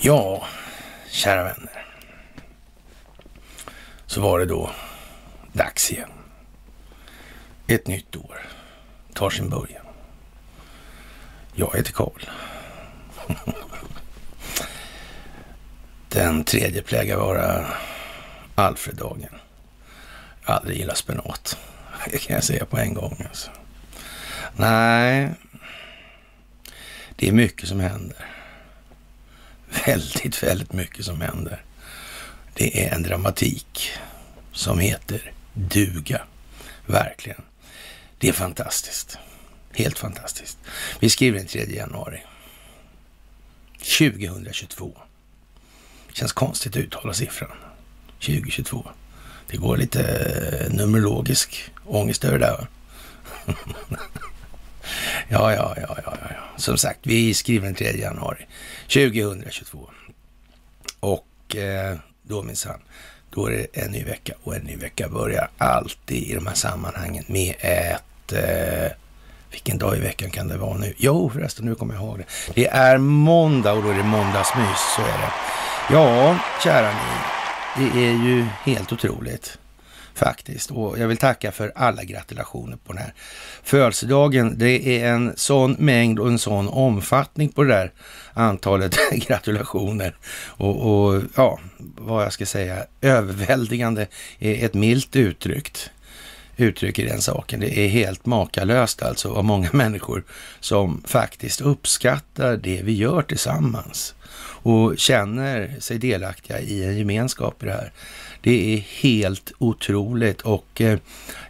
[0.00, 0.46] Ja,
[1.10, 1.86] kära vänner.
[4.06, 4.70] Så var det då
[5.52, 6.10] dags igen.
[7.66, 8.40] Ett nytt år
[9.14, 9.86] tar sin början.
[11.54, 12.22] Jag heter Karl.
[16.08, 17.66] Den tredje plägar vara
[18.54, 19.34] Alfreddagen.
[20.46, 21.58] Jag aldrig gillat spenat.
[22.10, 23.24] Det kan jag säga på en gång.
[23.28, 23.50] Alltså.
[24.56, 25.34] Nej,
[27.16, 28.26] det är mycket som händer.
[29.86, 31.62] Väldigt, väldigt mycket som händer.
[32.54, 33.90] Det är en dramatik
[34.52, 36.22] som heter duga.
[36.86, 37.42] Verkligen.
[38.18, 39.18] Det är fantastiskt.
[39.72, 40.58] Helt fantastiskt.
[41.00, 42.22] Vi skriver den 3 januari
[43.98, 44.98] 2022.
[46.12, 47.56] Känns konstigt att uttala siffran
[48.20, 48.88] 2022.
[49.50, 52.66] Det går lite eh, numerologisk ångest över det där.
[55.28, 56.36] ja, ja, ja, ja, ja.
[56.56, 58.46] Som sagt, vi skriver den 3 januari
[58.88, 59.90] 2022.
[61.00, 62.80] Och eh, då minsann,
[63.30, 66.54] då är det en ny vecka och en ny vecka börjar alltid i de här
[66.54, 68.92] sammanhangen med ett eh,
[69.50, 70.94] vilken dag i veckan kan det vara nu?
[70.96, 72.24] Jo, förresten, nu kommer jag ihåg det.
[72.54, 75.32] Det är måndag och då är det måndagsmys, så är det.
[75.90, 79.58] Ja, kära ni, det är ju helt otroligt
[80.14, 80.70] faktiskt.
[80.70, 83.14] Och jag vill tacka för alla gratulationer på den här
[83.62, 84.58] födelsedagen.
[84.58, 87.92] Det är en sån mängd och en sån omfattning på det där
[88.32, 90.16] antalet gratulationer.
[90.34, 94.06] Och, och ja, vad jag ska säga, överväldigande
[94.38, 95.90] är ett milt uttryckt
[96.56, 97.60] uttryck i den saken.
[97.60, 100.24] Det är helt makalöst alltså av många människor
[100.60, 104.14] som faktiskt uppskattar det vi gör tillsammans
[104.64, 107.92] och känner sig delaktiga i en gemenskap i det här.
[108.44, 110.98] Det är helt otroligt och eh,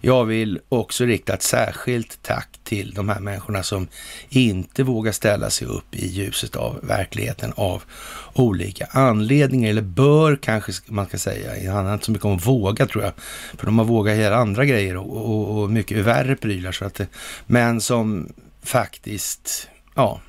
[0.01, 3.89] jag vill också rikta ett särskilt tack till de här människorna som
[4.29, 7.83] inte vågar ställa sig upp i ljuset av verkligheten av
[8.35, 11.55] olika anledningar, eller bör kanske man ska säga.
[11.55, 13.13] Det handlar inte så mycket om att våga tror jag,
[13.59, 16.73] för de har vågat göra andra grejer och, och, och mycket värre prylar.
[16.73, 17.07] Så att, eh,
[17.47, 18.33] men som
[18.63, 20.21] faktiskt, ja,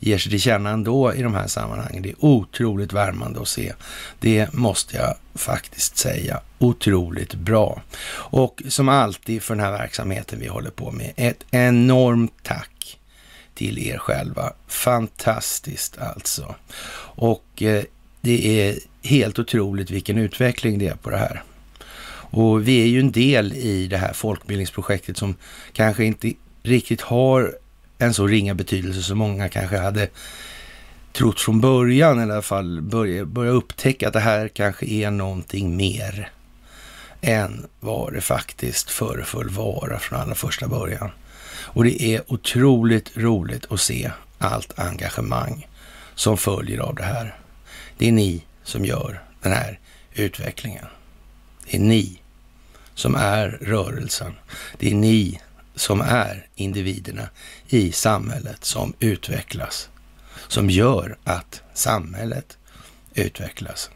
[0.00, 2.02] ger sig till känna ändå i de här sammanhangen.
[2.02, 3.72] Det är otroligt värmande att se.
[4.20, 6.40] Det måste jag faktiskt säga.
[6.58, 7.82] Otroligt bra.
[8.12, 12.98] Och som alltid för den här verksamheten vi håller på med, ett enormt tack
[13.54, 14.52] till er själva.
[14.68, 16.54] Fantastiskt alltså.
[17.16, 17.84] Och eh,
[18.20, 21.42] det är helt otroligt vilken utveckling det är på det här.
[22.32, 25.34] Och vi är ju en del i det här folkbildningsprojektet som
[25.72, 26.32] kanske inte
[26.62, 27.54] riktigt har
[28.00, 30.08] en så ringa betydelse som många kanske hade
[31.12, 35.10] trott från början, eller i alla fall börja, börja upptäcka att det här kanske är
[35.10, 36.30] någonting mer
[37.20, 41.10] än vad det faktiskt föreföll vara från allra första början.
[41.52, 45.68] Och det är otroligt roligt att se allt engagemang
[46.14, 47.38] som följer av det här.
[47.98, 49.78] Det är ni som gör den här
[50.14, 50.86] utvecklingen.
[51.70, 52.20] Det är ni
[52.94, 54.32] som är rörelsen.
[54.78, 55.40] Det är ni
[55.80, 57.28] som är individerna
[57.68, 59.88] i samhället som utvecklas,
[60.48, 62.58] som gör att samhället
[63.14, 63.90] utvecklas.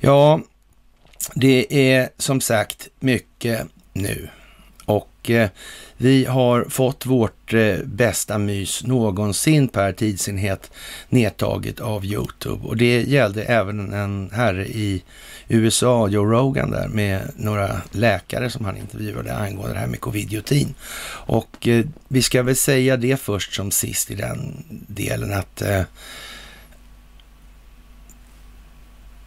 [0.00, 0.40] Ja,
[1.34, 4.28] det är som sagt mycket nu
[4.84, 5.48] och eh,
[5.96, 10.70] vi har fått vårt eh, bästa mys någonsin per tidsenhet
[11.08, 15.02] nedtaget av Youtube och det gällde även en herre i
[15.52, 20.74] USA, Joe Rogan där, med några läkare som han intervjuade angående det här med covid-19.
[21.12, 25.82] Och eh, vi ska väl säga det först som sist i den delen att eh,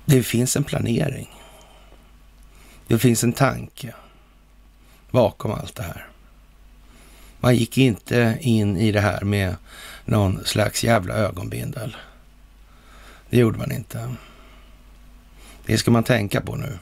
[0.06, 1.30] det finns en planering.
[2.88, 3.94] Det finns en tanke
[5.12, 6.08] bakom allt det här.
[7.40, 9.56] Man gick inte in i det här med
[10.06, 11.96] någon slags jävla ögonbindel.
[13.30, 14.16] Det gjorde man inte.
[15.66, 16.78] Det ska man tänka på nu.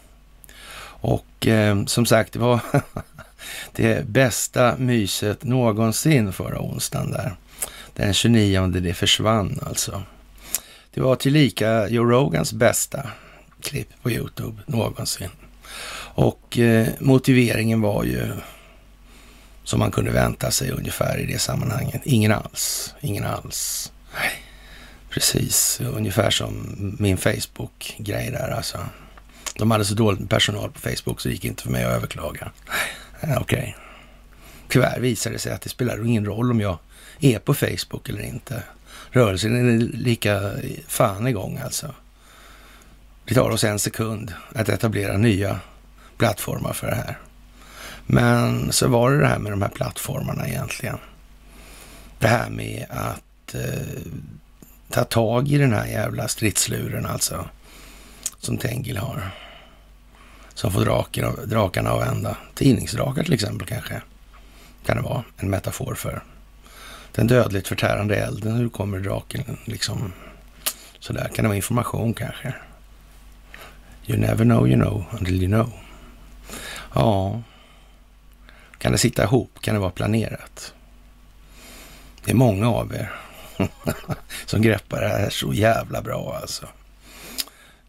[1.01, 2.59] Och eh, som sagt, det var
[3.75, 7.35] det bästa myset någonsin förra onsdagen där.
[7.93, 10.03] Den 29 det försvann alltså.
[10.93, 13.09] Det var tillika Joe Rogans bästa
[13.61, 15.29] klipp på Youtube någonsin.
[16.13, 18.31] Och eh, motiveringen var ju
[19.63, 22.01] som man kunde vänta sig ungefär i det sammanhanget.
[22.03, 23.91] Ingen alls, ingen alls.
[24.13, 24.40] Nej.
[25.11, 28.77] Precis, ungefär som min Facebook-grej där alltså.
[29.55, 31.91] De hade så dåligt med personal på Facebook så det gick inte för mig att
[31.91, 32.51] överklaga.
[33.21, 33.59] Eh, okej.
[33.59, 33.73] Okay.
[34.67, 36.77] Tyvärr visade det sig att det spelar ingen roll om jag
[37.19, 38.63] är på Facebook eller inte.
[39.09, 40.51] Rörelsen är lika
[40.87, 41.95] fan igång alltså.
[43.25, 45.59] Det tar oss en sekund att etablera nya
[46.17, 47.17] plattformar för det här.
[48.05, 50.97] Men så var det det här med de här plattformarna egentligen.
[52.19, 54.01] Det här med att eh,
[54.91, 57.49] ta tag i den här jävla stridsluren alltså.
[58.39, 59.31] Som Tengil har.
[60.53, 62.37] Som får draken, drakarna att vända.
[62.55, 64.01] Tidningsdrakar till exempel kanske.
[64.85, 66.23] Kan det vara en metafor för.
[67.11, 68.55] Den dödligt förtärande elden.
[68.55, 70.13] Hur kommer draken liksom?
[70.99, 71.31] Sådär.
[71.35, 72.53] Kan det vara information kanske?
[74.05, 75.71] You never know you know until you know.
[76.93, 77.41] Ja.
[78.77, 79.51] Kan det sitta ihop?
[79.61, 80.73] Kan det vara planerat?
[82.25, 83.11] Det är många av er
[84.45, 86.67] som greppar det här så jävla bra alltså.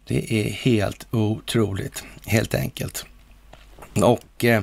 [0.07, 3.05] Det är helt otroligt, helt enkelt.
[3.95, 4.61] Och eh,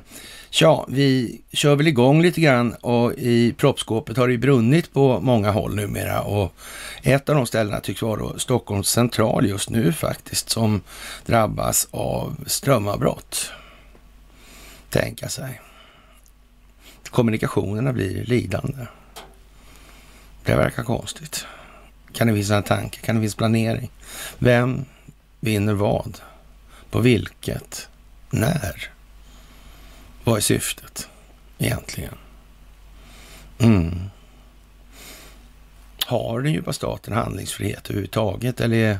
[0.50, 5.20] ja, vi kör väl igång lite grann och i proppskåpet har det ju brunnit på
[5.20, 6.54] många håll numera och
[7.02, 10.80] ett av de ställena tycks vara då Stockholms central just nu faktiskt som
[11.26, 13.52] drabbas av strömavbrott.
[14.90, 15.60] Tänka sig.
[17.10, 18.86] Kommunikationerna blir lidande.
[20.44, 21.46] Det verkar konstigt.
[22.12, 23.00] Kan det finnas en tanke?
[23.00, 23.90] Kan det finnas planering?
[24.38, 24.84] Vem
[25.40, 26.20] vinner vad?
[26.90, 27.88] På vilket?
[28.30, 28.90] När?
[30.24, 31.08] Vad är syftet
[31.58, 32.14] egentligen?
[33.58, 34.10] Mm.
[36.06, 38.98] Har den djupa staten handlingsfrihet överhuvudtaget eller är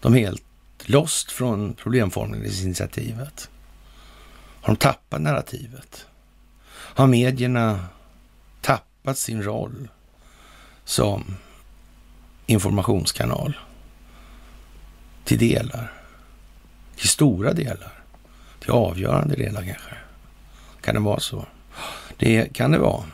[0.00, 0.42] de helt
[0.84, 3.50] lost från problemformningsinitiativet?
[4.60, 6.06] Har de tappat narrativet?
[6.72, 7.86] Har medierna
[8.60, 9.88] tappat sin roll
[10.90, 11.36] som
[12.46, 13.56] informationskanal
[15.24, 15.92] till delar,
[16.96, 17.92] till stora delar,
[18.60, 19.94] till avgörande delar kanske.
[20.80, 21.46] Kan det vara så?
[22.16, 23.04] Det kan det vara.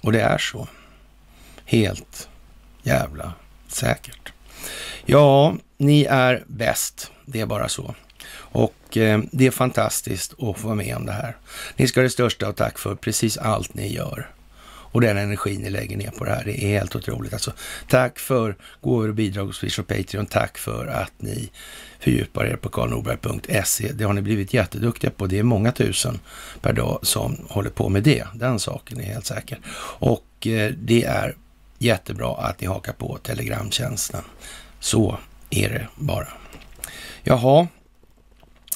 [0.00, 0.68] Och det är så.
[1.64, 2.28] Helt
[2.82, 3.32] jävla
[3.68, 4.32] säkert.
[5.04, 7.10] Ja, ni är bäst.
[7.26, 7.94] Det är bara så.
[8.34, 11.36] Och eh, det är fantastiskt att få vara med om det här.
[11.76, 14.28] Ni ska ha det största och tack för precis allt ni gör
[14.92, 16.44] och den energin ni lägger ner på det här.
[16.44, 17.32] Det är helt otroligt.
[17.32, 17.52] Alltså,
[17.88, 20.26] tack för gåvor och bidrag hos Swish och Patreon.
[20.26, 21.50] Tack för att ni
[22.00, 23.92] fördjupar er på karlnorberg.se.
[23.92, 25.26] Det har ni blivit jätteduktiga på.
[25.26, 26.20] Det är många tusen
[26.60, 28.24] per dag som håller på med det.
[28.34, 29.58] Den saken är helt säker.
[29.98, 31.36] Och eh, det är
[31.78, 34.22] jättebra att ni hakar på Telegramtjänsten.
[34.80, 35.18] Så
[35.50, 36.28] är det bara.
[37.22, 37.68] Jaha,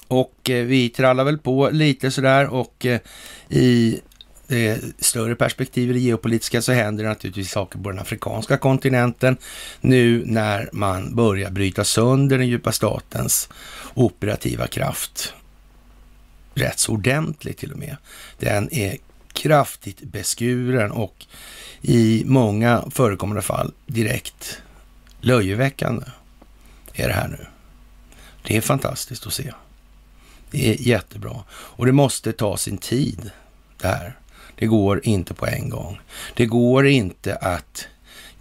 [0.08, 3.00] och eh, vi trallar väl på lite sådär och eh,
[3.48, 4.00] i
[4.46, 9.36] det större perspektiv i det geopolitiska så händer det naturligtvis saker på den afrikanska kontinenten
[9.80, 13.48] nu när man börjar bryta sönder den djupa statens
[13.94, 15.32] operativa kraft.
[16.54, 17.96] Rätt så ordentligt till och med.
[18.38, 18.96] Den är
[19.32, 21.26] kraftigt beskuren och
[21.82, 24.62] i många förekommande fall direkt
[25.20, 26.06] löjeväckande
[26.94, 27.46] är det här nu.
[28.42, 29.52] Det är fantastiskt att se.
[30.50, 33.30] Det är jättebra och det måste ta sin tid
[33.78, 34.16] det här.
[34.58, 36.00] Det går inte på en gång.
[36.34, 37.88] Det går inte att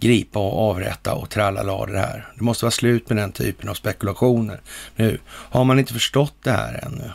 [0.00, 2.28] gripa och avrätta och trallala det här.
[2.36, 4.60] Det måste vara slut med den typen av spekulationer
[4.96, 5.18] nu.
[5.26, 7.10] Har man inte förstått det här ännu,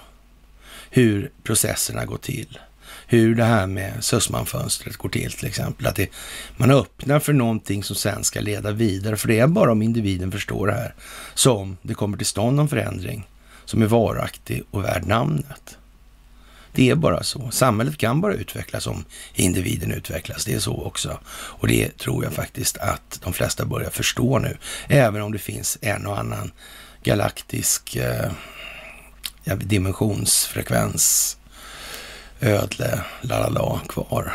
[0.89, 2.59] hur processerna går till,
[3.07, 6.09] hur det här med Sussman-fönstret går till till exempel, att det,
[6.57, 10.31] man öppnar för någonting som sen ska leda vidare, för det är bara om individen
[10.31, 10.93] förstår det här
[11.33, 13.27] som det kommer till stånd någon förändring
[13.65, 15.77] som är varaktig och värd namnet.
[16.73, 17.51] Det är bara så.
[17.51, 20.45] Samhället kan bara utvecklas om individen utvecklas.
[20.45, 21.19] Det är så också.
[21.29, 24.57] Och det tror jag faktiskt att de flesta börjar förstå nu.
[24.87, 26.51] Även om det finns en och annan
[27.03, 28.31] galaktisk eh,
[29.57, 31.37] dimensionsfrekvens,
[32.39, 34.33] ödle, lalala kvar.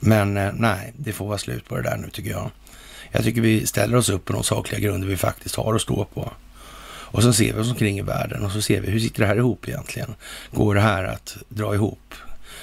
[0.00, 2.50] Men eh, nej, det får vara slut på det där nu tycker jag.
[3.12, 6.04] Jag tycker vi ställer oss upp på de sakliga grunder vi faktiskt har att stå
[6.04, 6.32] på.
[7.06, 9.26] Och så ser vi oss omkring i världen och så ser vi hur sitter det
[9.26, 10.14] här ihop egentligen?
[10.52, 12.14] Går det här att dra ihop?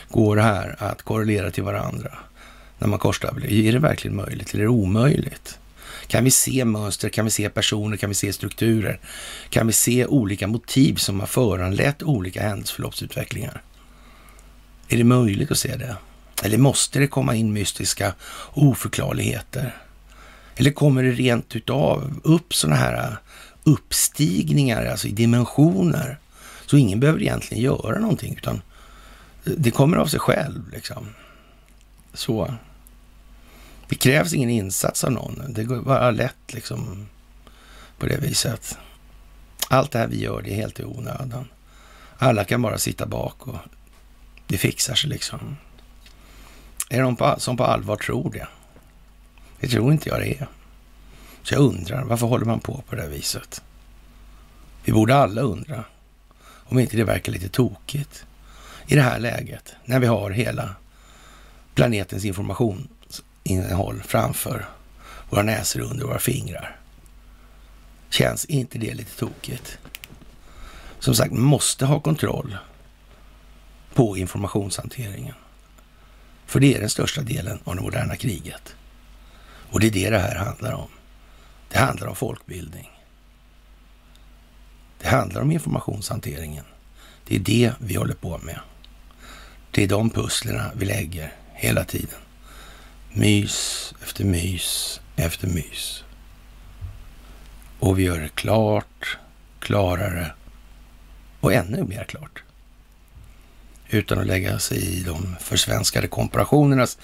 [0.10, 2.12] Går det här att korrelera till varandra
[2.80, 3.68] när man korsstabiliserar?
[3.68, 5.60] Är det verkligen möjligt eller är det omöjligt?
[6.08, 7.10] Kan vi se mönster?
[7.10, 7.98] Kan vi se personer?
[7.98, 9.00] Kan vi se strukturer?
[9.50, 13.62] Kan vi se olika motiv som har föranlett olika händelseförloppsutvecklingar?
[14.88, 15.96] Är det möjligt att se det?
[16.44, 18.14] Eller måste det komma in mystiska
[18.54, 19.76] oförklarligheter?
[20.56, 23.18] Eller kommer det rent utav upp sådana här
[23.64, 26.20] uppstigningar, alltså i dimensioner.
[26.66, 28.62] Så ingen behöver egentligen göra någonting, utan
[29.44, 30.72] det kommer av sig själv.
[30.72, 31.08] Liksom.
[32.14, 32.54] Så.
[33.90, 35.54] Det krävs ingen insats av någon.
[35.54, 37.08] Det går bara lätt liksom
[37.98, 38.78] på det viset.
[39.70, 41.48] Allt det här vi gör, det är helt i onödan.
[42.18, 43.58] Alla kan bara sitta bak och
[44.48, 45.58] det fixar sig liksom.
[46.90, 48.48] Är det någon som på allvar tror det?
[49.60, 50.48] Det tror inte jag det är.
[51.44, 53.62] Så jag undrar, varför håller man på på det viset?
[54.84, 55.84] Vi borde alla undra
[56.74, 58.26] om inte det verkar lite tokigt.
[58.88, 60.76] i det här läget, när vi har hela
[61.76, 64.66] planetens informationsinnehåll framför
[65.30, 66.80] våra näsor under våra fingrar.
[68.10, 69.78] Känns inte det lite tokigt?
[71.00, 72.58] Som sagt, måste ha kontroll
[73.94, 75.36] på informationshanteringen.
[76.46, 78.76] För det är den största delen av det moderna kriget.
[79.72, 80.88] Och det är det det här handlar om.
[81.74, 82.90] Det handlar om folkbildning.
[85.02, 86.66] Det handlar om informationshanteringen.
[87.28, 88.60] Det är det vi håller på med.
[89.72, 92.20] Det är de pusslerna vi lägger hela tiden.
[93.14, 96.04] Mys efter mys efter mys.
[97.80, 99.18] Och vi gör det klart,
[99.60, 100.32] klarare
[101.40, 102.44] och ännu mer klart.
[103.90, 106.98] Utan att lägga sig i de försvenskade komparationernas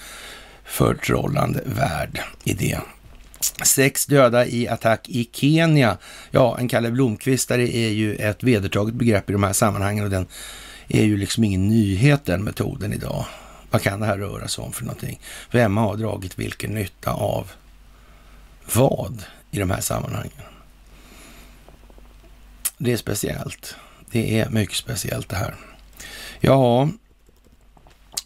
[0.64, 2.82] förtrollande värld i det.
[3.64, 5.98] Sex döda i attack i Kenya.
[6.32, 10.28] Ja, en Kalle Blomqvistare är ju ett vedertaget begrepp i de här sammanhangen och den
[10.88, 13.26] är ju liksom ingen nyhet den metoden idag.
[13.70, 15.20] Vad kan det här röra sig om för någonting?
[15.52, 17.52] Vem har dragit vilken nytta av
[18.76, 20.32] vad i de här sammanhangen?
[22.78, 23.76] Det är speciellt.
[24.12, 25.56] Det är mycket speciellt det här.
[26.40, 26.90] Ja,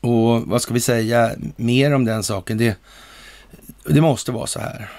[0.01, 2.57] och vad ska vi säga mer om den saken?
[2.57, 2.77] Det,
[3.85, 4.89] det måste vara så här.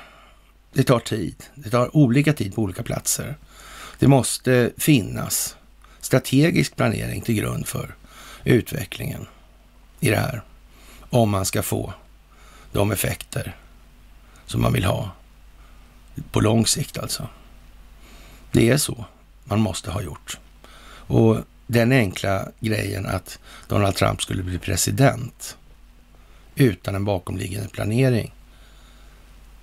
[0.75, 1.45] Det tar tid.
[1.55, 3.37] Det tar olika tid på olika platser.
[3.99, 5.57] Det måste finnas
[6.01, 7.95] strategisk planering till grund för
[8.45, 9.27] utvecklingen
[10.01, 10.43] i det här.
[11.11, 11.95] Om man ska få
[12.73, 13.57] de effekter
[14.47, 15.11] som man vill ha
[16.31, 17.29] på lång sikt alltså.
[18.53, 19.05] Det är så
[19.45, 20.39] man måste ha gjort.
[21.07, 23.39] Och den enkla grejen att
[23.69, 25.57] Donald Trump skulle bli president
[26.55, 28.33] utan en bakomliggande planering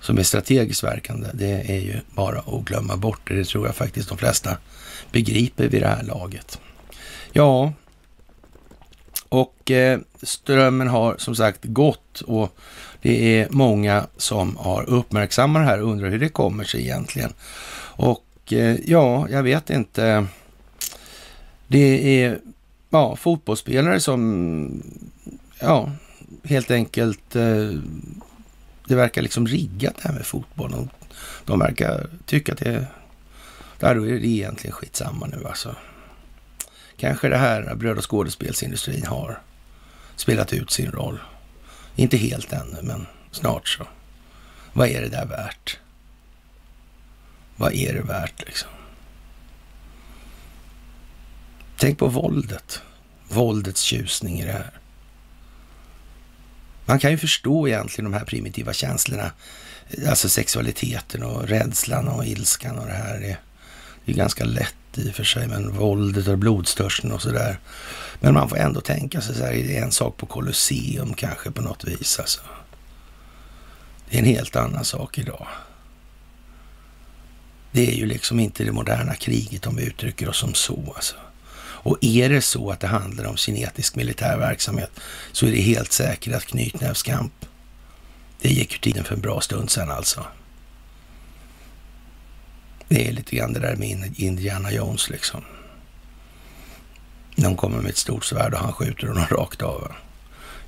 [0.02, 3.44] som är strategiskt verkande, det är ju bara att glömma bort det.
[3.44, 4.56] Tror jag faktiskt de flesta
[5.12, 6.60] begriper vid det här laget.
[7.32, 7.72] Ja,
[9.28, 12.56] och eh, strömmen har som sagt gått och
[13.02, 17.32] det är många som har uppmärksammat det här och undrar hur det kommer sig egentligen.
[17.96, 20.26] Och eh, ja, jag vet inte.
[21.66, 22.38] Det är
[22.90, 24.82] ja, fotbollsspelare som
[25.60, 25.90] ja,
[26.44, 27.70] helt enkelt eh,
[28.92, 30.88] det verkar liksom riggat det här med fotboll.
[31.44, 32.86] De verkar tycka att det,
[33.78, 35.76] där är det egentligen skitsamma nu alltså.
[36.96, 39.40] Kanske det här bröd och skådespelsindustrin har
[40.16, 41.20] spelat ut sin roll.
[41.96, 43.86] Inte helt ännu, men snart så.
[44.72, 45.78] Vad är det där värt?
[47.56, 48.70] Vad är det värt liksom?
[51.76, 52.82] Tänk på våldet.
[53.28, 54.81] Våldets tjusning i det här.
[56.92, 59.32] Man kan ju förstå egentligen de här primitiva känslorna.
[60.08, 63.20] Alltså sexualiteten och rädslan och ilskan och det här.
[64.04, 67.58] Det, är ganska lätt i och för sig, men våldet och blodstörsten och sådär.
[68.20, 71.50] Men man får ändå tänka sig så här, det är en sak på Colosseum kanske
[71.50, 72.40] på något vis alltså.
[74.10, 75.46] Det är en helt annan sak idag.
[77.72, 81.16] Det är ju liksom inte det moderna kriget om vi uttrycker oss som så alltså.
[81.82, 84.90] Och är det så att det handlar om kinetisk militär verksamhet
[85.32, 87.32] så är det helt säkert att knytnävskamp,
[88.40, 90.26] det gick ju tiden för en bra stund sedan alltså.
[92.88, 95.44] Det är lite grann det där med Indiana Jones liksom.
[97.36, 99.92] De kommer med ett stort svärd och han skjuter honom rakt av.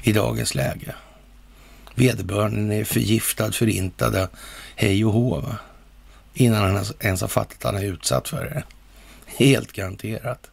[0.02, 0.94] I dagens läge.
[1.94, 4.28] Vederbörande är förgiftad, förintad,
[4.76, 5.44] hej och hå.
[6.34, 8.62] Innan han ens har fattat att han är utsatt för det.
[9.26, 10.50] Helt garanterat.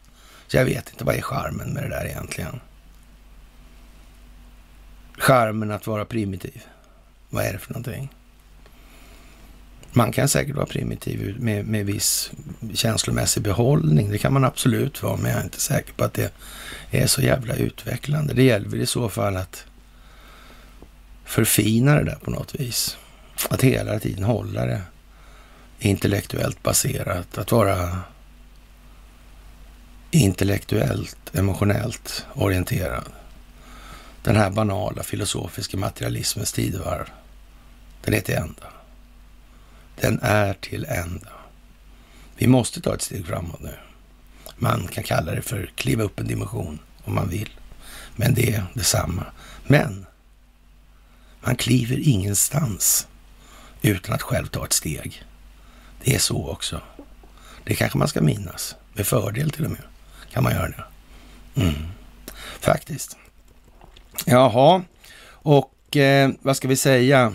[0.52, 2.60] Så jag vet inte, vad är charmen med det där egentligen?
[5.18, 6.62] Charmen att vara primitiv.
[7.30, 8.14] Vad är det för någonting?
[9.92, 12.30] Man kan säkert vara primitiv med, med viss
[12.74, 14.10] känslomässig behållning.
[14.10, 16.32] Det kan man absolut vara, men jag är inte säker på att det
[16.90, 18.34] är så jävla utvecklande.
[18.34, 19.64] Det gäller väl i så fall att
[21.24, 22.98] förfina det där på något vis.
[23.50, 24.82] Att hela tiden hålla det
[25.78, 27.38] intellektuellt baserat.
[27.38, 27.98] Att vara
[30.14, 33.12] intellektuellt, emotionellt orienterad.
[34.22, 37.06] Den här banala filosofiska materialismens tidevarv,
[38.04, 38.72] den är till ända.
[40.00, 41.32] Den är till ända.
[42.36, 43.74] Vi måste ta ett steg framåt nu.
[44.56, 47.50] Man kan kalla det för kliva upp en dimension om man vill.
[48.16, 49.24] Men det är detsamma.
[49.64, 50.06] Men
[51.40, 53.06] man kliver ingenstans
[53.82, 55.22] utan att själv ta ett steg.
[56.04, 56.80] Det är så också.
[57.64, 59.82] Det kanske man ska minnas, med fördel till och med
[60.32, 60.84] kan man göra det.
[61.62, 61.74] Mm.
[62.60, 63.16] Faktiskt.
[64.26, 64.82] Jaha,
[65.30, 67.34] och eh, vad ska vi säga?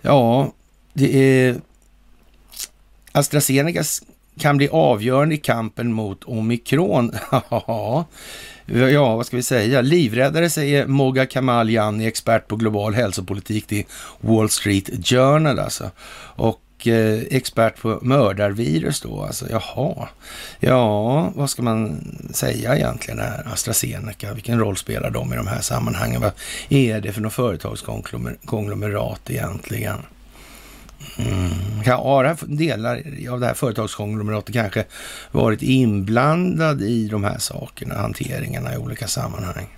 [0.00, 0.52] Ja,
[0.92, 1.56] det är
[3.12, 3.82] AstraZeneca
[4.38, 7.12] kan bli avgörande i kampen mot omikron.
[8.68, 9.80] Ja, ja, vad ska vi säga?
[9.80, 13.84] Livräddare säger Moga Kamal Janni, expert på global hälsopolitik till
[14.20, 15.90] Wall Street Journal alltså.
[16.36, 19.46] Och eh, expert på mördarvirus då alltså.
[19.50, 20.08] Jaha,
[20.60, 22.00] ja, vad ska man
[22.30, 23.48] säga egentligen här?
[23.52, 26.20] AstraZeneca, vilken roll spelar de i de här sammanhangen?
[26.20, 26.32] Vad
[26.68, 29.98] är det för något företagskonglomerat egentligen?
[31.18, 31.50] Mm.
[31.86, 34.84] Har delar av det här företagskonglomeratet kanske
[35.32, 39.76] varit inblandad i de här sakerna, hanteringarna i olika sammanhang?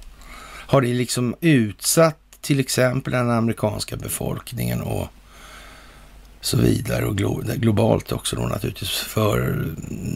[0.67, 5.09] Har det liksom utsatt till exempel den amerikanska befolkningen och
[6.41, 9.67] så vidare och glo globalt också då naturligtvis för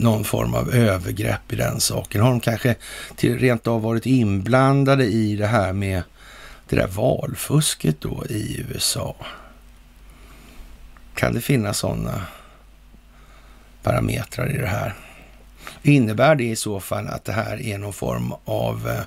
[0.00, 2.20] någon form av övergrepp i den saken.
[2.20, 2.74] Har de kanske
[3.16, 6.02] till, rent av varit inblandade i det här med
[6.68, 9.16] det där valfusket då i USA?
[11.14, 12.26] Kan det finnas sådana
[13.82, 14.94] parametrar i det här?
[15.82, 19.02] Innebär det i så fall att det här är någon form av eh,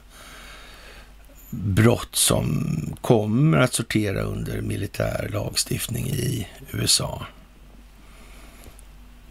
[1.64, 7.26] brott som kommer att sortera under militär lagstiftning i USA?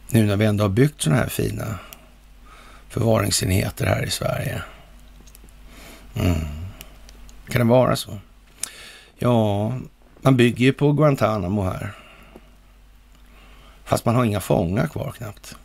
[0.09, 1.79] Nu när vi ändå har byggt sådana här fina
[2.89, 4.63] förvaringsenheter här i Sverige.
[6.15, 6.39] Mm.
[7.49, 8.19] Kan det vara så?
[9.19, 9.73] Ja,
[10.21, 11.93] man bygger ju på Guantanamo här.
[13.85, 15.57] Fast man har inga fångar kvar knappt.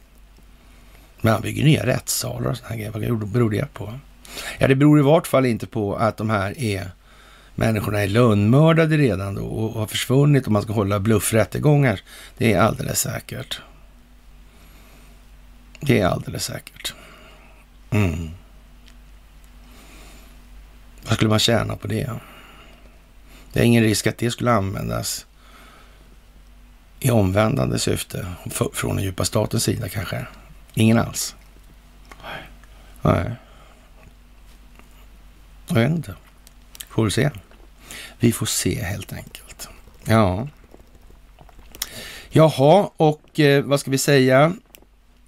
[1.22, 2.92] Men han bygger nya rättssalar och sådana grejer.
[2.92, 4.00] Vad beror det på?
[4.58, 6.92] Ja, det beror i vart fall inte på att de här är
[7.56, 12.02] människorna är lönnmördade redan då och har försvunnit och man ska hålla bluffrättegångar.
[12.38, 13.62] Det är alldeles säkert.
[15.80, 16.94] Det är alldeles säkert.
[17.90, 18.30] Mm.
[21.04, 22.10] Vad skulle man tjäna på det?
[23.54, 25.26] Det är ingen risk att det skulle användas
[27.00, 28.26] i omvändande syfte
[28.74, 30.26] från den djupa statens sida kanske?
[30.74, 31.36] Ingen alls?
[33.02, 33.36] Nej.
[35.70, 36.16] Jag vet inte.
[36.90, 37.30] Får vi se.
[38.20, 39.70] Vi får se helt enkelt.
[40.06, 40.48] Ja.
[42.30, 44.54] Jaha, och eh, vad ska vi säga?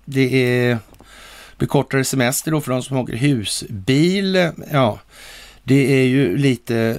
[0.05, 0.79] Det är
[1.57, 4.51] bekortade semester då för de som åker husbil.
[4.71, 4.99] Ja,
[5.63, 6.95] det är ju lite eh,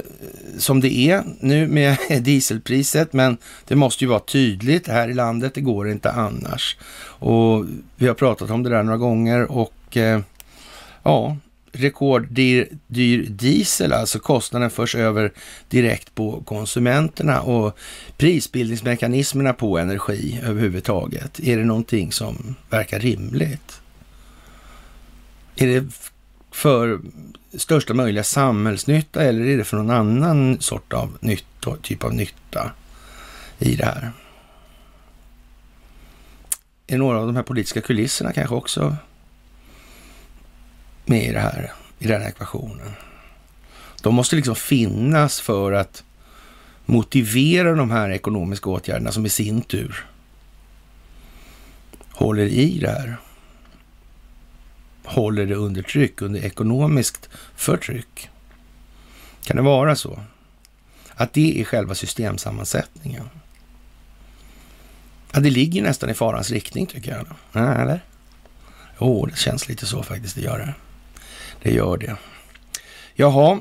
[0.59, 5.55] som det är nu med dieselpriset, men det måste ju vara tydligt här i landet.
[5.55, 6.77] Det går inte annars.
[7.05, 7.65] Och
[7.97, 10.21] vi har pratat om det där några gånger och eh,
[11.03, 11.37] ja,
[11.73, 15.33] rekorddyr dyr diesel, alltså kostnaden förs över
[15.69, 17.79] direkt på konsumenterna och
[18.17, 21.41] prisbildningsmekanismerna på energi överhuvudtaget.
[21.41, 23.81] Är det någonting som verkar rimligt?
[25.57, 25.85] Är det
[26.51, 27.01] för
[27.55, 32.73] största möjliga samhällsnytta eller är det för någon annan sort av nytta, typ av nytta
[33.59, 34.13] i det här?
[36.87, 38.97] Är några av de här politiska kulisserna kanske också
[41.05, 42.93] med i det här, i den här ekvationen?
[44.03, 46.05] De måste liksom finnas för att
[46.87, 50.07] motivera de här ekonomiska åtgärderna som i sin tur
[52.11, 53.17] håller i det här
[55.05, 58.31] håller det under tryck, under ekonomiskt förtryck.
[59.45, 60.21] Kan det vara så?
[61.15, 63.29] Att det är själva systemsammansättningen?
[65.33, 67.27] Ja, det ligger nästan i farans riktning tycker jag.
[67.81, 68.05] Eller?
[69.01, 70.75] Jo, det känns lite så faktiskt, det gör det.
[71.63, 72.17] Det gör det.
[73.15, 73.61] Jaha,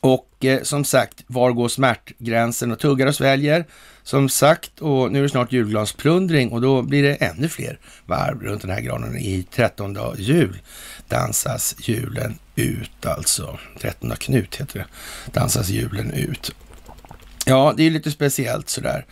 [0.00, 3.64] och eh, som sagt, var går smärtgränsen och tuggar och sväljer?
[4.02, 8.42] Som sagt, och nu är det snart julgransplundring och då blir det ännu fler varv
[8.42, 9.16] runt den här granen.
[9.16, 10.58] I 13 jul
[11.08, 13.58] dansas julen ut alltså.
[13.80, 14.86] 13 Knut heter det.
[15.32, 16.54] Dansas julen ut.
[17.46, 19.06] Ja, det är lite speciellt sådär.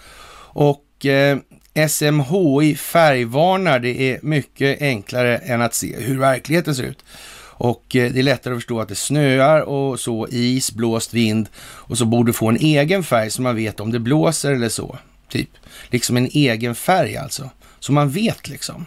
[0.51, 1.39] Och eh,
[1.89, 3.79] SMHI färgvarnar.
[3.79, 7.05] Det är mycket enklare än att se hur verkligheten ser ut.
[7.59, 11.49] Och eh, det är lättare att förstå att det snöar och så, is, blåst, vind
[11.59, 14.99] och så borde få en egen färg så man vet om det blåser eller så.
[15.29, 15.51] Typ,
[15.91, 17.51] liksom en egen färg alltså.
[17.81, 18.87] Så man vet liksom.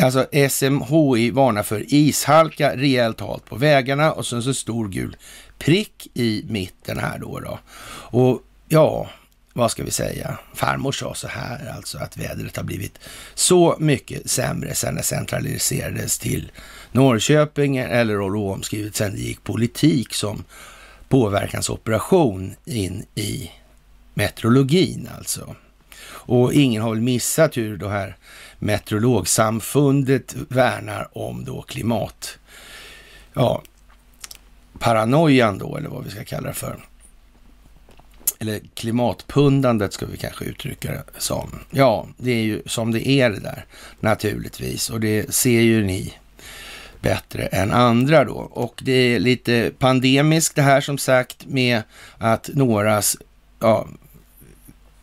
[0.00, 5.16] Alltså SMHI varnar för ishalka rejält halt på vägarna och sen så stor gul
[5.58, 7.40] prick i mitten här då.
[7.40, 7.58] då.
[8.18, 9.08] Och ja,
[9.52, 10.38] vad ska vi säga?
[10.54, 12.98] Farmor sa så här alltså att vädret har blivit
[13.34, 16.52] så mycket sämre sen det centraliserades till
[16.94, 20.44] Norrköping eller då omskrivet sen det gick politik som
[21.08, 23.50] påverkansoperation in i
[24.14, 25.54] meteorologin alltså.
[26.06, 28.16] Och ingen har väl missat hur det här
[28.58, 32.38] meteorologsamfundet värnar om då klimat,
[33.34, 33.62] ja,
[34.78, 36.84] paranoian då, eller vad vi ska kalla det för.
[38.38, 41.50] Eller klimatpundandet ska vi kanske uttrycka det som.
[41.70, 43.64] Ja, det är ju som det är det där
[44.00, 44.90] naturligtvis.
[44.90, 46.14] Och det ser ju ni
[47.04, 48.34] bättre än andra då.
[48.34, 51.82] Och det är lite pandemiskt det här som sagt med
[52.18, 53.16] att någras
[53.60, 53.86] ja,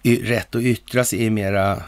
[0.03, 1.83] rätt att yttra sig är mera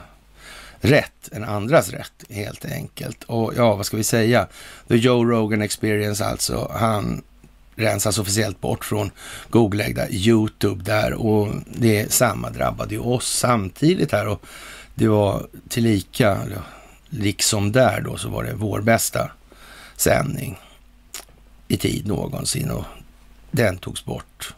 [0.82, 3.24] rätt än andras rätt helt enkelt.
[3.24, 4.48] Och ja, vad ska vi säga?
[4.88, 7.22] The Joe Rogan Experience alltså, han
[7.76, 9.12] rensas officiellt bort från
[9.50, 14.46] Googleägda YouTube där och det samma drabbade ju oss samtidigt här och
[14.96, 16.38] det var tillika,
[17.10, 19.32] liksom där då, så var det vår bästa
[19.96, 20.60] sändning
[21.68, 22.86] i tid någonsin och
[23.52, 24.56] den togs bort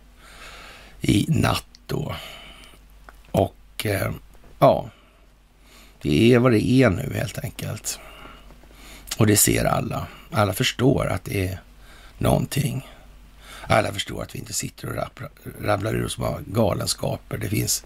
[1.01, 2.15] i natt då.
[3.31, 4.11] Och eh,
[4.59, 4.89] ja,
[6.01, 7.99] det är vad det är nu helt enkelt.
[9.17, 10.07] Och det ser alla.
[10.31, 11.59] Alla förstår att det är
[12.17, 12.87] någonting.
[13.67, 15.09] Alla förstår att vi inte sitter och
[15.61, 17.37] rabblar ur oss galenskaper.
[17.37, 17.85] Det finns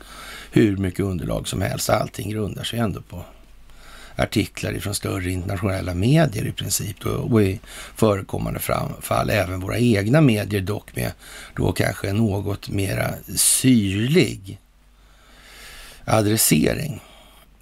[0.51, 1.89] hur mycket underlag som helst.
[1.89, 3.23] Allting grundar sig ändå på
[4.19, 7.59] artiklar från större internationella medier i princip och i
[7.95, 8.59] förekommande
[9.01, 11.11] fall även våra egna medier dock med
[11.55, 14.59] då kanske något mera syrlig
[16.05, 17.01] adressering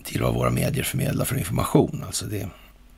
[0.03, 2.03] till vad våra medier förmedlar för information.
[2.05, 2.49] Alltså det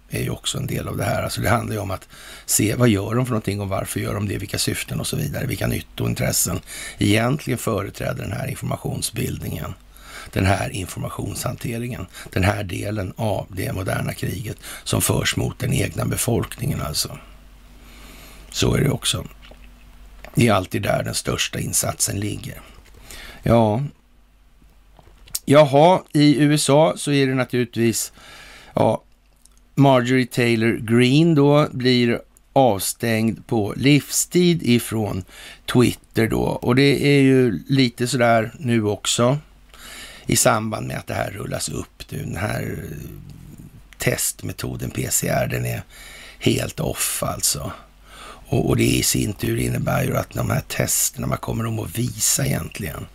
[0.10, 1.24] är ju också en del av det här.
[1.24, 2.08] Alltså det handlar ju om att
[2.46, 5.18] se vad gör de för någonting och varför gör de det, vilka syften och så
[5.18, 6.60] vidare, vilka nyttointressen
[6.98, 9.74] egentligen företräder den här informationsbildningen
[10.32, 16.06] den här informationshanteringen, den här delen av det moderna kriget som förs mot den egna
[16.06, 17.18] befolkningen alltså.
[18.52, 19.26] Så är det också.
[20.36, 22.62] Det är alltid där den största insatsen ligger.
[23.44, 23.84] Ja,
[25.46, 28.14] Jaha, i USA så är det naturligtvis,
[28.74, 29.04] ja,
[29.76, 32.20] Marjorie Taylor Greene då blir
[32.54, 35.24] avstängd på livstid ifrån
[35.74, 36.42] Twitter då.
[36.42, 39.38] Och det är ju lite sådär nu också
[40.30, 42.10] i samband med att det här rullas upp.
[42.10, 43.10] Den här eh,
[43.98, 45.84] testmetoden PCR, den är
[46.40, 47.72] helt off alltså.
[48.48, 51.80] Och, och det i sin tur innebär ju att de här testerna, man kommer de
[51.80, 53.06] att visa egentligen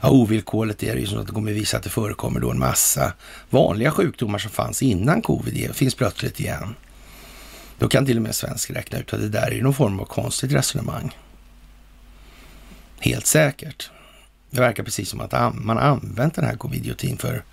[0.00, 2.58] Ja, ovillkorligt är det ju som att det kommer visa att det förekommer då en
[2.58, 3.12] massa
[3.50, 6.74] vanliga sjukdomar som fanns innan covid finns plötsligt igen.
[7.78, 10.04] Då kan till och med svensk räkna ut att det där är någon form av
[10.04, 11.16] konstigt resonemang.
[13.00, 13.90] Helt säkert.
[14.54, 17.44] Det verkar precis som att man använt den här covidiotin för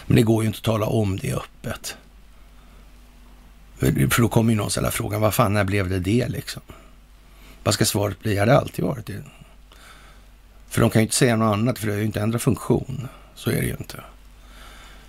[0.05, 1.97] Men det går ju inte att tala om det öppet.
[3.83, 6.61] För då kommer ju någon ställa frågan, vad fan, när blev det det liksom?
[7.63, 8.37] Vad ska svaret bli?
[8.37, 9.23] Har det alltid varit det?
[10.69, 13.07] För de kan ju inte säga något annat, för det har ju inte ändrat funktion.
[13.35, 14.03] Så är det ju inte.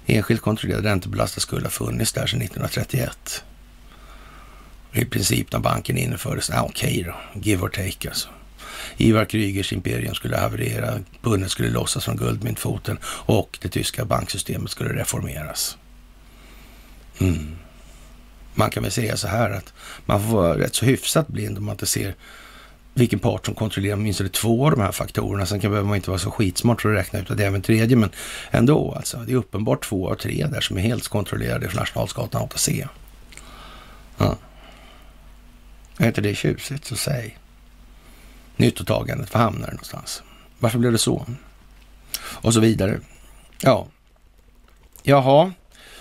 [0.06, 3.44] Enskilt kontrollerad räntebelastad skuld har funnits där sedan 1931.
[4.92, 8.28] I princip när banken infördes, ah, okej okay då, give or take alltså.
[8.96, 14.92] Ivar Krygers imperium skulle haverera, pundet skulle lossas från guldmyntfoten och det tyska banksystemet skulle
[15.00, 15.76] reformeras.
[17.18, 17.56] Mm.
[18.54, 19.72] Man kan väl säga så här att
[20.06, 22.14] man får vara rätt så hyfsat blind om man inte ser
[22.94, 25.46] vilken part som kontrollerar åtminstone två av de här faktorerna.
[25.46, 27.54] Sen kan behöver man inte vara så skitsmart för att räkna ut att det är
[27.54, 28.10] en tredje, men
[28.50, 29.18] ändå alltså.
[29.26, 32.88] Det är uppenbart två av tre där som är helt kontrollerade från Nationalskatan 8C.
[34.18, 34.36] Ja.
[35.98, 37.38] Är inte det tjusigt, så säg.
[38.56, 40.22] Nyttotagandet, var hamnar det någonstans?
[40.58, 41.26] Varför blev det så?
[42.18, 43.00] Och så vidare.
[43.60, 43.86] Ja.
[45.02, 45.52] Jaha.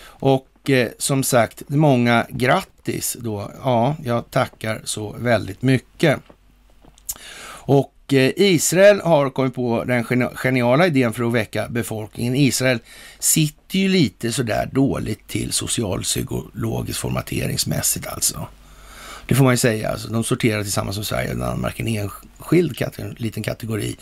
[0.05, 3.51] Och eh, som sagt, många grattis då.
[3.63, 6.19] Ja, jag tackar så väldigt mycket.
[7.65, 10.03] Och eh, Israel har kommit på den
[10.35, 12.35] geniala idén för att väcka befolkningen.
[12.35, 12.79] Israel
[13.19, 18.47] sitter ju lite sådär dåligt till socialpsykologiskt formateringsmässigt alltså.
[19.27, 19.89] Det får man ju säga.
[19.89, 22.75] Alltså, de sorterar tillsammans med Sverige och Danmark en enskild
[23.17, 23.95] liten kategori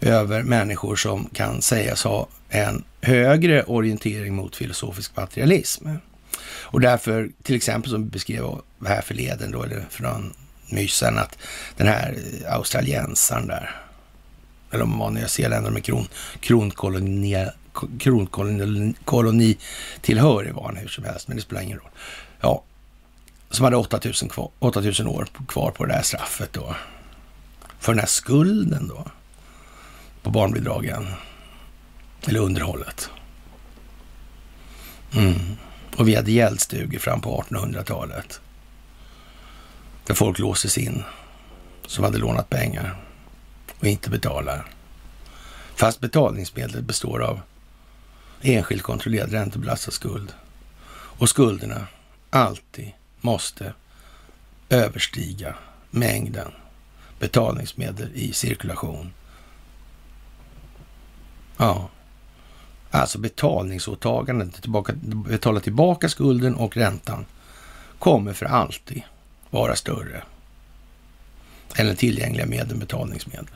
[0.00, 5.88] över människor som kan sägas ha en högre orientering mot filosofisk materialism.
[6.48, 10.34] Och därför, till exempel som vi beskrev här förleden då, eller från
[10.70, 11.38] mysen att
[11.76, 12.16] den här
[12.48, 13.76] australiensaren där,
[14.70, 16.08] eller om man var nyzeeländare med kron,
[16.40, 17.46] kronkoloni,
[17.98, 21.90] kronkolonitillhörig var han hur som helst, men det spelar ingen roll.
[22.40, 22.62] Ja,
[23.50, 26.74] som hade 8000, kvar, 8000 år kvar på det här straffet då.
[27.78, 29.06] För den här skulden då
[30.22, 31.06] på barnbidragen.
[32.24, 33.10] Eller underhållet.
[35.12, 35.56] Mm.
[35.96, 38.40] Och vi hade gäldstugor fram på 1800-talet.
[40.06, 41.02] Där folk låses in
[41.86, 42.96] som hade lånat pengar
[43.80, 44.70] och inte betalar.
[45.74, 47.40] Fast betalningsmedlet består av
[48.42, 50.32] enskilt kontrollerad räntebelastad skuld.
[50.90, 51.86] Och skulderna
[52.30, 53.74] alltid måste
[54.68, 55.54] överstiga
[55.90, 56.52] mängden
[57.18, 59.12] betalningsmedel i cirkulation.
[61.56, 61.88] Ja,
[63.00, 64.92] alltså betalningsåtagandet, tillbaka,
[65.28, 67.26] betala tillbaka skulden och räntan
[67.98, 69.02] kommer för alltid
[69.50, 70.22] vara större
[71.76, 73.46] än den tillgängliga medel, betalningsmedel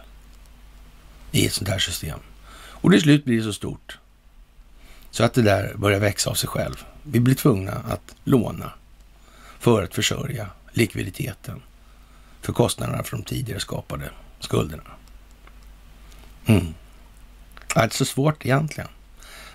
[1.33, 2.19] i ett sånt här system.
[2.53, 3.99] Och till slut blir det så stort
[5.11, 6.85] så att det där börjar växa av sig själv.
[7.03, 8.73] Vi blir tvungna att låna
[9.59, 11.63] för att försörja likviditeten
[12.41, 14.83] för kostnaderna för de tidigare skapade skulderna.
[16.47, 16.75] Mm.
[17.75, 18.91] Det är inte så svårt egentligen,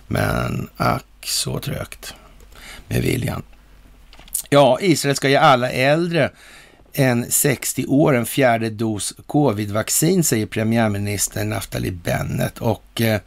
[0.08, 2.14] men ack så trögt
[2.88, 3.44] med viljan.
[4.50, 6.32] Ja, Israel ska ge alla äldre
[6.94, 12.58] än 60 år en fjärde dos covid-vaccin, säger premiärminister Naftali Bennett.
[12.58, 13.20] Och eh,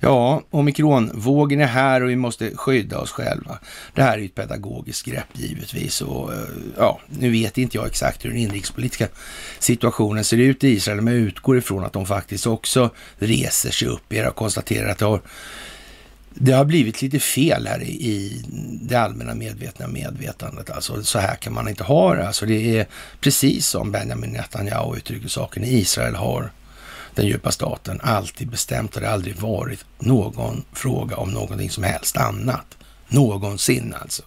[0.00, 3.58] ja, omikronvågen är här och vi måste skydda oss själva.
[3.94, 6.00] Det här är ett pedagogiskt grepp givetvis.
[6.00, 6.38] Och eh,
[6.76, 9.08] ja, nu vet inte jag exakt hur den inrikespolitiska
[9.58, 13.88] situationen ser ut i Israel, men jag utgår ifrån att de faktiskt också reser sig
[13.88, 14.12] upp.
[14.12, 15.20] Jag konstaterar att det har
[16.40, 18.42] det har blivit lite fel här i, i
[18.82, 20.70] det allmänna medvetna medvetandet.
[20.70, 22.26] Alltså, så här kan man inte ha det.
[22.26, 22.86] Alltså, det är
[23.20, 25.64] precis som Benjamin Netanyahu uttrycker saken.
[25.64, 26.50] Israel har
[27.14, 31.84] den djupa staten alltid bestämt och det har aldrig varit någon fråga om någonting som
[31.84, 32.76] helst annat.
[33.08, 34.22] Någonsin alltså.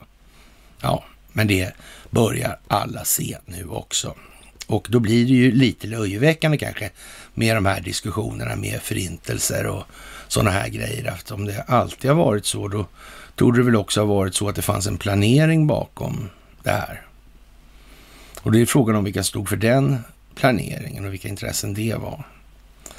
[0.81, 1.71] Ja, men det
[2.09, 4.15] börjar alla se nu också.
[4.67, 6.89] Och då blir det ju lite löjeväckande kanske
[7.33, 9.83] med de här diskussionerna med förintelser och
[10.31, 11.11] sådana här grejer.
[11.11, 12.85] Att om det alltid har varit så, då
[13.35, 16.29] torde det väl också ha varit så att det fanns en planering bakom
[16.63, 17.01] det här.
[18.41, 19.99] Och det är frågan om vilka stod för den
[20.35, 22.23] planeringen och vilka intressen det var.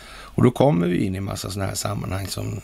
[0.05, 2.61] Och då kommer vi in i massa sådana här sammanhang som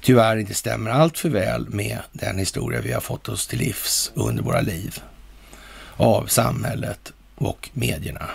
[0.00, 4.12] tyvärr inte stämmer allt för väl med den historia vi har fått oss till livs
[4.14, 5.02] under våra liv
[5.96, 8.30] av samhället och medierna.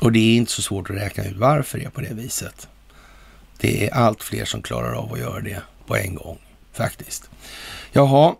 [0.00, 2.68] Och det är inte så svårt att räkna ut varför det är på det viset.
[3.58, 6.38] Det är allt fler som klarar av att göra det på en gång,
[6.72, 7.30] faktiskt.
[7.92, 8.34] Jaha,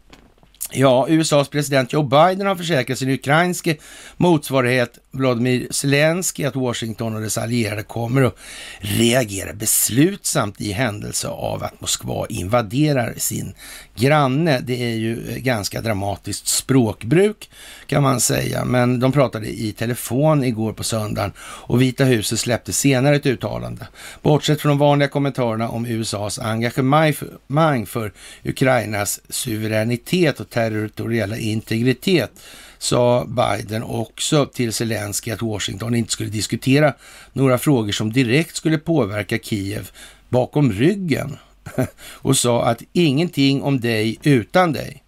[0.74, 3.76] Ja, USAs president Joe Biden har försäkrat sin ukrainske
[4.16, 8.36] motsvarighet Vladimir Zelensky att Washington och dess allierade kommer att
[8.78, 13.54] reagera beslutsamt i händelse av att Moskva invaderar sin
[13.94, 14.60] granne.
[14.60, 17.50] Det är ju ganska dramatiskt språkbruk
[17.86, 22.72] kan man säga, men de pratade i telefon igår på söndagen och Vita huset släppte
[22.72, 23.88] senare ett uttalande.
[24.22, 28.12] Bortsett från de vanliga kommentarerna om USAs engagemang för
[28.44, 32.30] Ukrainas suveränitet och territoriella integritet
[32.78, 36.94] sa Biden också till Zelensky att Washington inte skulle diskutera
[37.32, 39.90] några frågor som direkt skulle påverka Kiev
[40.28, 41.36] bakom ryggen
[41.98, 45.02] och sa att ingenting om dig utan dig.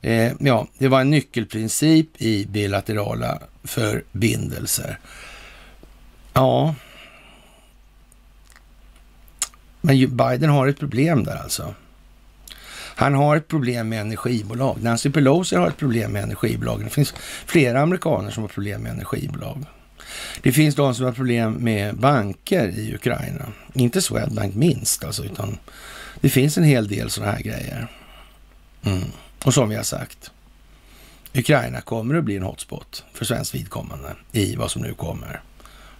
[0.00, 4.98] Eh, ja, det var en nyckelprincip i bilaterala förbindelser.
[6.32, 6.74] Ja,
[9.80, 11.74] men Biden har ett problem där alltså.
[13.00, 14.82] Han har ett problem med energibolag.
[14.82, 16.84] Nancy Pelosi har ett problem med energibolag.
[16.84, 17.14] Det finns
[17.46, 19.64] flera amerikaner som har problem med energibolag.
[20.42, 23.46] Det finns de som har problem med banker i Ukraina.
[23.74, 25.58] Inte Swedbank minst alltså, utan
[26.20, 27.88] det finns en hel del sådana här grejer.
[28.82, 29.04] Mm.
[29.44, 30.30] Och som vi har sagt,
[31.34, 35.40] Ukraina kommer att bli en hotspot för svenskt vidkommande i vad som nu kommer.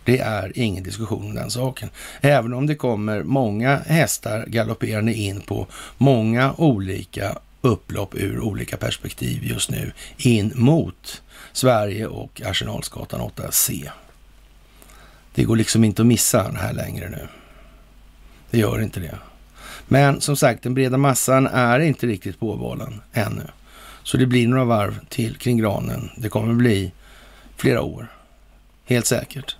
[0.04, 1.90] Det är ingen diskussion om den saken.
[2.20, 5.66] Även om det kommer många hästar galopperande in på
[5.98, 13.90] många olika upplopp ur olika perspektiv just nu in mot Sverige och Arsenalsgatan 8C.
[15.34, 17.28] Det går liksom inte att missa det här längre nu.
[18.50, 19.18] Det gör inte det.
[19.92, 23.42] Men som sagt, den breda massan är inte riktigt påvalen ännu.
[24.02, 26.10] Så det blir några varv till kring granen.
[26.16, 26.92] Det kommer bli
[27.56, 28.06] flera år.
[28.84, 29.56] Helt säkert.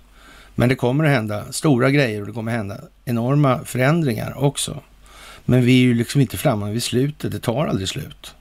[0.55, 4.81] Men det kommer att hända stora grejer och det kommer att hända enorma förändringar också.
[5.45, 7.31] Men vi är ju liksom inte framme vid slutet.
[7.31, 8.35] Det tar aldrig slut.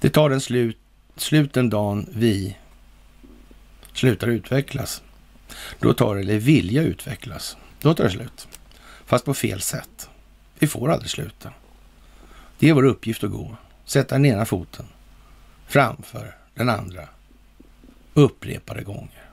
[0.00, 0.78] Det tar den slut,
[1.16, 2.56] slut den dagen vi
[3.92, 5.02] slutar utvecklas.
[5.80, 7.56] Då tar det, eller vilja utvecklas.
[7.80, 8.48] Då tar det slut.
[9.06, 10.08] Fast på fel sätt.
[10.58, 11.52] Vi får aldrig sluta.
[12.58, 13.56] Det är vår uppgift att gå.
[13.84, 14.86] Sätta den ena foten
[15.66, 17.08] framför den andra
[18.14, 19.30] upprepade gånger.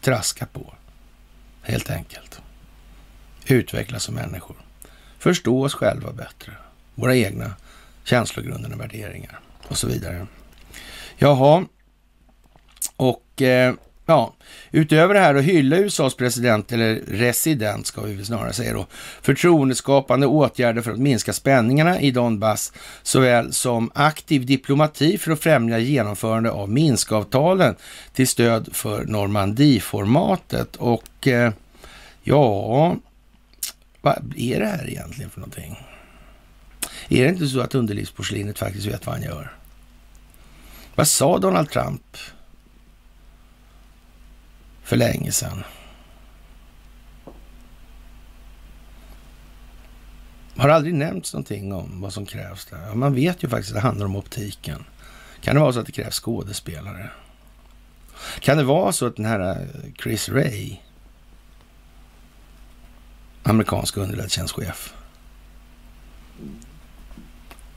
[0.00, 0.74] Traska på,
[1.62, 2.40] helt enkelt.
[3.46, 4.56] Utvecklas som människor.
[5.18, 6.52] Förstå oss själva bättre.
[6.94, 7.54] Våra egna
[8.04, 10.26] känslogrunder och värderingar och så vidare.
[11.16, 11.66] Jaha,
[12.96, 13.74] och eh,
[14.06, 14.34] Ja,
[14.70, 18.86] utöver det här att hylla USAs president, eller resident ska vi väl snarare säga då,
[19.22, 25.78] förtroendeskapande åtgärder för att minska spänningarna i Donbass, såväl som aktiv diplomati för att främja
[25.78, 27.74] genomförande av Minskavtalen
[28.12, 30.76] till stöd för Normandieformatet.
[30.76, 31.52] Och eh,
[32.22, 32.96] ja,
[34.00, 35.76] vad är det här egentligen för någonting?
[37.08, 39.52] Är det inte så att underlivsporslinet faktiskt vet vad han gör?
[40.94, 42.02] Vad sa Donald Trump
[44.82, 45.64] för länge sedan?
[50.56, 52.94] Har aldrig nämnts någonting om vad som krävs där.
[52.94, 54.84] Man vet ju faktiskt att det handlar om optiken.
[55.40, 57.10] Kan det vara så att det krävs skådespelare?
[58.40, 60.76] Kan det vara så att den här eh, Chris Ray,
[63.42, 64.94] amerikansk underrättelsetjänstchef,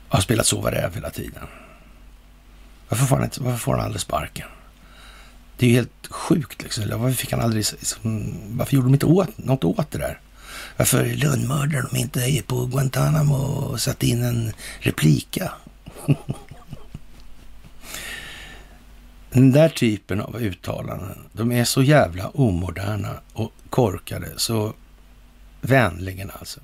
[0.08, 1.46] har spelat sova räv hela tiden?
[2.88, 4.48] Varför får han, inte, varför får han aldrig sparken?
[5.56, 6.84] Det är ju helt sjukt liksom.
[6.90, 7.64] Varför fick han aldrig...
[7.72, 10.20] Liksom, varför gjorde de inte åt, något åt det där?
[10.76, 15.52] Varför lönnmördade de inte på Guantanamo och satte in en replika?
[19.30, 24.74] Den där typen av uttalanden, de är så jävla omoderna och korkade, så
[25.60, 26.60] vänligen alltså.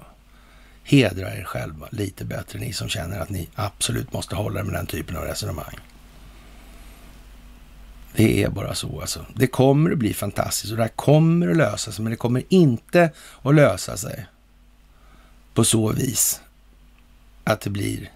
[0.85, 4.75] Hedra er själva lite bättre, ni som känner att ni absolut måste hålla er med
[4.75, 5.79] den typen av resonemang.
[8.17, 9.27] Det är bara så alltså.
[9.35, 12.43] Det kommer att bli fantastiskt och det här kommer att lösa sig, men det kommer
[12.49, 13.11] inte
[13.43, 14.27] att lösa sig
[15.55, 16.41] på så vis
[17.45, 18.11] att det blir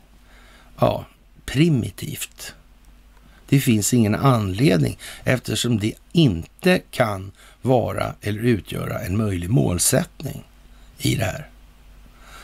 [0.79, 1.07] ja,
[1.47, 2.55] primitivt.
[3.49, 7.33] Det finns ingen anledning eftersom det inte kan
[7.63, 10.45] vara eller utgöra en möjlig målsättning
[10.99, 11.49] i det här.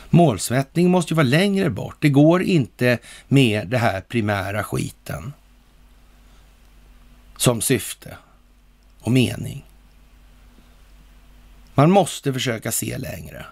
[0.09, 1.95] Målsättningen måste ju vara längre bort.
[1.99, 5.33] Det går inte med det här primära skiten
[7.43, 8.17] som syfte
[8.99, 9.65] och mening.
[11.73, 13.45] Man måste försöka se längre.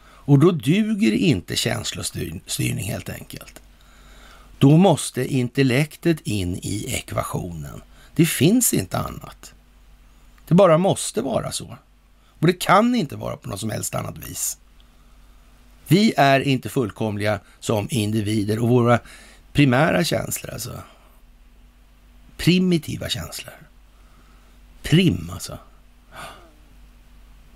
[0.00, 3.62] Och då duger inte känslostyrning helt enkelt.
[4.58, 7.82] Då måste intellektet in i ekvationen.
[8.14, 9.54] Det finns inte annat.
[10.48, 11.78] Det bara måste vara så.
[12.38, 14.58] Och det kan inte vara på något som helst annat vis.
[15.88, 18.98] Vi är inte fullkomliga som individer och våra
[19.52, 20.82] primära känslor, alltså
[22.36, 23.54] primitiva känslor.
[24.82, 25.58] Prim alltså.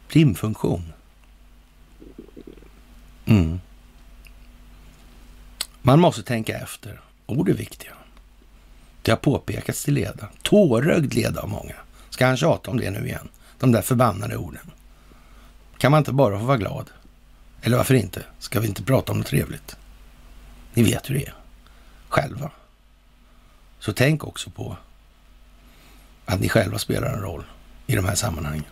[0.08, 0.92] Primfunktion.
[3.26, 3.60] Mm.
[5.82, 7.00] Man måste tänka efter.
[7.26, 7.92] Ord är viktiga.
[9.02, 10.28] Det har påpekats till leda.
[10.42, 11.74] Tårögd leda av många.
[12.10, 13.28] Ska han tjata om det nu igen?
[13.58, 14.70] De där förbannade orden.
[15.78, 16.90] Kan man inte bara få vara glad?
[17.62, 18.24] Eller varför inte?
[18.38, 19.76] Ska vi inte prata om något trevligt?
[20.74, 21.34] Ni vet hur det är.
[22.08, 22.50] Själva.
[23.80, 24.76] Så tänk också på
[26.24, 27.44] att ni själva spelar en roll
[27.86, 28.64] i de här sammanhangen.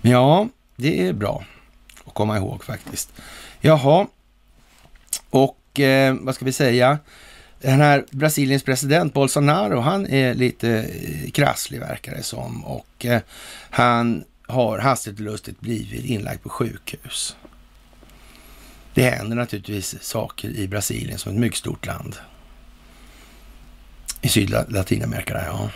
[0.00, 1.44] Men ja, det är bra
[2.04, 3.12] att komma ihåg faktiskt.
[3.60, 4.06] Jaha,
[5.30, 6.98] och eh, vad ska vi säga?
[7.60, 13.20] Den här Brasiliens president Bolsonaro, han är lite eh, krasslig verkar det som och eh,
[13.70, 17.36] han har hastigt och lustigt blivit inlagd på sjukhus.
[18.94, 22.16] Det händer naturligtvis saker i Brasilien som ett mycket stort land.
[24.20, 25.70] I Sydlatinamerika där, ja.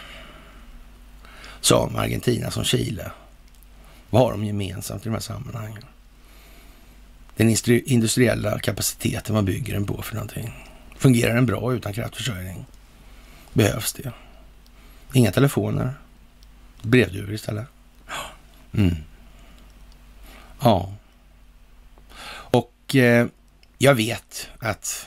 [1.60, 3.10] Som Argentina, som Chile.
[4.10, 5.84] Vad har de gemensamt i de här sammanhangen?
[7.36, 10.68] Den industriella kapaciteten, vad bygger den på för någonting?
[10.96, 12.66] Fungerar den bra utan kraftförsörjning?
[13.52, 14.12] Behövs det?
[15.12, 15.94] Inga telefoner?
[16.82, 17.66] Brevduvor istället?
[18.72, 18.94] Mm.
[20.60, 20.92] Ja.
[22.28, 23.26] Och eh,
[23.78, 25.06] jag vet att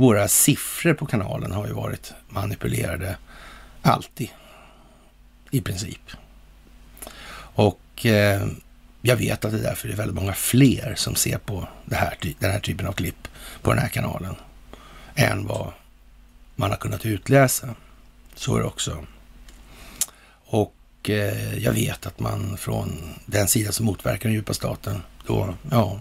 [0.00, 3.16] våra siffror på kanalen har ju varit manipulerade
[3.82, 4.28] alltid.
[5.50, 6.00] I princip.
[7.54, 8.46] Och eh,
[9.02, 12.50] jag vet att det därför är väldigt många fler som ser på det här, den
[12.50, 13.28] här typen av klipp
[13.62, 14.34] på den här kanalen
[15.14, 15.72] än vad
[16.56, 17.74] man har kunnat utläsa.
[18.34, 19.04] Så är det också.
[20.44, 25.54] Och eh, jag vet att man från den sida som motverkar den djupa staten då,
[25.70, 26.00] ja,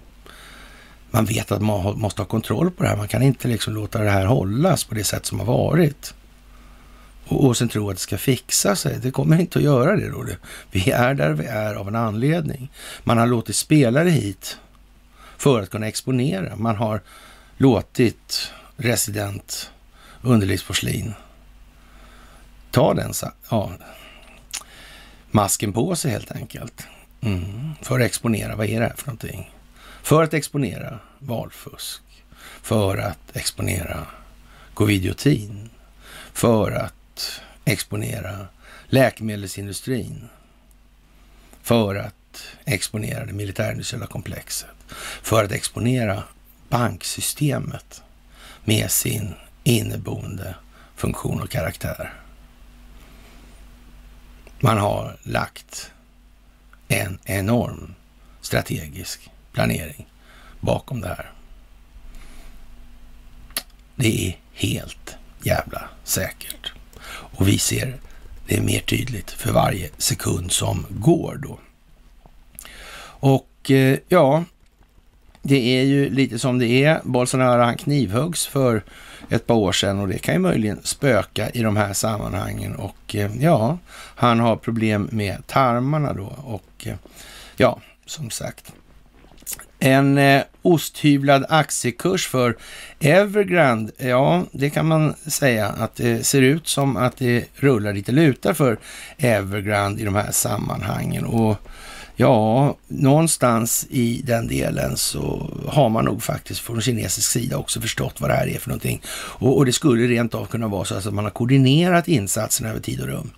[1.11, 2.97] man vet att man måste ha kontroll på det här.
[2.97, 6.13] Man kan inte liksom låta det här hållas på det sätt som har varit.
[7.27, 8.99] Och, och sen tro att det ska fixa sig.
[9.01, 10.25] Det kommer inte att göra det då.
[10.71, 12.71] Vi är där vi är av en anledning.
[13.03, 14.57] Man har låtit spelare hit
[15.37, 16.55] för att kunna exponera.
[16.55, 17.01] Man har
[17.57, 19.71] låtit resident
[20.21, 21.13] underlivsporslin
[22.71, 23.13] ta den
[23.49, 23.71] ja,
[25.31, 26.87] masken på sig helt enkelt.
[27.21, 29.51] Mm, för att exponera, vad är det här för någonting?
[30.03, 32.01] För att exponera valfusk,
[32.61, 34.07] för att exponera
[34.73, 35.69] covidiotin,
[36.33, 38.47] för att exponera
[38.87, 40.29] läkemedelsindustrin.
[41.61, 44.69] För att exponera det militärindustriella komplexet,
[45.21, 46.23] för att exponera
[46.69, 48.01] banksystemet
[48.63, 49.33] med sin
[49.63, 50.55] inneboende
[50.95, 52.13] funktion och karaktär.
[54.59, 55.91] Man har lagt
[56.87, 57.95] en enorm
[58.41, 60.07] strategisk planering
[60.59, 61.31] bakom det här.
[63.95, 66.73] Det är helt jävla säkert.
[67.09, 67.99] Och vi ser
[68.47, 71.59] det mer tydligt för varje sekund som går då.
[73.21, 74.43] Och eh, ja,
[75.41, 77.01] det är ju lite som det är.
[77.03, 78.83] Bolsonaro han knivhuggs för
[79.29, 82.75] ett par år sedan och det kan ju möjligen spöka i de här sammanhangen.
[82.75, 83.77] Och eh, ja,
[84.15, 86.95] han har problem med tarmarna då och eh,
[87.57, 88.73] ja, som sagt.
[89.79, 92.57] En eh, osthyvlad aktiekurs för
[92.99, 98.11] Evergrande, ja det kan man säga att det ser ut som att det rullar lite
[98.11, 98.79] lutar för
[99.17, 101.25] Evergrande i de här sammanhangen.
[101.25, 101.57] Och
[102.21, 108.21] Ja, någonstans i den delen så har man nog faktiskt från kinesisk sida också förstått
[108.21, 109.01] vad det här är för någonting.
[109.11, 112.79] Och, och det skulle rent av kunna vara så att man har koordinerat insatserna över
[112.79, 113.31] tid och rum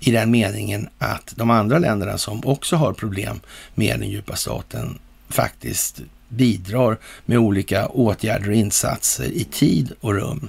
[0.00, 3.40] i den meningen att de andra länderna som också har problem
[3.74, 4.98] med den djupa staten
[5.28, 10.48] faktiskt bidrar med olika åtgärder och insatser i tid och rum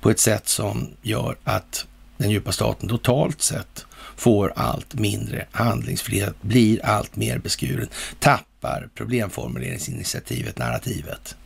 [0.00, 1.86] på ett sätt som gör att
[2.16, 3.86] den djupa staten totalt sett
[4.16, 7.88] får allt mindre handlingsfrihet, blir allt mer beskuren,
[8.18, 11.36] tappar problemformuleringsinitiativet, narrativet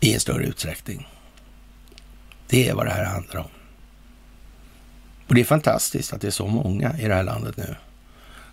[0.00, 1.08] i en större utsträckning.
[2.46, 3.50] Det är vad det här handlar om.
[5.28, 7.76] Och det är fantastiskt att det är så många i det här landet nu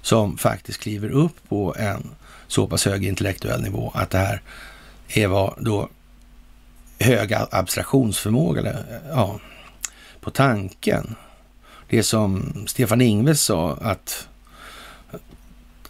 [0.02, 2.10] som faktiskt kliver upp på en
[2.48, 4.42] så pass hög intellektuell nivå att det här
[5.08, 5.90] är vad då
[7.00, 9.40] hög abstraktionsförmåga, eller, ja,
[10.20, 11.16] på tanken
[11.90, 14.28] det som Stefan Ingves sa att,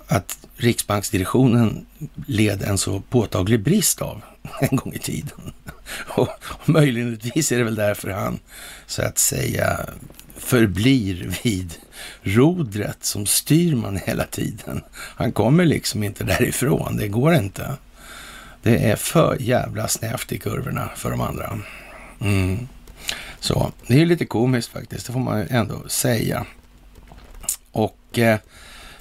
[0.08, 1.86] att riksbanksdirektionen
[2.28, 4.22] led en så påtaglig brist av
[4.62, 5.54] en gång i tiden.
[6.08, 8.40] Och, och möjligtvis är det väl därför han
[8.86, 9.80] så att säga
[10.38, 11.74] förblir vid
[12.22, 14.84] rodret som styr man hela tiden.
[14.94, 17.78] Han kommer liksom inte därifrån, det går inte.
[18.62, 21.60] Det är för jävla snävt i kurvorna för de andra.
[22.22, 22.68] Mm.
[23.40, 26.46] Så det är lite komiskt faktiskt, det får man ju ändå säga.
[27.72, 28.40] Och eh,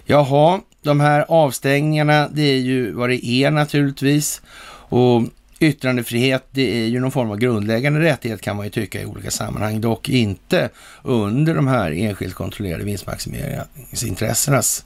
[0.04, 4.42] jaha, de här avstängningarna, det är ju vad det är naturligtvis.
[4.88, 5.22] Och
[5.58, 9.30] yttrandefrihet, det är ju någon form av grundläggande rättighet kan man ju tycka i olika
[9.30, 10.68] sammanhang, dock inte
[11.02, 14.84] under de här enskilt kontrollerade vinstmaximeringsintressenas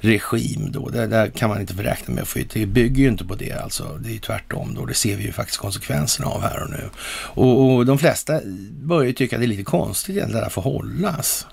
[0.00, 0.88] regim då.
[0.88, 2.50] Där, där kan man inte räkna med att få ut.
[2.50, 3.98] Det bygger ju inte på det alltså.
[4.02, 4.86] Det är ju tvärtom då.
[4.86, 6.90] Det ser vi ju faktiskt konsekvenserna av här och nu.
[7.34, 8.40] Och, och de flesta
[8.70, 11.46] börjar ju tycka att det är lite konstigt att det där får hållas.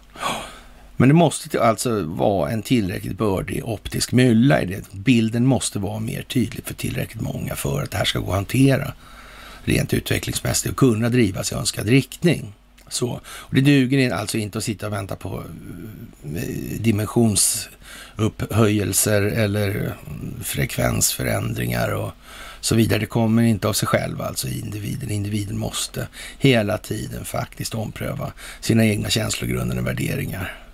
[0.97, 4.91] Men det måste alltså vara en tillräckligt bördig optisk mylla i det.
[4.91, 8.35] Bilden måste vara mer tydlig för tillräckligt många för att det här ska gå att
[8.35, 8.93] hantera
[9.63, 12.53] rent utvecklingsmässigt och kunna drivas i önskad riktning.
[12.89, 13.21] Så.
[13.27, 15.43] Och det duger alltså inte att sitta och vänta på
[16.35, 19.93] eh, dimensionsupphöjelser eller mm,
[20.43, 22.11] frekvensförändringar och
[22.59, 22.99] så vidare.
[22.99, 25.11] Det kommer inte av sig själv, alltså individen.
[25.11, 26.07] Individen måste
[26.39, 30.64] hela tiden faktiskt ompröva sina egna känslogrunder och värderingar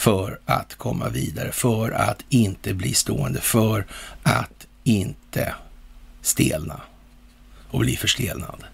[0.00, 3.86] för att komma vidare, för att inte bli stående, för
[4.22, 5.54] att inte
[6.22, 6.80] stelna
[7.70, 8.64] och bli förstelnad.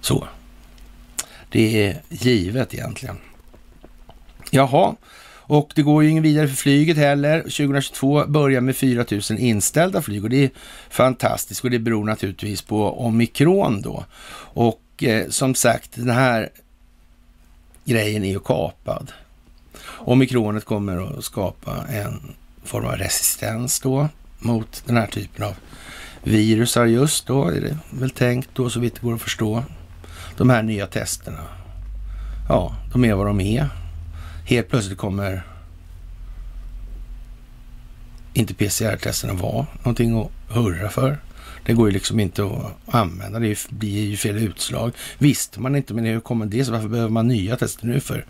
[0.00, 0.28] Så.
[1.48, 3.18] Det är givet egentligen.
[4.50, 7.40] Jaha, och det går ju ingen vidare för flyget heller.
[7.40, 10.50] 2022 börjar med 4 000 inställda flyg och det är
[10.90, 14.04] fantastiskt och det beror naturligtvis på omikron då.
[14.54, 16.50] Och eh, som sagt, den här
[17.84, 19.12] grejen är ju kapad.
[20.04, 22.20] Omikronet kommer att skapa en
[22.64, 25.54] form av resistens då mot den här typen av
[26.22, 29.64] virusar just då, är det väl tänkt då så vitt det går att förstå
[30.36, 31.44] de här nya testerna,
[32.48, 33.68] ja, de är vad de är.
[34.46, 35.42] Helt plötsligt kommer
[38.32, 41.18] inte PCR-testerna vara någonting att hurra för.
[41.66, 44.92] Det går ju liksom inte att använda, det blir ju fel utslag.
[45.18, 46.72] Visste man inte, men hur kommer det sig?
[46.72, 48.26] Varför behöver man nya tester nu för?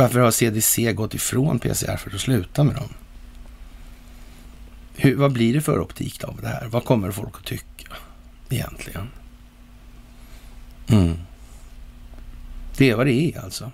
[0.00, 2.88] Varför har CDC gått ifrån PCR för att sluta med dem?
[4.94, 6.66] Hur, vad blir det för optik av det här?
[6.66, 7.92] Vad kommer folk att tycka
[8.48, 9.08] egentligen?
[10.88, 11.16] Mm.
[12.76, 13.72] Det är vad det är alltså.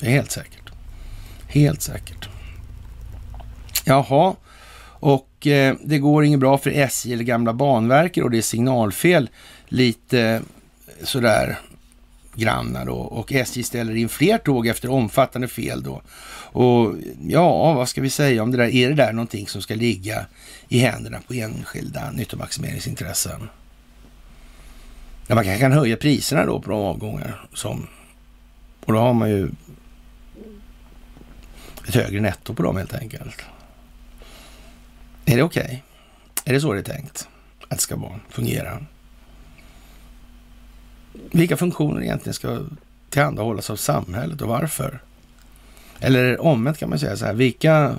[0.00, 0.70] Det är helt säkert.
[1.48, 2.28] Helt säkert.
[3.84, 4.36] Jaha,
[5.00, 9.30] och eh, det går inget bra för SJ eller gamla Banverket och det är signalfel
[9.68, 10.40] lite eh,
[11.04, 11.58] sådär
[12.38, 16.02] grannar då och SJ ställer in fler tåg efter omfattande fel då.
[16.52, 16.94] Och
[17.28, 18.74] ja, vad ska vi säga om det där?
[18.74, 20.26] Är det där någonting som ska ligga
[20.68, 23.48] i händerna på enskilda nyttomaximeringsintressen?
[25.26, 27.86] Ja, man kanske kan höja priserna då på de avgångar som...
[28.84, 29.50] Och då har man ju
[31.88, 33.42] ett högre netto på dem helt enkelt.
[35.24, 35.62] Är det okej?
[35.64, 35.78] Okay?
[36.44, 37.28] Är det så det är tänkt
[37.68, 38.86] att det ska vara, fungera?
[41.30, 42.60] Vilka funktioner egentligen ska
[43.10, 45.02] tillhandahållas av samhället och varför?
[46.00, 47.96] Eller omvänt kan man säga så här, vilka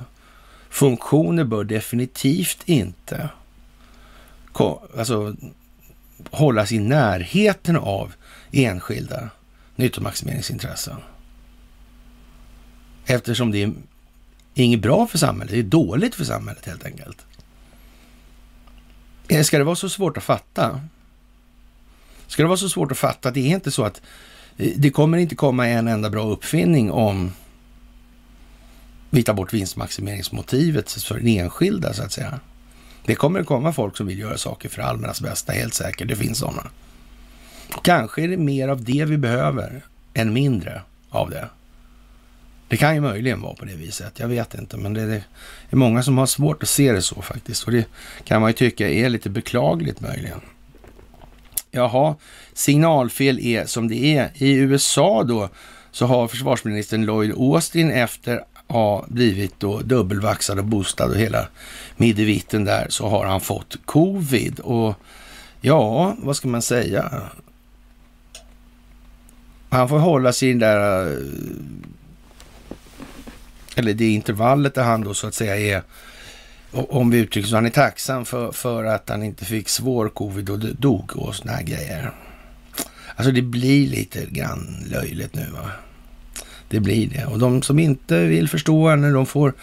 [0.69, 3.29] funktioner bör definitivt inte
[4.97, 5.35] alltså,
[6.31, 8.13] hållas i närheten av
[8.51, 9.29] enskilda
[9.75, 10.97] nyttomaximeringsintressen?
[13.05, 13.73] Eftersom det är
[14.53, 17.25] inget bra för samhället, det är dåligt för samhället helt enkelt.
[19.27, 20.81] Eh, ska det vara så svårt att fatta?
[22.29, 23.31] Ska det vara så svårt att fatta?
[23.31, 24.01] Det är inte så att
[24.57, 27.31] eh, det kommer inte komma en enda bra uppfinning om
[29.09, 32.39] vi tar bort vinstmaximeringsmotivet för den enskilda så att säga.
[33.05, 36.07] Det kommer att komma folk som vill göra saker för allmännas bästa, helt säkert.
[36.07, 36.69] Det finns sådana.
[37.83, 39.81] Kanske är det mer av det vi behöver
[40.13, 41.49] än mindre av det.
[42.67, 44.19] Det kan ju möjligen vara på det viset.
[44.19, 47.63] Jag vet inte, men det är, många som har svårt att se det så faktiskt.
[47.63, 47.85] Och det
[48.23, 50.41] kan man ju tycka är lite beklagligt möjligen.
[51.71, 52.15] Jaha,
[52.53, 54.31] signalfel är som det är.
[54.35, 55.49] I USA då
[55.91, 61.47] så har försvarsministern Lloyd Austin efter att ha blivit då dubbelvaxad och boostad och hela
[61.97, 64.59] middevitten där så har han fått covid.
[64.59, 64.95] Och
[65.61, 67.21] ja, vad ska man säga?
[69.69, 71.17] Han får hålla sig i den där eh,
[73.75, 75.83] eller det intervallet där han då så att säga är,
[76.71, 80.49] om vi uttrycker så, han är tacksam för, för att han inte fick svår covid
[80.49, 82.11] och dog och såna här grejer.
[83.15, 85.71] Alltså det blir lite grann löjligt nu va.
[86.67, 87.25] Det blir det.
[87.25, 89.53] Och de som inte vill förstå henne, de får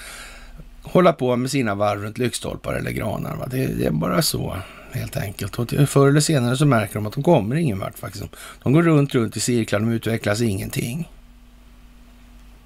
[0.83, 3.37] hålla på med sina varv runt lyktstolpar eller granar.
[3.37, 3.47] Va?
[3.51, 4.57] Det, det, är bara så
[4.93, 5.59] helt enkelt.
[5.59, 8.25] Och förr eller senare så märker de att de kommer ingen vart faktiskt.
[8.63, 11.09] De går runt, runt i cirklar, de utvecklas ingenting.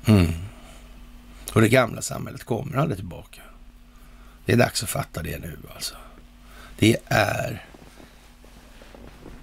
[0.06, 0.32] Mm.
[1.52, 3.40] Och det gamla samhället kommer aldrig tillbaka.
[4.50, 5.94] Det är dags att fatta det nu alltså.
[6.78, 7.64] Det är...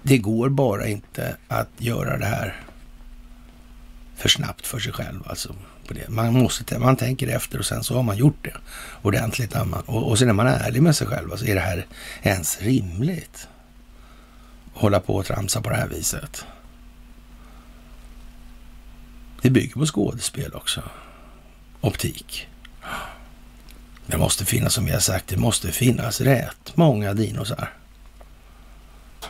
[0.02, 2.62] Det går bara inte att göra det här
[4.16, 5.22] för snabbt för sig själv.
[5.26, 5.54] Alltså,
[5.86, 6.08] på det.
[6.08, 8.54] Man, måste, man tänker efter och sen så har man gjort det
[9.02, 9.54] ordentligt.
[9.86, 11.30] Och, och sen är man ärlig med sig själv.
[11.30, 11.86] Alltså, är det här
[12.22, 13.48] ens rimligt?
[14.72, 16.46] Hålla på och tramsa på det här viset.
[19.42, 20.82] Det bygger på skådespel också
[21.80, 22.48] optik.
[24.10, 27.72] Det måste finnas, som vi har sagt, det måste finnas rätt många dinosar.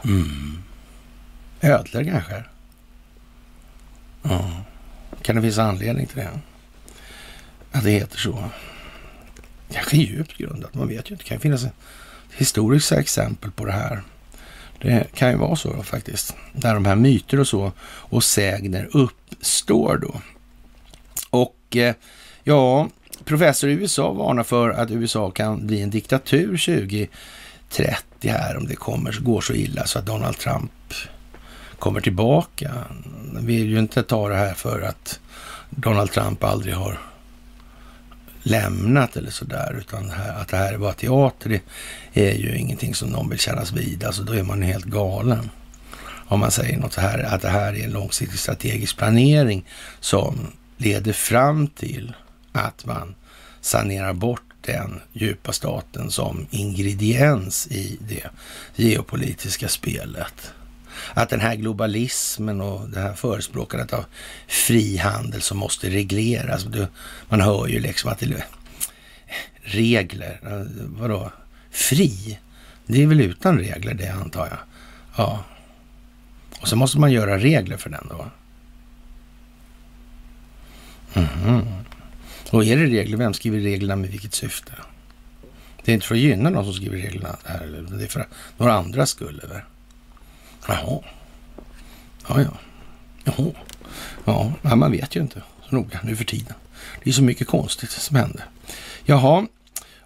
[0.05, 0.63] Mm.
[1.61, 2.45] Ödlor kanske?
[4.23, 4.65] Ja.
[5.23, 6.31] Kan det finnas anledning till det?
[7.73, 8.45] Att det heter så?
[9.73, 11.25] Kanske djupt grundat, man vet ju inte.
[11.25, 11.67] Det kan finnas
[12.37, 14.03] historiska exempel på det här.
[14.81, 16.37] Det kan ju vara så då, faktiskt.
[16.53, 20.21] Där de här myter och så och sägner uppstår då.
[21.31, 21.95] Och eh,
[22.49, 22.89] Ja,
[23.29, 28.77] professor i USA varnar för att USA kan bli en diktatur 2030 här om det
[28.77, 30.73] kommer, går så illa så att Donald Trump
[31.79, 32.71] kommer tillbaka.
[33.41, 35.21] Vi vill ju inte ta det här för att
[35.71, 36.99] Donald Trump aldrig har
[38.43, 41.61] lämnat eller sådär, utan att det här är bara teater,
[42.13, 44.05] det är ju ingenting som någon vill kännas vid.
[44.05, 45.51] Alltså då är man helt galen.
[46.29, 49.65] Om man säger något så här, att det här är en långsiktig strategisk planering
[50.01, 50.39] som
[50.77, 52.15] leder fram till
[52.61, 53.15] att man
[53.61, 58.27] sanerar bort den djupa staten som ingrediens i det
[58.77, 60.53] geopolitiska spelet.
[61.15, 64.05] Att den här globalismen och det här förespråkandet av
[64.47, 66.67] frihandel som måste regleras.
[67.29, 68.45] Man hör ju liksom att det är
[69.63, 70.41] regler,
[70.99, 71.33] vadå?
[71.71, 72.39] Fri?
[72.87, 74.59] Det är väl utan regler det antar jag.
[75.17, 75.45] Ja.
[76.61, 78.27] Och så måste man göra regler för den då.
[81.15, 81.67] Mm.
[82.51, 84.73] Och är det regler, vem skriver reglerna med vilket syfte?
[85.85, 88.27] Det är inte för att gynna någon som skriver reglerna här, det är för
[88.57, 89.65] några andra skull, eller?
[90.69, 91.01] Jaha.
[92.29, 92.59] Ja, ja.
[93.25, 93.53] Jaha.
[94.63, 96.55] Ja, man vet ju inte så noga nu för tiden.
[97.05, 98.45] Det är så mycket konstigt som händer.
[99.05, 99.47] Jaha,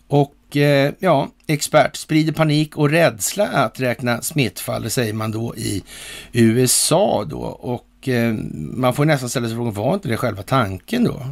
[0.07, 5.57] och eh, ja, expert sprider panik och rädsla att räkna smittfall, Det säger man då
[5.57, 5.83] i
[6.33, 7.41] USA då.
[7.41, 11.27] Och eh, man får nästan ställa sig frågan, var inte det själva tanken då?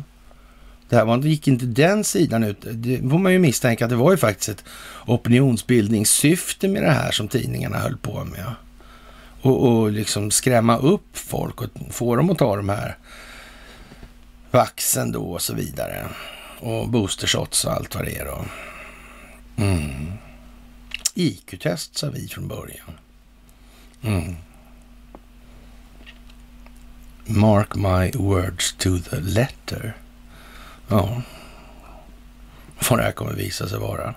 [0.91, 2.57] Det här var, gick inte den sidan ut.
[2.61, 4.65] Det får man ju misstänka att det var ju faktiskt ett
[5.07, 8.55] opinionsbildningssyfte med det här som tidningarna höll på med.
[9.43, 12.97] och, och liksom skrämma upp folk och få dem att ta de här
[14.51, 16.07] vaxen då och så vidare.
[16.61, 18.45] Och boostershots och allt vad det är då.
[19.57, 20.13] Mm.
[21.15, 22.91] IQ-test sa vi från början.
[24.03, 24.37] Mm.
[27.25, 29.97] Mark my words to the letter.
[30.91, 31.23] Ja,
[32.89, 34.15] vad det här kommer visa sig vara.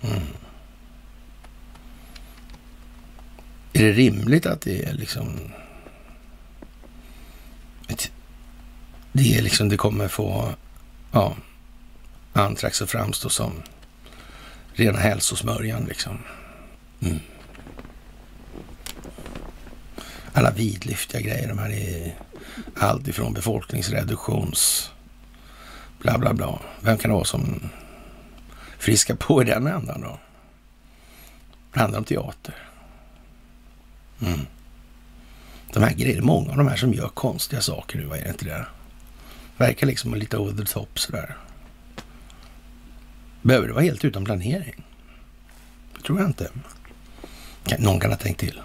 [0.00, 0.22] Mm.
[3.72, 5.38] Är det rimligt att det är liksom...
[9.12, 10.54] Det är liksom, det kommer få,
[11.12, 11.36] ja,
[12.32, 13.52] antrax att framstå som
[14.72, 16.18] rena hälsosmörjan liksom.
[17.00, 17.18] Mm.
[20.32, 22.14] Alla vidlyftiga grejer, de här är
[22.76, 24.90] allt ifrån befolkningsreduktions
[26.02, 26.60] bla bla bla.
[26.80, 27.70] Vem kan det vara som
[28.78, 30.18] friskar på i den ändan då?
[31.72, 32.54] Det handlar om teater.
[34.20, 34.40] Mm.
[35.72, 38.30] De här grejerna, många av de här som gör konstiga saker nu, vad är det
[38.30, 38.66] inte det?
[39.56, 41.36] Verkar liksom lite over the top sådär.
[43.42, 44.84] Behöver det vara helt utan planering?
[45.96, 46.50] Det tror jag inte.
[47.78, 48.60] Någon kan ha tänkt till.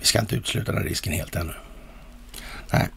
[0.00, 1.54] Vi ska inte utesluta den risken helt ännu.
[2.72, 2.88] Nej.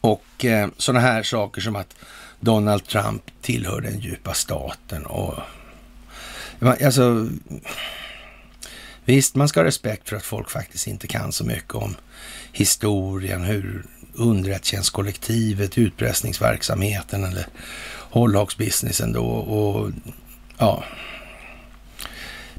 [0.00, 1.94] Och eh, sådana här saker som att
[2.40, 5.34] Donald Trump tillhör den djupa staten och
[6.60, 7.28] alltså
[9.04, 11.96] Visst, man ska ha respekt för att folk faktiskt inte kan så mycket om
[12.52, 13.84] historien, hur
[14.14, 17.46] underrättelsetjänstkollektivet, utpressningsverksamheten eller
[18.10, 19.90] hållhaksbusinessen då och
[20.58, 20.84] ja,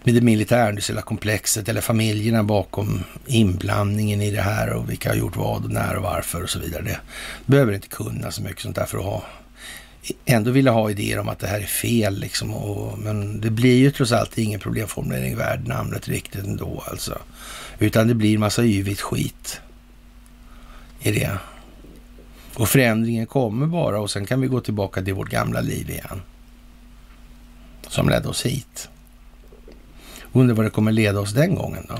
[0.04, 5.36] med det militärindustriella komplexet eller familjerna bakom inblandningen i det här och vilka har gjort
[5.36, 6.84] vad och när och varför och så vidare.
[6.84, 7.00] Det
[7.46, 9.24] behöver inte kunna så mycket sånt där för att ha
[10.26, 12.54] ändå vilja ha idéer om att det här är fel liksom.
[12.54, 17.18] Och, men det blir ju trots allt ingen problemformulering värd namnet riktigt ändå alltså.
[17.80, 19.62] Utan det blir massa yvigt skit
[21.00, 21.38] i det.
[22.56, 26.22] Och förändringen kommer bara och sen kan vi gå tillbaka till vårt gamla liv igen.
[27.88, 28.90] Som ledde oss hit.
[30.32, 31.96] Undrar vad det kommer leda oss den gången då?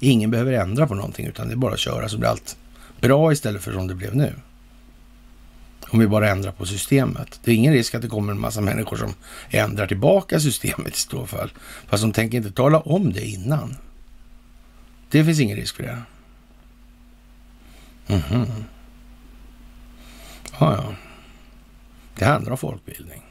[0.00, 2.56] Ingen behöver ändra på någonting utan det är bara att köra så blir allt
[3.00, 4.34] bra istället för som det blev nu.
[5.90, 7.40] Om vi bara ändrar på systemet.
[7.44, 9.14] Det är ingen risk att det kommer en massa människor som
[9.50, 11.52] ändrar tillbaka systemet i så fall.
[11.86, 13.76] Fast de tänker inte tala om det innan.
[15.10, 16.02] Det finns ingen risk för det.
[18.06, 18.22] Mhm.
[18.34, 18.64] Mm
[20.60, 20.94] ja, ja.
[22.14, 23.22] Det handlar om folkbildning.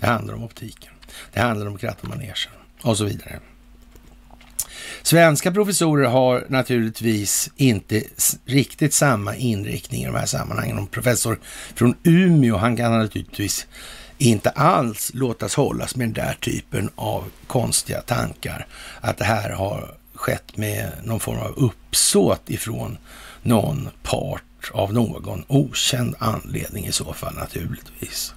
[0.00, 0.92] Det handlar om optiken.
[1.32, 2.36] Det handlar om krattmanegen
[2.82, 3.40] och så vidare.
[5.02, 8.02] Svenska professorer har naturligtvis inte
[8.44, 10.78] riktigt samma inriktning i de här sammanhangen.
[10.78, 11.40] En professor
[11.74, 13.66] från Umeå, han kan naturligtvis
[14.18, 18.66] inte alls låtas hållas med den där typen av konstiga tankar.
[19.00, 22.98] Att det här har skett med någon form av uppsåt ifrån
[23.42, 28.34] någon part av någon okänd anledning i så fall naturligtvis.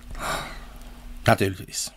[1.25, 1.91] Naturligtvis.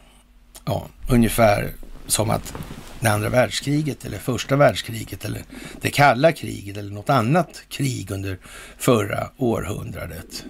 [0.65, 1.73] Ja, ungefär
[2.07, 2.55] som att
[3.01, 5.45] det andra världskriget eller första världskriget eller
[5.81, 8.39] det kalla kriget eller något annat krig under
[8.79, 10.45] förra århundradet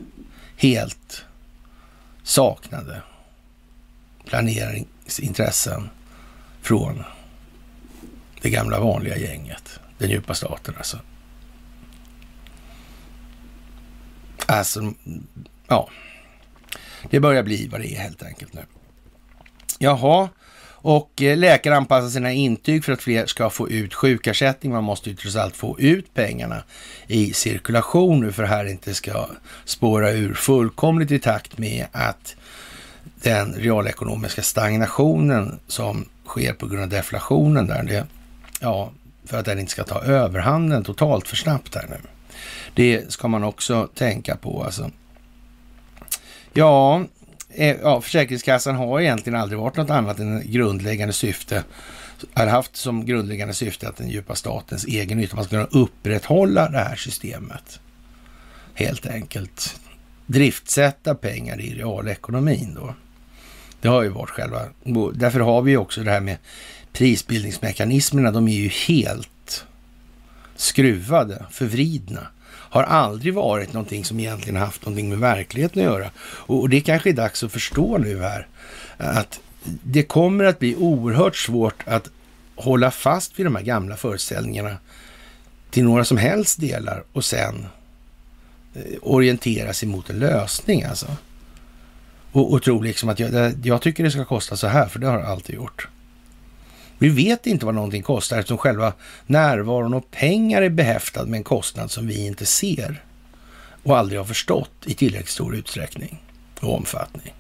[0.57, 1.24] helt
[2.22, 3.03] saknade
[4.24, 5.90] planeringsintressen
[6.61, 7.05] från
[8.40, 10.98] det gamla vanliga gänget, den djupa staten alltså.
[14.46, 14.94] Alltså,
[15.68, 15.88] ja,
[17.11, 18.64] det börjar bli vad det är helt enkelt nu.
[19.78, 20.28] Jaha,
[20.83, 24.72] och eh, läkare anpassar sina intyg för att fler ska få ut sjukersättning.
[24.72, 26.62] Man måste ju trots allt få ut pengarna
[27.07, 29.26] i cirkulation nu för att här inte ska
[29.64, 32.37] spåra ur fullkomligt i takt med att
[33.22, 38.07] den realekonomiska stagnationen som sker på grund av deflationen där, det,
[38.61, 38.93] ja,
[39.24, 41.97] för att den inte ska ta överhanden totalt för snabbt här nu.
[42.74, 44.91] Det ska man också tänka på alltså.
[46.53, 47.05] Ja,
[47.55, 51.64] Eh, ja, Försäkringskassan har egentligen aldrig varit något annat än grundläggande syfte,
[52.34, 56.68] har haft som grundläggande syfte att den djupa statens egen nytta, man ska kunna upprätthålla
[56.68, 57.80] det här systemet.
[58.74, 59.80] Helt enkelt.
[60.26, 62.94] Driftsätta pengar i realekonomin då.
[63.80, 64.61] Det har ju varit själva,
[65.14, 66.36] därför har vi också det här med
[66.92, 69.66] prisbildningsmekanismerna, de är ju helt
[70.57, 72.26] skruvade, förvridna
[72.73, 76.11] har aldrig varit någonting som egentligen haft någonting med verkligheten att göra.
[76.18, 78.47] Och, det kanske är dags att förstå nu här
[78.97, 82.11] att det kommer att bli oerhört svårt att
[82.57, 84.77] hålla fast vid de här gamla föreställningarna
[85.70, 87.66] till några som helst delar och sen
[88.75, 91.07] eh, orientera sig mot en lösning alltså.
[92.33, 95.07] Och, och tro liksom att jag, jag tycker det ska kosta så här, för det
[95.07, 95.89] har det alltid gjort.
[97.03, 98.92] Vi vet inte vad någonting kostar eftersom själva
[99.26, 103.05] närvaron och pengar är behäftad med en kostnad som vi inte ser
[103.82, 106.22] och aldrig har förstått i tillräckligt stor utsträckning
[106.61, 107.34] och omfattning.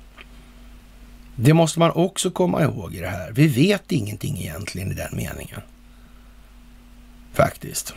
[1.36, 3.32] Det måste man också komma ihåg i det här.
[3.32, 5.60] Vi vet ingenting egentligen i den meningen.
[7.32, 7.94] Faktiskt.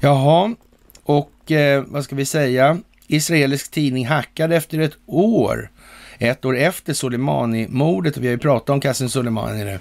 [0.00, 0.54] Jaha,
[1.02, 2.78] och eh, vad ska vi säga?
[3.06, 5.70] Israelisk tidning hackade efter ett år
[6.18, 8.16] ett år efter Soleimani-mordet.
[8.16, 9.80] Vi har ju pratat om Kassim Soleimani nu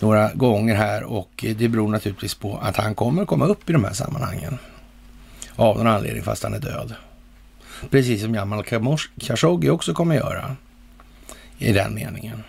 [0.00, 3.84] några gånger här och det beror naturligtvis på att han kommer komma upp i de
[3.84, 4.58] här sammanhangen.
[5.56, 6.94] Av någon anledning fast han är död.
[7.90, 8.64] Precis som Jamal
[9.20, 10.56] Khashoggi också kommer göra.
[11.58, 12.42] I den meningen.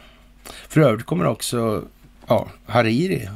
[0.67, 1.83] För övrigt kommer också
[2.27, 3.29] ja, Hariri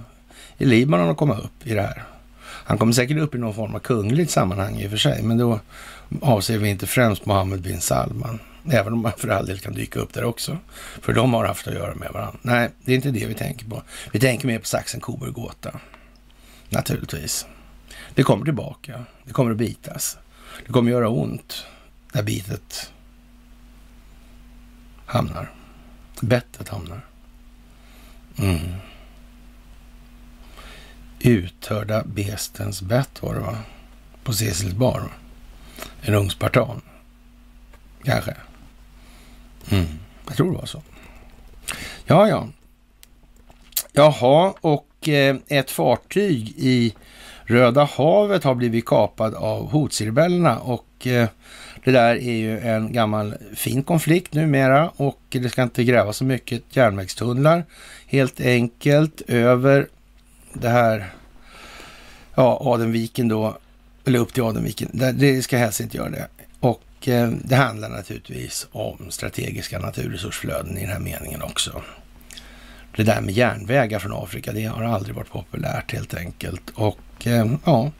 [0.58, 2.04] i Libanon att komma upp i det här.
[2.41, 5.38] Han kommer säkert upp i någon form av kungligt sammanhang i och för sig, men
[5.38, 5.60] då
[6.22, 8.39] avser vi inte främst Mohammed bin Salman.
[8.72, 10.57] Även om man för all del kan dyka upp där också.
[11.01, 12.39] För de har haft att göra med varandra.
[12.41, 13.84] Nej, det är inte det vi tänker på.
[14.11, 15.80] Vi tänker mer på saxen coburg gåta
[16.70, 17.45] Naturligtvis.
[18.15, 19.05] Det kommer tillbaka.
[19.24, 20.17] Det kommer att bitas.
[20.65, 21.65] Det kommer att göra ont
[22.13, 22.91] där bitet
[25.05, 25.51] hamnar.
[26.22, 27.05] Bettet hamnar.
[28.38, 28.74] Mm.
[31.20, 33.57] Uthörda bestens bett var det va?
[34.24, 35.03] På Cecils bar.
[36.01, 36.82] En ugnspartan.
[38.03, 38.36] Kanske.
[39.72, 39.86] Mm.
[40.28, 40.82] Jag tror det var så.
[42.05, 42.47] Ja, ja.
[43.91, 46.93] Jaha, och eh, ett fartyg i
[47.43, 51.28] Röda havet har blivit kapad av Houthi-rebellerna och eh,
[51.84, 56.24] det där är ju en gammal fin konflikt numera och det ska inte grävas så
[56.24, 57.65] mycket järnvägstunnlar.
[58.07, 59.88] Helt enkelt över
[60.53, 61.09] det här,
[62.36, 63.57] ja, Adenviken då,
[64.05, 64.89] eller upp till Adenviken.
[64.93, 66.28] Det ska helst inte göra det.
[66.59, 71.82] Och Eh, det handlar naturligtvis om strategiska naturresursflöden i den här meningen också.
[72.95, 76.70] Det där med järnvägar från Afrika, det har aldrig varit populärt helt enkelt.
[76.76, 77.91] Och eh, ja,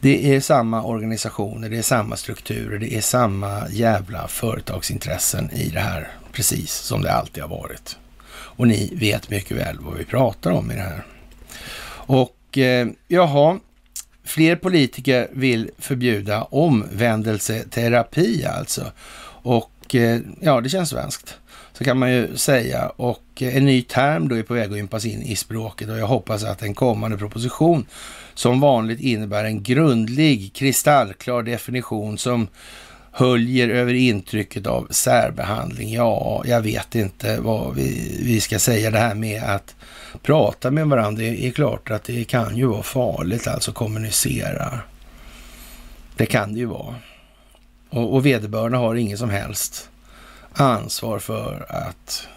[0.00, 5.80] det är samma organisationer, det är samma strukturer, det är samma jävla företagsintressen i det
[5.80, 7.96] här, precis som det alltid har varit.
[8.28, 11.04] Och ni vet mycket väl vad vi pratar om i det här.
[11.88, 13.58] Och eh, jaha,
[14.26, 18.92] Fler politiker vill förbjuda omvändelseterapi alltså.
[19.42, 21.38] Och eh, ja, det känns svenskt.
[21.72, 22.88] Så kan man ju säga.
[22.88, 25.98] Och eh, en ny term då är på väg att ympas in i språket och
[25.98, 27.86] jag hoppas att en kommande proposition
[28.34, 32.48] som vanligt innebär en grundlig, kristallklar definition som
[33.16, 35.92] höljer över intrycket av särbehandling.
[35.92, 39.74] Ja, jag vet inte vad vi, vi ska säga det här med att
[40.22, 41.22] prata med varandra.
[41.22, 44.80] Det är klart att det kan ju vara farligt, alltså kommunicera.
[46.16, 46.94] Det kan det ju vara.
[47.90, 49.90] Och, och vederbörande har ingen som helst
[50.52, 52.28] ansvar för att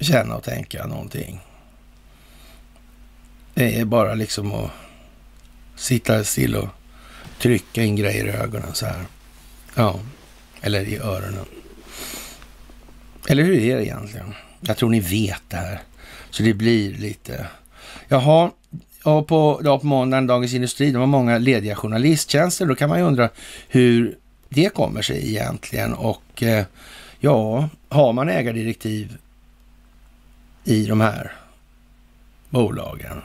[0.00, 1.40] känna och tänka någonting.
[3.54, 4.70] Det är bara liksom att
[5.76, 6.68] sitta still och
[7.38, 9.04] trycka in grejer i ögonen så här.
[9.74, 10.00] Ja,
[10.60, 11.44] eller i öronen.
[13.28, 14.34] Eller hur är det egentligen?
[14.60, 15.80] Jag tror ni vet det här.
[16.30, 17.46] Så det blir lite...
[18.08, 18.50] Jaha,
[19.04, 22.66] och på, ja, på måndagen, Dagens Industri, De har många lediga journalisttjänster.
[22.66, 23.28] Då kan man ju undra
[23.68, 24.18] hur
[24.48, 25.94] det kommer sig egentligen.
[25.94, 26.64] Och eh,
[27.20, 29.16] ja, har man ägardirektiv
[30.64, 31.32] i de här
[32.50, 33.22] bolagen?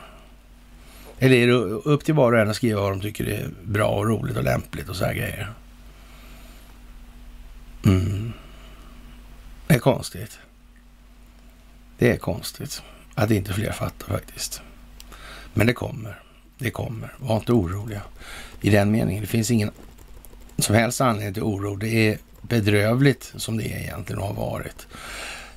[1.19, 3.87] Eller är det upp till var och en att skriva vad de tycker är bra
[3.87, 5.53] och roligt och lämpligt och så här grejer?
[7.85, 8.33] Mm.
[9.67, 10.39] Det är konstigt.
[11.97, 12.83] Det är konstigt
[13.15, 14.61] att inte fler fattar faktiskt.
[15.53, 16.21] Men det kommer.
[16.57, 17.13] Det kommer.
[17.17, 18.01] Var inte oroliga
[18.61, 19.21] i den meningen.
[19.21, 19.71] Det finns ingen
[20.57, 21.75] som helst anledning till oro.
[21.75, 24.87] Det är bedrövligt som det egentligen har varit.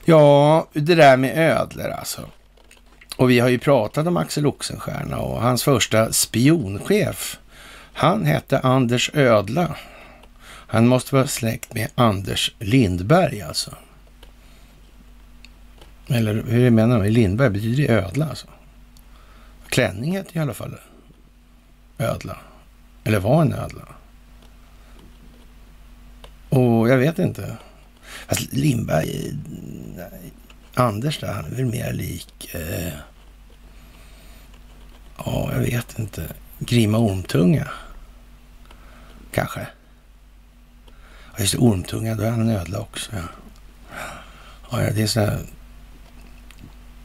[0.04, 2.28] Ja, det där med ödlor alltså.
[3.16, 7.38] Och vi har ju pratat om Axel Oxenstierna och hans första spionchef.
[7.92, 9.76] Han hette Anders Ödla.
[10.44, 13.76] Han måste vara släkt med Anders Lindberg alltså.
[16.08, 17.10] Eller hur menar de?
[17.10, 18.46] Lindberg betyder det ödla alltså.
[19.68, 20.78] Klänning heter i alla fall
[21.98, 22.36] ödla.
[23.04, 23.88] Eller var en ödla.
[26.48, 27.56] Och jag vet inte.
[28.26, 29.32] Alltså Lindberg,
[30.74, 32.54] Anders där, han är väl mer lik...
[32.54, 32.92] Eh,
[35.16, 36.28] ja, jag vet inte.
[36.58, 37.70] Grima Ormtunga.
[39.32, 39.66] Kanske.
[41.32, 43.10] Ja, just det, Ormtunga, då är han en ödla också.
[44.70, 45.38] Ja, ja det är så här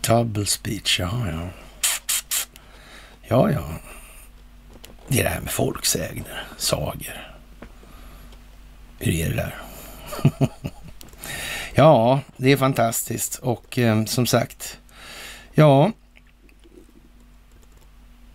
[0.02, 1.50] Double speech, ja, ja.
[3.22, 3.64] Ja, ja.
[5.08, 7.34] Det är det här med folksägner, sagor.
[9.00, 9.56] Hur är det där?
[11.80, 14.80] Ja, det är fantastiskt och eh, som sagt,
[15.54, 15.92] ja,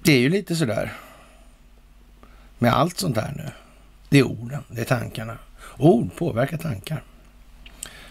[0.03, 0.93] det är ju lite sådär
[2.59, 3.51] med allt sånt här nu.
[4.09, 5.39] Det är orden, det är tankarna.
[5.79, 7.03] Ord påverkar tankar.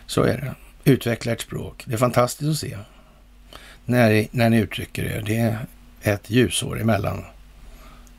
[0.05, 0.55] Så är det.
[0.91, 1.83] Utveckla ert språk.
[1.87, 2.77] Det är fantastiskt att se
[3.85, 5.23] när, när ni uttrycker er.
[5.25, 5.57] Det är
[6.01, 7.25] ett ljusår emellan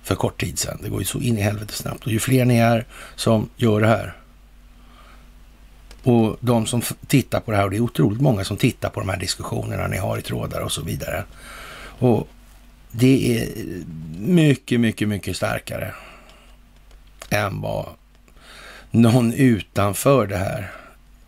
[0.03, 0.79] för kort tid sedan.
[0.83, 2.05] Det går ju så in i helvete snabbt.
[2.05, 2.87] Och ju fler ni är
[3.17, 4.17] som gör det här
[6.03, 9.01] och de som tittar på det här, och det är otroligt många som tittar på
[9.01, 11.25] de här diskussionerna ni har i trådar och så vidare.
[11.99, 12.29] Och
[12.91, 13.49] det är
[14.19, 15.95] mycket, mycket, mycket starkare
[17.31, 17.89] än vad
[18.91, 20.73] någon utanför det här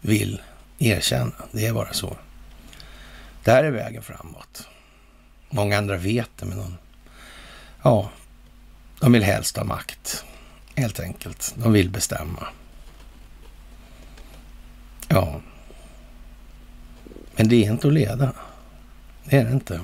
[0.00, 0.40] vill
[0.78, 1.32] erkänna.
[1.52, 2.16] Det är bara så.
[3.44, 4.68] Det här är vägen framåt.
[5.50, 6.76] Många andra vet det, men de,
[7.82, 8.10] ja,
[9.00, 10.24] de vill helst ha makt.
[10.74, 11.54] Helt enkelt.
[11.56, 12.46] De vill bestämma.
[15.14, 15.40] Ja.
[17.36, 18.32] Men det är inte att leda.
[19.24, 19.80] Det är det inte.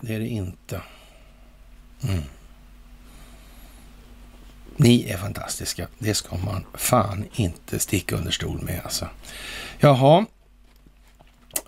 [0.00, 0.80] Det är det inte.
[2.02, 2.22] Mm.
[4.76, 5.88] Ni är fantastiska.
[5.98, 9.08] Det ska man fan inte sticka under stol med alltså.
[9.78, 10.26] Jaha.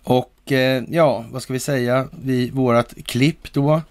[0.02, 2.08] Och eh, ja, vad ska vi säga?
[2.10, 3.82] Vi, vårat klipp då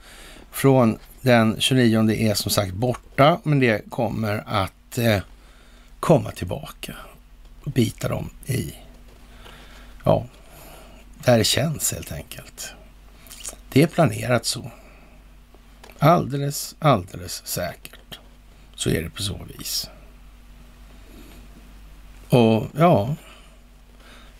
[0.51, 5.19] från den 29 är som sagt borta, men det kommer att eh,
[5.99, 6.95] komma tillbaka
[7.67, 8.75] bita dem i,
[10.03, 10.25] ja,
[11.23, 12.73] där det känns helt enkelt.
[13.69, 14.71] Det är planerat så.
[15.99, 18.19] Alldeles, alldeles säkert
[18.75, 19.89] så är det på så vis.
[22.29, 23.15] Och ja,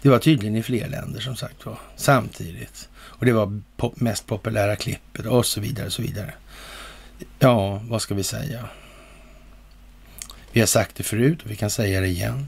[0.01, 2.89] det var tydligen i fler länder som sagt var samtidigt.
[2.95, 6.33] Och det var pop mest populära klippet och så vidare och så vidare.
[7.39, 8.69] Ja, vad ska vi säga?
[10.51, 12.47] Vi har sagt det förut och vi kan säga det igen.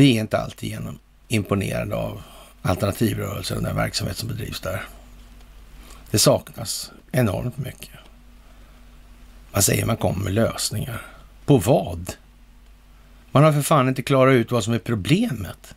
[0.00, 0.98] Vi är inte alltid genom
[1.28, 2.22] imponerade av
[2.62, 4.84] alternativrörelser och den verksamhet som bedrivs där.
[6.10, 7.98] Det saknas enormt mycket.
[9.52, 11.02] Man säger man kommer med lösningar.
[11.46, 12.12] På vad?
[13.30, 15.74] Man har för fan inte klarat ut vad som är problemet.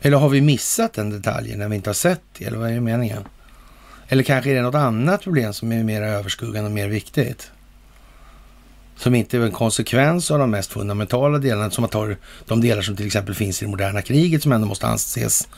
[0.00, 2.44] Eller har vi missat den detaljen när vi inte har sett det?
[2.44, 3.24] Eller vad är meningen?
[4.08, 7.51] Eller kanske är det något annat problem som är mer överskuggande och mer viktigt?
[8.96, 12.14] Som inte är en konsekvens av de mest fundamentala delarna, som att ta
[12.46, 15.48] de delar som till exempel finns i det moderna kriget som ändå måste anses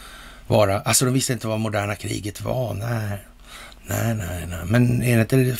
[0.47, 0.81] vara...
[0.81, 3.19] Alltså de visste inte vad moderna kriget var, nej.
[3.87, 4.59] Nej, nej, nej.
[4.65, 5.57] Men är det inte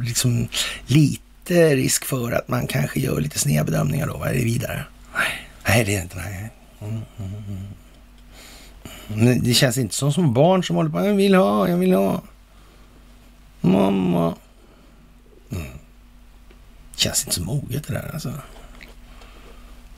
[0.00, 0.48] liksom
[0.86, 4.16] lite risk för att man kanske gör lite sneda bedömningar då?
[4.16, 4.84] Vad är det vidare?
[5.14, 6.16] Nej, nej det är det inte.
[6.16, 6.50] Nej.
[6.80, 7.66] Mm, mm, mm.
[9.14, 11.06] Men det känns inte som som barn som håller på.
[11.06, 12.22] Jag vill ha, jag vill ha.
[13.60, 14.34] Mamma.
[15.52, 15.68] Mm.
[17.00, 18.32] Känns inte så moget det där alltså.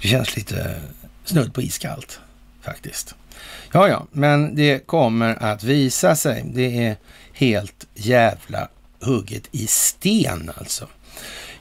[0.03, 0.81] Det känns lite
[1.25, 2.21] snudd på iskallt
[2.61, 3.15] faktiskt.
[3.73, 6.45] Ja, ja, men det kommer att visa sig.
[6.55, 6.97] Det är
[7.33, 8.69] helt jävla
[9.01, 10.89] hugget i sten alltså.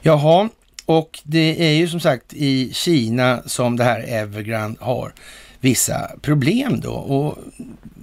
[0.00, 0.48] Jaha,
[0.86, 5.14] och det är ju som sagt i Kina som det här Evergrande har
[5.60, 6.92] vissa problem då.
[6.92, 7.38] Och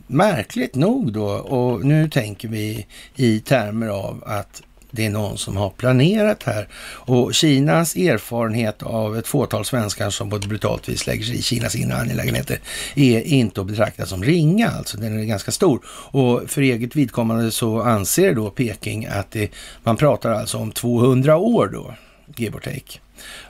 [0.07, 4.61] märkligt nog då, och nu tänker vi i termer av att
[4.91, 6.67] det är någon som har planerat här.
[6.93, 11.41] Och Kinas erfarenhet av ett fåtal svenskar som på ett brutalt vis lägger sig i
[11.41, 12.59] Kinas inre angelägenheter
[12.95, 15.81] är inte att betrakta som ringa, alltså den är ganska stor.
[15.87, 19.51] Och för eget vidkommande så anser då Peking att det,
[19.83, 21.93] man pratar alltså om 200 år då,
[22.35, 22.99] give or take.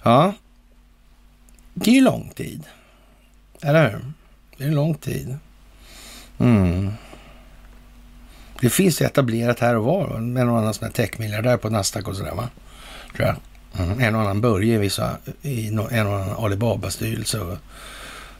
[0.04, 0.34] Ja,
[1.74, 2.64] det är ju lång tid.
[3.62, 4.14] Eller hur?
[4.58, 5.38] Det är en lång tid.
[6.40, 6.92] Mm.
[8.62, 10.16] Det finns ju etablerat här och var.
[10.16, 12.49] En och annan sån här techmiljardär på Nasdaq och sådär va?
[13.16, 13.36] Tror jag.
[13.86, 13.99] Mm.
[13.99, 17.57] En och annan Börje i, vissa, i en och annan Alibaba-styrelse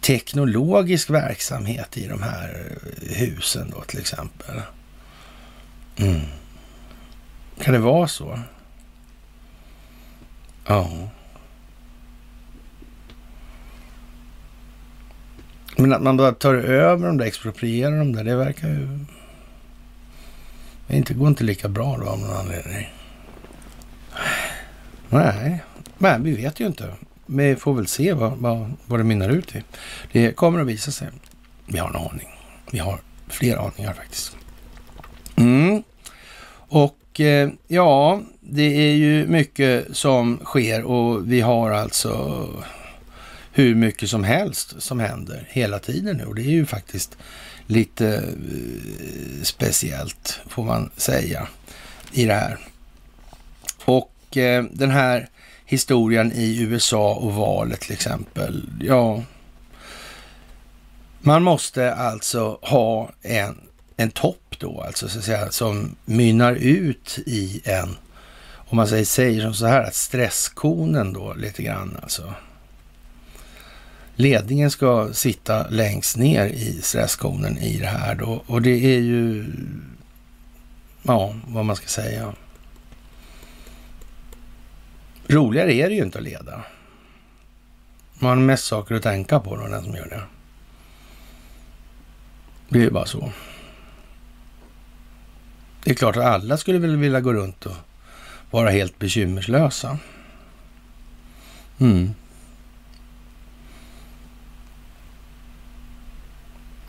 [0.00, 4.62] teknologisk verksamhet i de här husen då till exempel.
[5.96, 6.20] Mm.
[7.60, 8.38] Kan det vara så?
[10.66, 11.08] Ja.
[15.76, 18.98] Men att man bara tar över dem där, exproprierar dem där, det verkar ju...
[20.86, 22.92] Det inte, går inte lika bra då av någon anledning.
[25.08, 25.62] Nej,
[25.98, 26.94] men vi vet ju inte.
[27.36, 29.62] Vi får väl se vad, vad, vad det mynnar ut i.
[30.12, 31.08] Det kommer att visa sig.
[31.66, 32.28] Vi har en aning.
[32.70, 34.36] Vi har fler aningar faktiskt.
[35.36, 35.82] Mm.
[36.68, 42.48] Och eh, ja, det är ju mycket som sker och vi har alltså
[43.52, 46.24] hur mycket som helst som händer hela tiden nu.
[46.24, 47.16] Och det är ju faktiskt
[47.66, 51.48] lite eh, speciellt, får man säga,
[52.12, 52.58] i det här.
[53.84, 55.28] Och eh, den här
[55.72, 59.22] historien i USA och valet till exempel, ja,
[61.20, 63.60] man måste alltså ha en,
[63.96, 67.96] en topp då, alltså så att säga, som mynnar ut i en,
[68.54, 72.34] om man säger, säger som så här, att stresskonen då lite grann alltså
[74.16, 78.42] ledningen ska sitta längst ner i stresskonen i det här då.
[78.46, 79.46] Och det är ju,
[81.02, 82.34] ja, vad man ska säga.
[85.26, 86.64] Roligare är det ju inte att leda.
[88.18, 90.22] Man har mest saker att tänka på då, den som gör det.
[92.68, 93.32] Det är ju bara så.
[95.84, 97.76] Det är klart att alla skulle väl vilja gå runt och
[98.50, 99.98] vara helt bekymmerslösa.
[101.78, 102.14] Mm.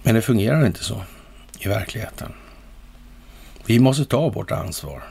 [0.03, 1.03] Men det fungerar inte så
[1.59, 2.33] i verkligheten.
[3.65, 5.03] Vi måste ta vårt ansvar.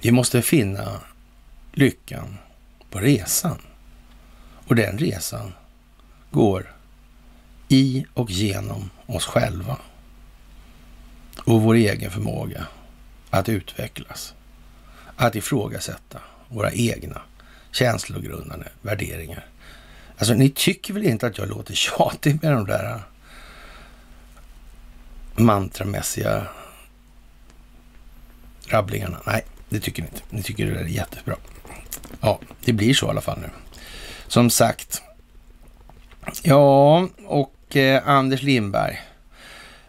[0.00, 1.00] Vi måste finna
[1.72, 2.38] lyckan
[2.90, 3.58] på resan.
[4.66, 5.52] Och den resan
[6.30, 6.74] går
[7.68, 9.78] i och genom oss själva
[11.44, 12.66] och vår egen förmåga
[13.30, 14.34] att utvecklas,
[15.16, 17.22] att ifrågasätta våra egna
[17.72, 19.46] känslogrundande värderingar.
[20.18, 23.00] Alltså, ni tycker väl inte att jag låter tjatig med de där
[25.36, 26.46] mantramässiga
[28.68, 29.18] rabblingarna.
[29.26, 30.22] Nej, det tycker ni inte.
[30.30, 31.36] Ni tycker det är jättebra.
[32.20, 33.50] Ja, det blir så i alla fall nu.
[34.26, 35.02] Som sagt.
[36.42, 39.00] Ja, och eh, Anders Lindberg.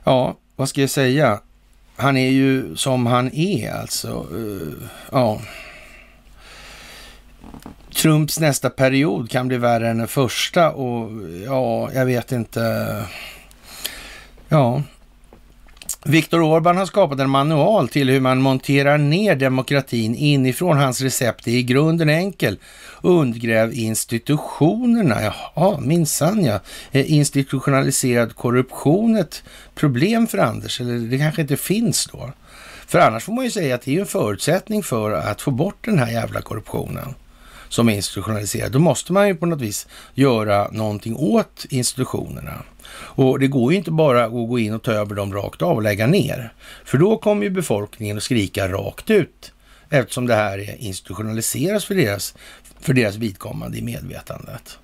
[0.03, 1.39] Ja, vad ska jag säga?
[1.95, 4.28] Han är ju som han är alltså.
[4.34, 5.41] Uh, ja.
[8.01, 11.12] Trumps nästa period kan bli värre än den första och
[11.45, 13.05] ja, jag vet inte.
[14.49, 14.84] Ja,
[16.10, 20.78] Viktor Orbán har skapat en manual till hur man monterar ner demokratin inifrån.
[20.78, 22.57] Hans recept är i grunden enkel.
[23.01, 25.16] Undgräv institutionerna.
[25.22, 26.60] Jaha, minsann ja.
[26.91, 29.43] Är institutionaliserad korruption ett
[29.76, 30.82] problem för Anders?
[30.82, 32.32] Eller det kanske inte finns då?
[32.88, 35.86] För annars får man ju säga att det är en förutsättning för att få bort
[35.86, 37.16] den här jävla korruptionen
[37.70, 38.72] som är institutionaliserad.
[38.72, 42.53] Då måste man ju på något vis göra någonting åt institutionerna.
[42.92, 45.76] Och det går ju inte bara att gå in och ta över dem rakt av
[45.76, 46.54] och lägga ner.
[46.86, 49.52] För då kommer ju befolkningen att skrika rakt ut
[49.90, 52.36] eftersom det här är institutionaliseras för deras,
[52.80, 54.80] för deras vidkommande i medvetandet.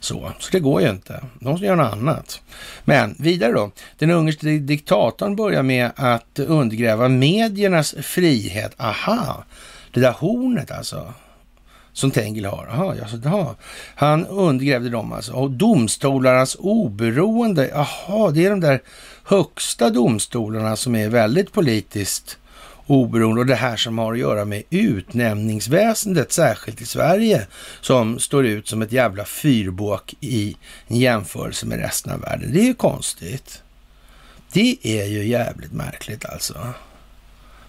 [0.00, 1.24] Så, så det går ju inte.
[1.40, 2.40] De ska göra något annat.
[2.84, 3.70] Men vidare då.
[3.98, 8.72] Den ungerske diktatorn börjar med att undergräva mediernas frihet.
[8.76, 9.44] Aha,
[9.92, 11.12] det där hornet alltså
[11.92, 12.68] som Tengil har.
[12.70, 13.56] Aha, ja, så, aha.
[13.94, 15.32] Han undergrävde dem alltså.
[15.32, 17.68] Och domstolarnas oberoende.
[17.68, 18.82] Jaha, det är de där
[19.24, 22.38] högsta domstolarna som är väldigt politiskt
[22.86, 27.46] oberoende och det här som har att göra med utnämningsväsendet, särskilt i Sverige,
[27.80, 30.56] som står ut som ett jävla fyrbåk i
[30.88, 32.52] jämförelse med resten av världen.
[32.52, 33.62] Det är ju konstigt.
[34.52, 36.58] Det är ju jävligt märkligt alltså.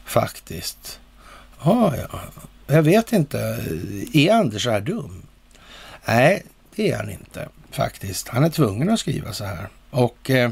[0.05, 0.99] Faktiskt.
[1.63, 2.19] Ja, ja.
[2.71, 3.59] Jag vet inte.
[4.13, 5.21] Är Anders så här dum?
[6.05, 6.43] Nej,
[6.75, 8.27] det är han inte faktiskt.
[8.27, 9.67] Han är tvungen att skriva så här.
[9.89, 10.51] Och eh,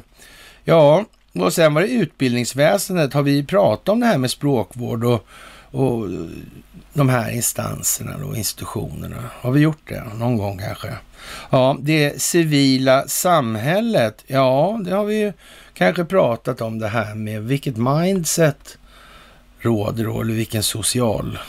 [0.63, 3.13] ja, och sen var det utbildningsväsendet.
[3.13, 5.25] Har vi pratat om det här med språkvård och,
[5.71, 6.07] och
[6.93, 9.23] de här instanserna och institutionerna?
[9.41, 10.93] Har vi gjort det någon gång kanske?
[11.49, 14.23] Ja, det civila samhället.
[14.27, 15.33] Ja, det har vi ju
[15.73, 18.77] kanske pratat om det här med vilket mindset
[19.59, 21.39] råder då, eller vilken social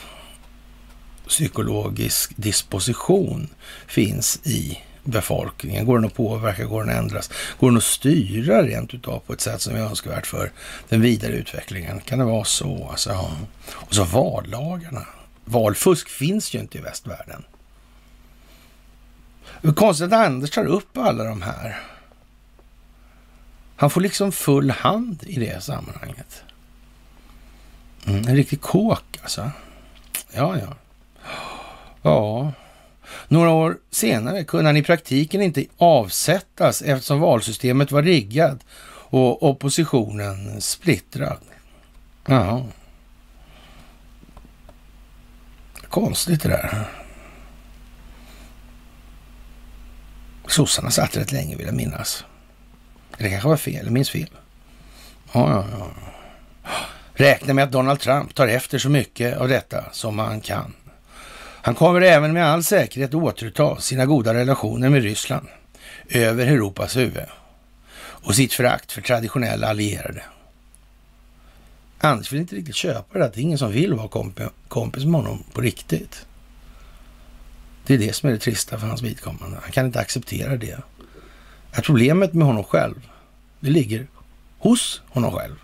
[1.30, 3.48] psykologisk disposition
[3.86, 5.86] finns i befolkningen?
[5.86, 6.64] Går den att påverka?
[6.64, 7.30] Går den att ändras?
[7.60, 10.52] Går den att styra rent utav på ett sätt som är önskvärt för
[10.88, 12.00] den vidare utvecklingen?
[12.00, 12.88] Kan det vara så?
[12.90, 13.30] Alltså, ja.
[13.72, 15.06] Och så vallagarna.
[15.44, 17.44] Valfusk finns ju inte i västvärlden.
[19.62, 21.80] Det är konstigt att Anders tar upp alla de här.
[23.76, 26.42] Han får liksom full hand i det sammanhanget.
[28.06, 29.50] Mm, en riktig kåk alltså.
[30.32, 30.76] Ja, ja.
[32.02, 32.52] Ja.
[33.28, 38.58] Några år senare kunde han i praktiken inte avsättas eftersom valsystemet var riggat
[39.10, 41.38] och oppositionen splittrad.
[42.26, 42.66] Ja.
[45.88, 46.88] Konstigt det där.
[50.46, 52.24] Sossarna satt rätt länge vill jag minnas.
[53.18, 54.30] Det kanske var fel, jag minns fel.
[55.32, 55.90] Ja, ja, ja.
[57.12, 60.74] Räkna med att Donald Trump tar efter så mycket av detta som han kan.
[61.62, 65.46] Han kommer även med all säkerhet återuppta sina goda relationer med Ryssland
[66.08, 67.26] över Europas huvud
[67.98, 70.22] och sitt förakt för traditionella allierade.
[71.98, 74.08] Anders vill inte riktigt köpa det, att det är ingen som vill vara
[74.68, 76.26] kompis med honom på riktigt.
[77.86, 79.58] Det är det som är det trista för hans vidkommande.
[79.62, 80.78] Han kan inte acceptera det.
[81.72, 83.08] Att problemet med honom själv,
[83.60, 84.06] det ligger
[84.58, 85.54] hos honom själv.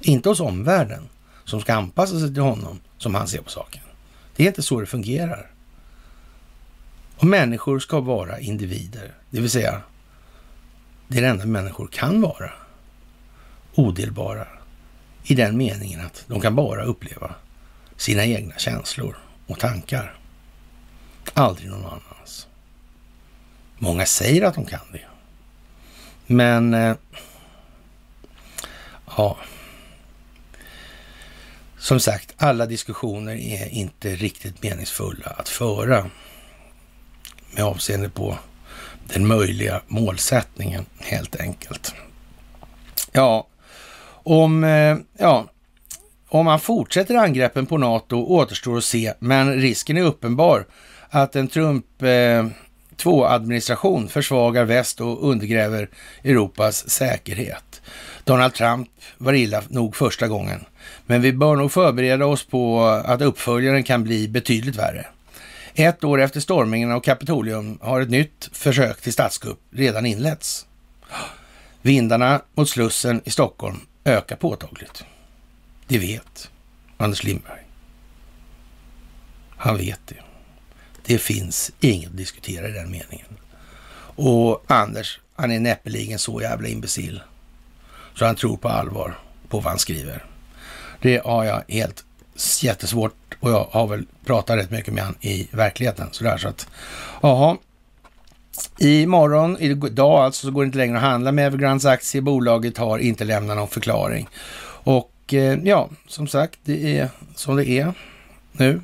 [0.00, 1.08] Inte hos omvärlden
[1.44, 3.82] som ska anpassa sig till honom som han ser på saken.
[4.36, 5.50] Det är inte så det fungerar.
[7.16, 9.82] Och människor ska vara individer, det vill säga
[11.08, 12.52] det är det enda människor kan vara.
[13.74, 14.46] Odelbara
[15.24, 17.34] i den meningen att de kan bara uppleva
[17.96, 19.16] sina egna känslor
[19.46, 20.18] och tankar.
[21.34, 22.46] Aldrig någon annans.
[23.78, 25.04] Många säger att de kan det.
[26.26, 26.96] Men eh,
[29.16, 29.36] ja,
[31.84, 36.10] som sagt, alla diskussioner är inte riktigt meningsfulla att föra
[37.50, 38.38] med avseende på
[39.06, 41.94] den möjliga målsättningen helt enkelt.
[43.12, 43.46] Ja,
[44.22, 45.46] om, eh, ja,
[46.28, 50.66] om man fortsätter angreppen på NATO återstår att se, men risken är uppenbar
[51.10, 52.46] att en Trump eh,
[52.96, 55.88] 2-administration försvagar väst och undergräver
[56.22, 57.82] Europas säkerhet.
[58.24, 60.64] Donald Trump var illa nog första gången,
[61.06, 65.06] men vi bör nog förbereda oss på att uppföljaren kan bli betydligt värre.
[65.74, 70.66] Ett år efter stormningen av Kapitolium har ett nytt försök till statskupp redan inletts.
[71.82, 75.04] Vindarna mot Slussen i Stockholm ökar påtagligt.
[75.86, 76.50] Det vet
[76.96, 77.60] Anders Lindberg.
[79.56, 80.16] Han vet det.
[81.06, 83.38] Det finns inget att diskutera i den meningen.
[84.16, 87.22] Och Anders, han är näppeligen så jävla imbecill
[88.14, 90.24] så han tror på allvar på vad han skriver.
[91.04, 92.04] Det har jag helt
[92.62, 96.08] jättesvårt och jag har väl pratat rätt mycket med han i verkligheten.
[96.10, 96.66] Sådär så att,
[97.22, 97.56] jaha.
[98.78, 102.20] Imorgon, idag alltså, så går det inte längre att handla med Evergrands aktie.
[102.20, 104.28] Bolaget har inte lämnat någon förklaring.
[104.84, 107.92] Och eh, ja, som sagt, det är som det är
[108.52, 108.80] nu.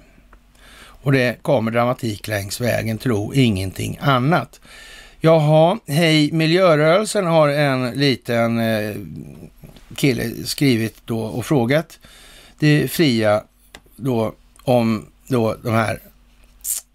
[0.80, 4.60] Och det kommer dramatik längs vägen, tro ingenting annat.
[5.20, 8.96] Jaha, hej, miljörörelsen har en liten eh,
[9.96, 11.98] kille skrivit då och frågat
[12.58, 13.42] det fria
[13.96, 15.98] då om då de här,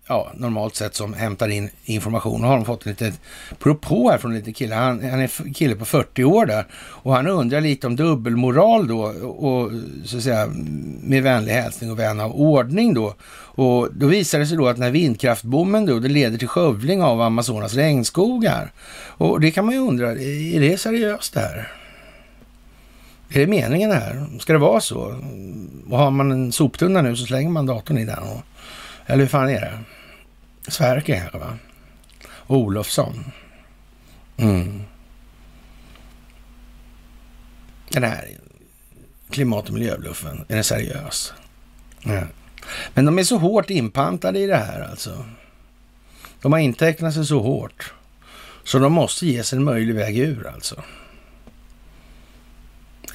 [0.08, 2.44] ja, normalt sett som hämtar in information.
[2.44, 3.14] Och har de fått en liten
[3.60, 4.76] propå här från en liten kille.
[4.76, 9.02] Han, han är kille på 40 år där och han undrar lite om dubbelmoral då
[9.26, 9.72] och
[10.06, 10.48] så att säga
[11.02, 13.16] med vänlig hälsning och vän av ordning då.
[13.58, 17.02] Och då visar det sig då att den här vindkraftbommen då, det leder till skövling
[17.02, 18.72] av Amazonas regnskogar.
[19.18, 21.72] Och det kan man ju undra, är det seriöst det här?
[23.30, 24.26] Är det meningen här?
[24.40, 25.22] Ska det vara så?
[25.90, 28.24] Och har man en soptunna nu så slänger man datorn i den.
[28.24, 28.42] Och,
[29.06, 29.80] eller hur fan är det?
[30.68, 31.58] Sverker kanske va?
[32.48, 33.32] Olofsson.
[34.38, 34.82] Mm.
[37.90, 38.28] Den här
[39.30, 41.34] klimat och miljöbluffen, är den seriös?
[42.04, 42.22] Ja.
[42.94, 45.26] Men de är så hårt inpantade i det här alltså.
[46.42, 47.94] De har intecknat sig så hårt.
[48.64, 50.84] Så de måste ges en möjlig väg ur alltså.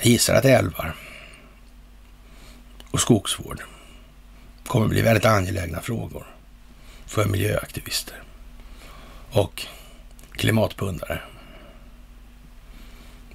[0.02, 0.94] Jag gissar att älvar
[2.90, 3.62] och skogsvård
[4.66, 6.26] kommer bli väldigt angelägna frågor
[7.06, 8.22] för miljöaktivister.
[9.32, 9.66] och
[10.32, 11.20] klimatpundare.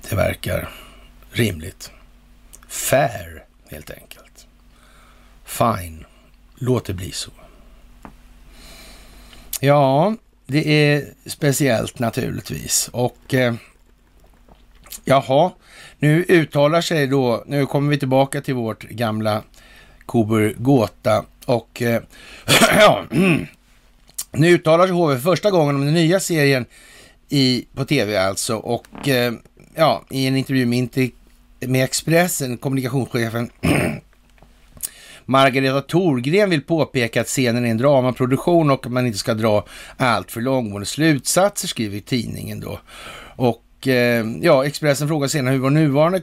[0.09, 0.69] Det verkar
[1.31, 1.91] rimligt.
[2.67, 4.47] Fair, helt enkelt.
[5.45, 6.05] Fine.
[6.55, 7.31] Låt det bli så.
[9.59, 10.15] Ja,
[10.45, 12.89] det är speciellt naturligtvis.
[12.93, 13.55] Och eh,
[15.03, 15.51] jaha,
[16.05, 19.43] nu uttalar sig då, nu kommer vi tillbaka till vårt gamla
[20.05, 22.01] Kober Gåta och eh,
[22.79, 23.05] ja,
[24.31, 26.65] nu uttalar sig HV för första gången om den nya serien
[27.29, 29.33] i, på tv alltså och eh,
[29.75, 31.11] ja, i en intervju med,
[31.59, 33.49] med Expressen, kommunikationschefen
[35.25, 39.65] Margareta Thorgren vill påpeka att scenen är en dramaproduktion och att man inte ska dra
[39.97, 42.79] allt för långtgående slutsatser, skriver tidningen då.
[43.35, 46.21] Och Eh, ja, Expressen frågar senare hur vår nuvarande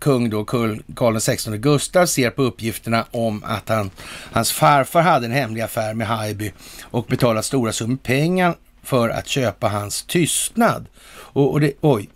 [0.00, 3.90] kung då, Karl XVI Gustav, ser på uppgifterna om att han,
[4.32, 9.26] hans farfar hade en hemlig affär med Haijby och betalat stora summor pengar för att
[9.26, 10.86] köpa hans tystnad.
[11.12, 12.08] Och, och det, oj,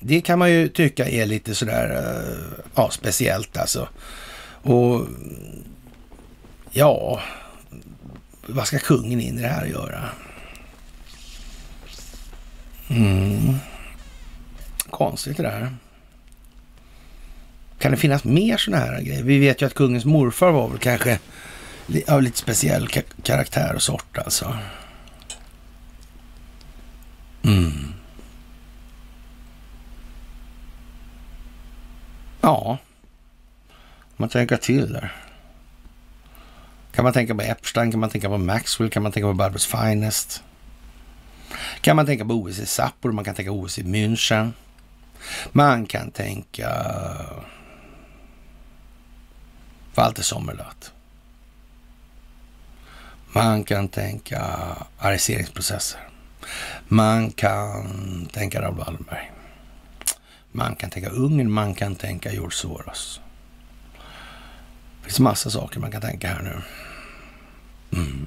[0.00, 3.88] det kan man ju tycka är lite sådär, eh, ja, speciellt alltså.
[4.62, 5.06] Och
[6.70, 7.20] ja,
[8.46, 10.04] vad ska kungen in i det här att göra?
[12.88, 13.54] Mm.
[14.92, 15.76] Konstigt det där.
[17.78, 19.22] Kan det finnas mer sådana här grejer?
[19.22, 21.18] Vi vet ju att kungens morfar var väl kanske
[22.08, 22.88] av lite speciell
[23.22, 24.58] karaktär och sort alltså.
[27.42, 27.92] Mm.
[32.40, 32.78] Ja,
[34.16, 35.12] man tänker till där.
[36.92, 37.90] Kan man tänka på Epstein?
[37.90, 38.90] Kan man tänka på Maxwell?
[38.90, 40.42] Kan man tänka på Barbers Finest?
[41.80, 43.12] Kan man tänka på OS i Sapporo?
[43.12, 44.52] Man kan tänka OS i München.
[45.52, 46.70] Man kan tänka
[49.94, 50.90] Walter Sommerlath.
[53.32, 54.42] Man kan tänka
[54.98, 56.00] arresteringsprocesser.
[56.88, 59.32] Man kan tänka Raoul Wallenberg.
[60.52, 63.20] Man kan tänka Ungern, man kan tänka George Soros.
[64.98, 66.62] Det finns massa saker man kan tänka här nu.
[67.98, 68.26] Mm.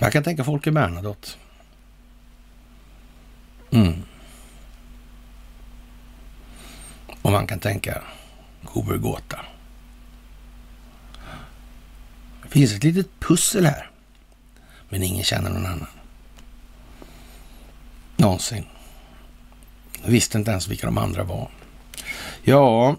[0.00, 1.28] Man kan tänka Folke Bernadotte.
[3.70, 4.02] Mm.
[7.22, 8.02] Och man kan tänka
[8.62, 9.40] Gobergåta.
[12.42, 13.90] Det finns ett litet pussel här.
[14.88, 15.88] Men ingen känner någon annan.
[18.16, 18.64] Någonsin.
[20.02, 21.50] Jag visste inte ens vilka de andra var.
[22.42, 22.96] Ja,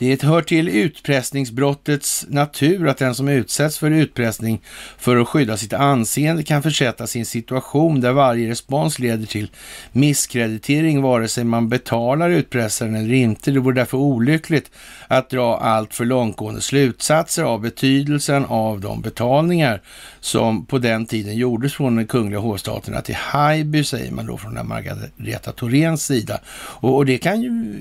[0.00, 4.60] det hör till utpressningsbrottets natur att den som utsätts för utpressning
[4.98, 9.50] för att skydda sitt anseende kan försättas i en situation där varje respons leder till
[9.92, 13.50] misskreditering vare sig man betalar utpressaren eller inte.
[13.50, 14.70] Det vore därför olyckligt
[15.08, 19.80] att dra allt för långtgående slutsatser av betydelsen av de betalningar
[20.20, 24.54] som på den tiden gjordes från den kungliga hovstaterna till Haijby, säger man då från
[24.54, 26.40] den Margareta Thoréns sida.
[26.54, 27.74] Och, och, det kan ju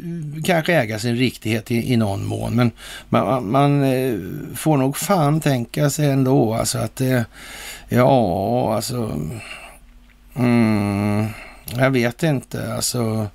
[0.45, 2.71] kanske äga sin riktighet i, i någon mån, men
[3.09, 4.19] man, man eh,
[4.55, 7.25] får nog fan tänka sig ändå alltså att det,
[7.89, 9.19] ja, alltså,
[10.35, 11.27] mm,
[11.77, 13.27] jag vet inte, alltså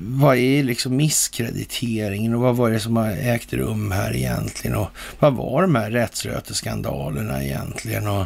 [0.00, 4.88] vad är liksom misskrediteringen och vad var det som har ägt rum här egentligen och
[5.18, 8.24] vad var de här rättsröteskandalerna egentligen och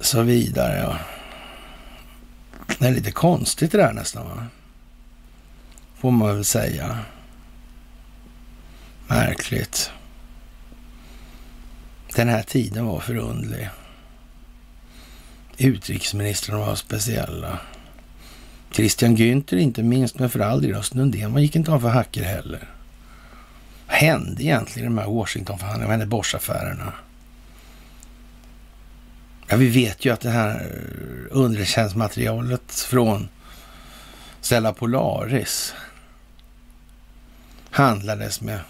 [0.00, 0.86] så vidare.
[0.86, 0.94] Och
[2.78, 4.46] det är lite konstigt det där nästan va?
[6.00, 6.98] Får man väl säga.
[9.12, 9.90] Märkligt.
[12.14, 13.70] Den här tiden var förundlig.
[15.58, 17.58] Utrikesministrarna var speciella.
[18.70, 21.32] Christian Günther inte minst, men för all del Östen Undén.
[21.32, 22.68] Man gick inte av för hacker heller.
[23.86, 25.88] Vad hände egentligen i de här Washingtonförhandlingarna?
[25.88, 26.92] Vad hände Bosch-affärerna?
[29.48, 30.66] Ja, vi vet ju att det här
[31.30, 33.28] underrättelsetjänstmaterialet från
[34.40, 35.74] Stella Polaris
[37.70, 38.60] handlades med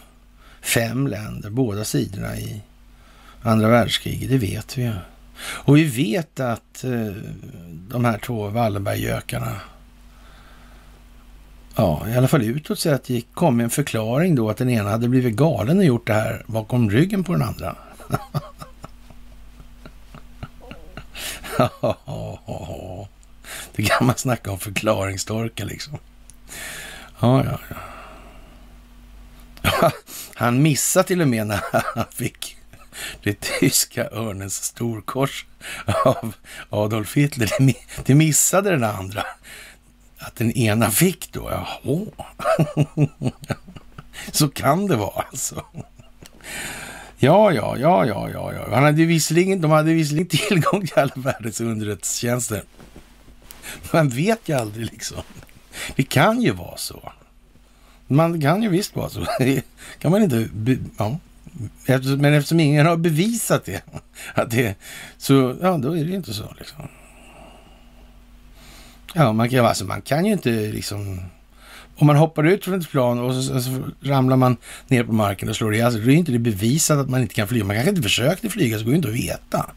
[0.62, 2.62] fem länder, båda sidorna i
[3.42, 4.30] andra världskriget.
[4.30, 4.92] Det vet vi ju.
[5.44, 7.12] Och vi vet att eh,
[7.88, 9.60] de här två Wallenberggökarna
[11.76, 15.08] ja, i alla fall utåt sett gick, kom en förklaring då att den ena hade
[15.08, 17.76] blivit galen och gjort det här bakom ryggen på den andra.
[23.76, 25.98] det kan man snacka om förklaringstorka liksom.
[27.20, 27.76] Ja, ja, ja.
[30.34, 31.60] Han missade till och med när
[31.94, 32.56] han fick
[33.22, 35.46] det tyska örnens storkors
[36.04, 36.34] av
[36.70, 37.50] Adolf Hitler.
[38.04, 39.26] Det missade den andra
[40.18, 42.06] att den ena fick då, jaha.
[44.32, 45.64] Så kan det vara alltså.
[47.18, 48.74] Ja, ja, ja, ja, ja, ja.
[48.74, 52.64] Han hade visserligen, de hade visserligen tillgång till alla världens underrättelsetjänster.
[53.92, 55.22] Man vet ju aldrig liksom.
[55.96, 57.12] Det kan ju vara så.
[58.16, 59.26] Man kan ju visst vara så.
[59.98, 60.48] kan man inte...
[60.98, 61.18] Ja.
[62.18, 63.82] Men eftersom ingen har bevisat det,
[64.34, 64.74] att det
[65.18, 66.54] så ja, då är det ju inte så.
[66.58, 66.88] Liksom.
[69.14, 71.20] Ja, man kan, alltså, man kan ju inte liksom...
[71.96, 73.70] Om man hoppar ut från ett plan och så, så
[74.02, 74.56] ramlar man
[74.88, 77.34] ner på marken och slår i alltså, då är det inte bevisat att man inte
[77.34, 77.64] kan flyga.
[77.64, 79.70] Man kanske inte försökte flyga, så går det inte att veta.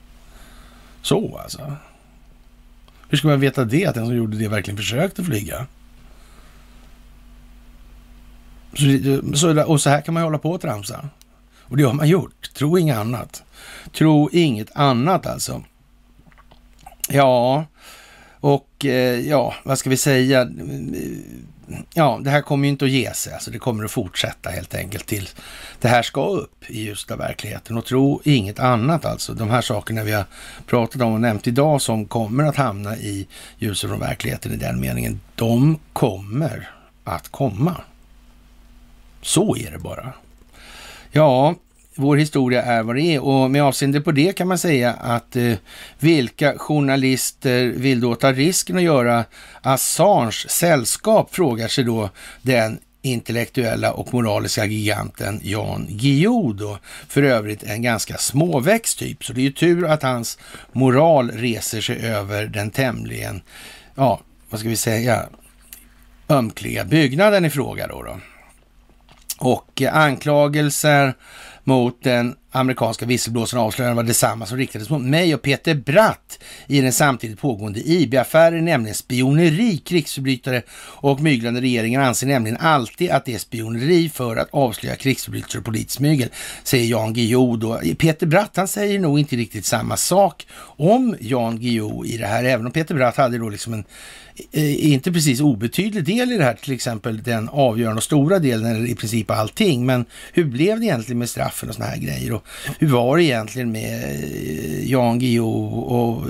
[1.01, 1.75] Så alltså.
[3.09, 5.67] Hur ska man veta det, att den som gjorde det verkligen försökte flyga?
[8.75, 11.09] Så, så, och så här kan man ju hålla på och tramsa.
[11.61, 12.53] Och det har man gjort.
[12.53, 13.43] Tro inget annat.
[13.91, 15.63] Tro inget annat alltså.
[17.09, 17.65] Ja,
[18.39, 20.49] och eh, ja, vad ska vi säga?
[21.93, 23.33] Ja, det här kommer ju inte att ge sig.
[23.33, 25.29] Alltså det kommer att fortsätta helt enkelt till
[25.81, 27.77] det här ska upp i ljuset av verkligheten.
[27.77, 29.33] Och tro inget annat alltså.
[29.33, 30.25] De här sakerna vi har
[30.65, 33.27] pratat om och nämnt idag som kommer att hamna i
[33.57, 35.19] ljuset från verkligheten i den meningen.
[35.35, 36.69] De kommer
[37.03, 37.81] att komma.
[39.25, 40.13] Så är det bara.
[41.11, 41.55] Ja,
[41.95, 45.35] vår historia är vad det är och med avseende på det kan man säga att
[45.35, 45.53] eh,
[45.99, 49.25] vilka journalister vill då ta risken att göra
[49.61, 52.09] Assange sällskap, frågar sig då
[52.41, 56.77] den intellektuella och moraliska giganten Jan Guillou då.
[57.07, 60.37] För övrigt en ganska småväxt typ, så det är ju tur att hans
[60.71, 63.41] moral reser sig över den tämligen,
[63.95, 64.19] ja,
[64.49, 65.25] vad ska vi säga,
[66.29, 68.03] ömkliga byggnaden i fråga då.
[68.03, 68.19] då.
[69.39, 71.13] Och eh, anklagelser
[71.63, 76.81] mot den amerikanska visselblåsaren avslöjanden var detsamma som riktades mot mig och Peter Bratt i
[76.81, 83.33] den samtidigt pågående IB-affären, nämligen spioneri, krigsförbrytare och myglande regeringen anser nämligen alltid att det
[83.33, 86.29] är spioneri för att avslöja krigsförbrytelser och politiskt mygel,
[86.63, 87.81] säger Jan Guillou då.
[87.97, 90.47] Peter Bratt, han säger nog inte riktigt samma sak
[90.77, 93.83] om Jan Guillou i det här, även om Peter Bratt hade då liksom en
[94.51, 98.75] Eh, inte precis obetydlig del i det här, till exempel den avgörande och stora delen,
[98.75, 99.85] eller i princip allting.
[99.85, 102.33] Men hur blev det egentligen med straffen och såna här grejer?
[102.33, 102.45] Och
[102.79, 106.23] hur var det egentligen med eh, Jan Guillou och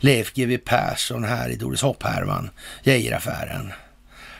[0.00, 2.50] Leif GW Persson här i Doris Hopp-härvan,
[2.82, 3.72] Geijeraffären?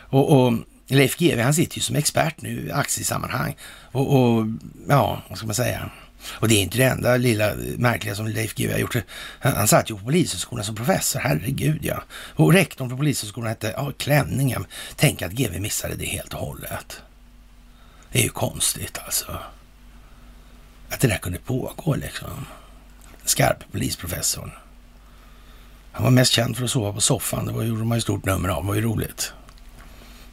[0.09, 0.53] Och, och
[0.87, 3.55] Leif GW, han sitter ju som expert nu i aktiesammanhang.
[3.91, 4.45] Och, och
[4.89, 5.91] ja, vad ska man säga?
[6.27, 8.95] Och det är inte det enda lilla märkliga som Leif GW har gjort.
[9.39, 12.03] Han, han satt ju på Polishögskolan som professor, herregud ja.
[12.35, 14.65] Och rektorn för Polishögskolan hette, ja, Klänningen.
[14.95, 17.01] Tänk att GW missade det helt och hållet.
[18.11, 19.39] Det är ju konstigt alltså.
[20.89, 22.45] Att det där kunde pågå liksom.
[23.25, 24.51] Skarp polisprofessorn.
[25.91, 27.45] Han var mest känd för att sova på soffan.
[27.45, 28.63] Det var, gjorde man ju stort nummer av.
[28.63, 29.33] Det var ju roligt.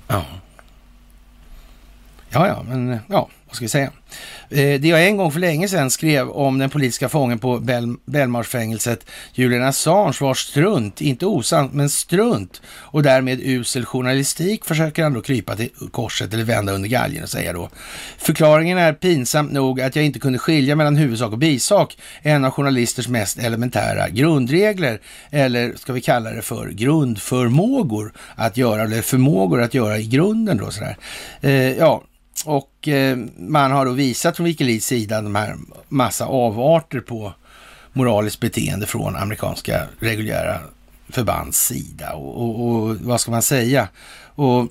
[0.06, 0.24] Ja.
[2.28, 3.92] Ja, ja, men ja, vad ska vi säga?
[4.50, 7.96] Eh, det jag en gång för länge sedan skrev om den politiska fången på Bel
[8.04, 15.12] Belmarsfängelset, Julian Assange, var strunt, inte osant, men strunt och därmed usel journalistik försöker han
[15.12, 17.68] då krypa till korset eller vända under galgen och säga då.
[18.18, 22.50] Förklaringen är pinsamt nog att jag inte kunde skilja mellan huvudsak och bisak, en av
[22.50, 25.00] journalisters mest elementära grundregler,
[25.30, 30.56] eller ska vi kalla det för grundförmågor att göra, eller förmågor att göra i grunden
[30.56, 30.96] då sådär.
[31.40, 32.02] Eh, ja,
[32.46, 35.56] och eh, man har då visat från Wikileaks sida de här
[35.88, 37.32] massa avarter på
[37.92, 40.60] moraliskt beteende från amerikanska reguljära
[41.08, 42.12] förbands sida.
[42.12, 43.88] Och, och, och, vad ska man säga?
[44.34, 44.68] Och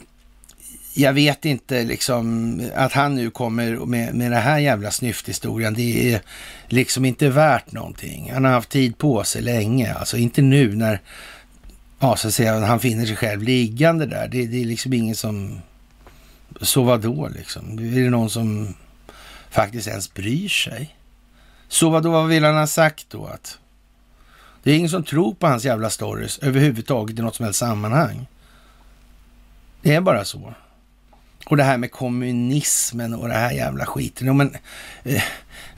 [0.94, 5.74] jag vet inte liksom att han nu kommer med, med den här jävla snyfthistorien.
[5.74, 6.22] Det är
[6.68, 8.32] liksom inte värt någonting.
[8.34, 11.02] Han har haft tid på sig länge, alltså inte nu när
[12.00, 14.28] ja, så att säga, han finner sig själv liggande där.
[14.28, 15.62] Det, det är liksom ingen som
[16.62, 17.80] så vadå liksom?
[17.80, 18.76] Är det någon som
[19.50, 20.96] faktiskt ens bryr sig?
[21.68, 22.12] Så vadå?
[22.12, 23.26] Vad vill han ha sagt då?
[23.26, 23.58] Att
[24.64, 28.28] det är ingen som tror på hans jävla stories överhuvudtaget i något som helst sammanhang.
[29.82, 30.54] Det är bara så.
[31.46, 34.38] Och det här med kommunismen och det här jävla skiten.
[34.38, 34.56] men,
[35.04, 35.24] eh,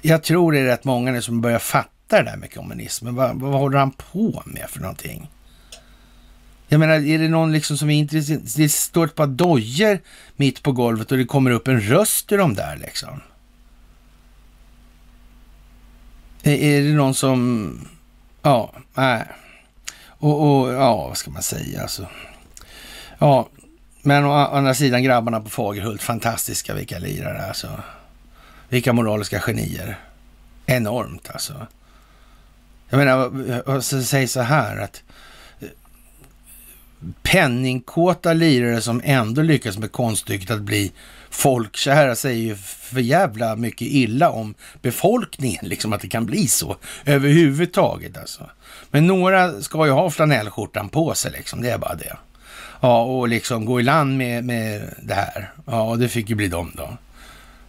[0.01, 3.15] jag tror det är rätt många nu som börjar fatta det där med kommunismen.
[3.15, 5.29] Vad, vad håller han på med för någonting?
[6.71, 8.41] Jag menar, är det någon liksom som är intresserad?
[8.55, 9.99] Det står ett par dojor
[10.35, 13.21] mitt på golvet och det kommer upp en röst ur dem där liksom.
[16.43, 17.87] Är det någon som...
[18.41, 19.23] Ja, nej.
[20.05, 22.07] Och, och, ja, vad ska man säga alltså?
[23.17, 23.49] Ja,
[24.01, 27.79] men å andra sidan grabbarna på Fagerhult, fantastiska vilka lirare alltså.
[28.69, 29.99] Vilka moraliska genier.
[30.65, 31.67] Enormt alltså.
[32.89, 35.03] Jag menar, säg så här att
[37.21, 40.91] penningkåta lirare som ändå lyckas med konststycket att bli
[41.29, 46.75] folkkära säger ju för jävla mycket illa om befolkningen, liksom att det kan bli så
[47.05, 48.49] överhuvudtaget alltså.
[48.91, 52.17] Men några ska ju ha flanellskjortan på sig liksom, det är bara det.
[52.81, 55.53] Ja, och liksom gå i land med, med det här.
[55.65, 56.97] Ja, och det fick ju bli dem då.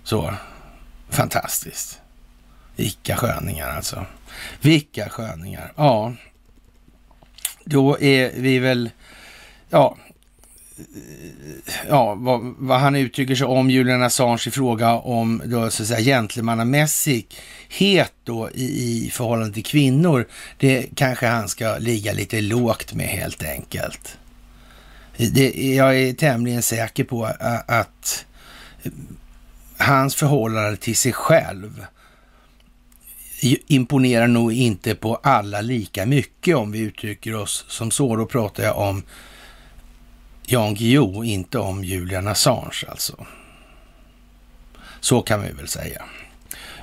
[0.03, 0.35] Så,
[1.11, 2.01] fantastiskt.
[2.77, 4.07] Vilka sköningar alltså.
[4.61, 5.73] Vilka sköningar.
[5.77, 6.13] Ja,
[7.65, 8.91] då är vi väl,
[9.73, 9.97] ja,
[11.89, 15.89] ja, vad, vad, han uttrycker sig om Julian Assange i fråga om då, så att
[15.89, 20.29] säga, gentlemannamässighet då i, i förhållande till kvinnor,
[20.59, 24.19] det kanske han ska ligga lite lågt med helt enkelt.
[25.17, 28.25] Det, jag är tämligen säker på att, att
[29.77, 31.87] hans förhållande till sig själv
[33.67, 38.17] imponerar nog inte på alla lika mycket om vi uttrycker oss som så.
[38.17, 39.03] Då pratar jag om
[40.47, 43.27] Jan Guillou, inte om Julian Assange alltså.
[45.01, 46.03] Så kan vi väl säga.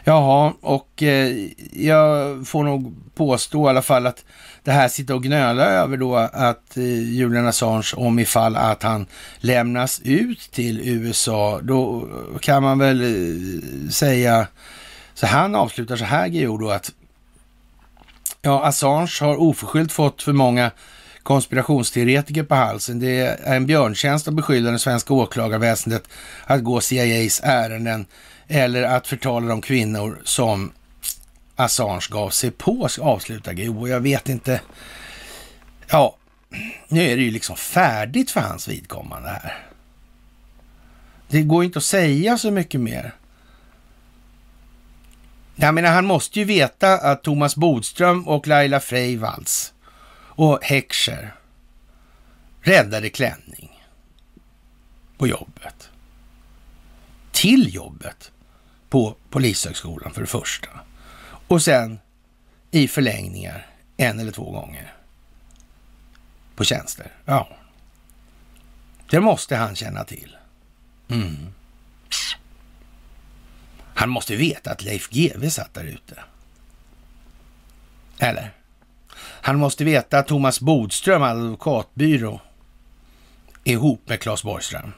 [0.04, 4.26] Jaha, och eh, jag får nog påstå i alla fall att
[4.64, 6.84] det här sitter och gnöla över då att eh,
[7.14, 9.06] Julian Assange, om ifall att han
[9.38, 12.08] lämnas ut till USA, då
[12.42, 14.48] kan man väl eh, säga,
[15.14, 16.92] så han avslutar så här Guillou då att
[18.42, 20.72] ja, Assange har oförskyllt fått för många
[21.30, 23.00] konspirationsteoretiker på halsen.
[23.00, 26.04] Det är en björntjänst att beskylla det svenska åklagarväsendet
[26.46, 28.06] att gå CIAs ärenden
[28.48, 30.72] eller att förtala de kvinnor som
[31.56, 33.88] Assange gav sig på, avslutar Guillou.
[33.88, 34.62] Jag vet inte.
[35.90, 36.16] Ja,
[36.88, 39.58] nu är det ju liksom färdigt för hans vidkommande här.
[41.28, 43.14] Det går inte att säga så mycket mer.
[45.56, 49.74] Jag menar, han måste ju veta att Thomas Bodström och Laila Freivalds
[50.40, 51.36] och Heckscher
[52.62, 53.84] räddade klänning
[55.18, 55.90] på jobbet.
[57.32, 58.32] Till jobbet
[58.90, 60.70] på Polishögskolan för det första.
[61.48, 62.00] Och sen
[62.72, 63.68] i förlängningar
[63.98, 64.94] en eller två gånger
[66.56, 67.12] på tjänster.
[67.26, 67.50] Ja.
[69.10, 70.38] Det måste han känna till.
[71.08, 71.54] Mm.
[73.96, 76.24] Han måste veta att Leif GW satt där ute.
[78.20, 78.59] Eller?
[79.42, 82.42] Han måste veta att Thomas Bodström, advokatbyrå,
[83.64, 84.94] är ihop med Claes Borgström.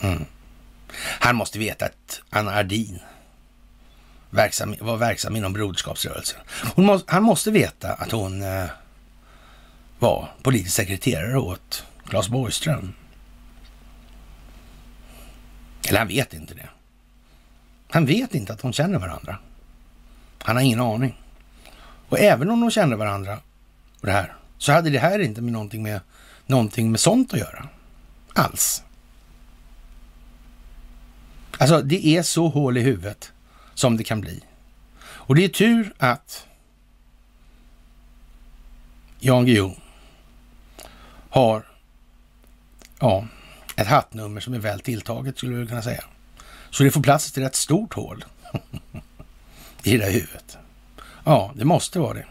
[0.00, 0.24] Mm.
[1.20, 2.98] Han måste veta att Anna Ardin
[4.30, 6.40] verksam, var verksam inom Broderskapsrörelsen.
[6.76, 8.66] Må, han måste veta att hon eh,
[9.98, 12.94] var politisk sekreterare åt Claes Borgström.
[15.88, 16.68] Eller han vet inte det.
[17.90, 19.38] Han vet inte att de känner varandra.
[20.38, 21.21] Han har ingen aning.
[22.12, 23.38] Och även om de känner varandra
[24.00, 26.00] och det här, så hade det här inte med någonting med,
[26.46, 27.68] någonting med sånt att göra.
[28.32, 28.82] Alls.
[31.58, 33.32] Alltså, det är så hål i huvudet
[33.74, 34.40] som det kan bli.
[35.02, 36.46] Och det är tur att
[39.18, 39.74] Jan Guillou
[41.30, 41.66] har
[43.00, 43.26] ja,
[43.76, 46.04] ett hattnummer som är väl tilltaget skulle vi kunna säga.
[46.70, 48.24] Så det får plats till ett stort hål
[49.82, 50.58] i det där huvudet.
[51.24, 52.26] Ja, det måste vara det.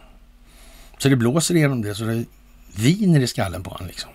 [0.98, 2.26] Så det blåser igenom det så det
[2.76, 4.10] viner i skallen på honom liksom.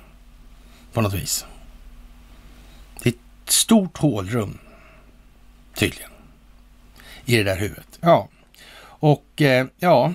[0.93, 1.47] På något vis.
[3.03, 4.59] Det är ett stort hålrum,
[5.75, 6.11] tydligen,
[7.25, 7.99] i det där huvudet.
[8.01, 8.29] Ja,
[8.83, 10.15] och eh, ja,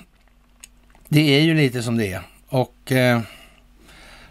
[1.08, 2.22] det är ju lite som det är.
[2.48, 3.20] Och eh,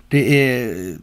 [0.09, 0.97] det är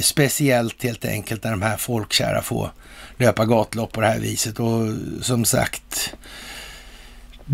[0.00, 2.72] speciellt helt enkelt när de här folkkära får
[3.16, 4.60] löpa gatlopp på det här viset.
[4.60, 4.88] Och
[5.20, 6.14] som sagt,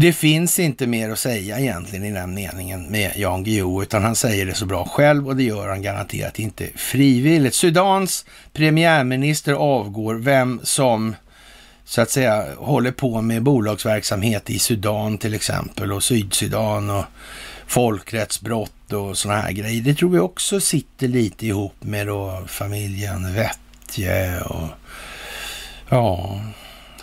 [0.00, 4.14] det finns inte mer att säga egentligen i den meningen med Jan Guillou, utan han
[4.14, 7.54] säger det så bra själv och det gör han garanterat inte frivilligt.
[7.54, 11.16] Sudans premiärminister avgår, vem som
[11.84, 17.04] så att säga håller på med bolagsverksamhet i Sudan till exempel och Sydsudan och
[17.66, 19.82] folkrättsbrott och sådana här grejer.
[19.82, 24.68] Det tror vi också sitter lite ihop med då familjen Vettje och
[25.88, 26.40] ja,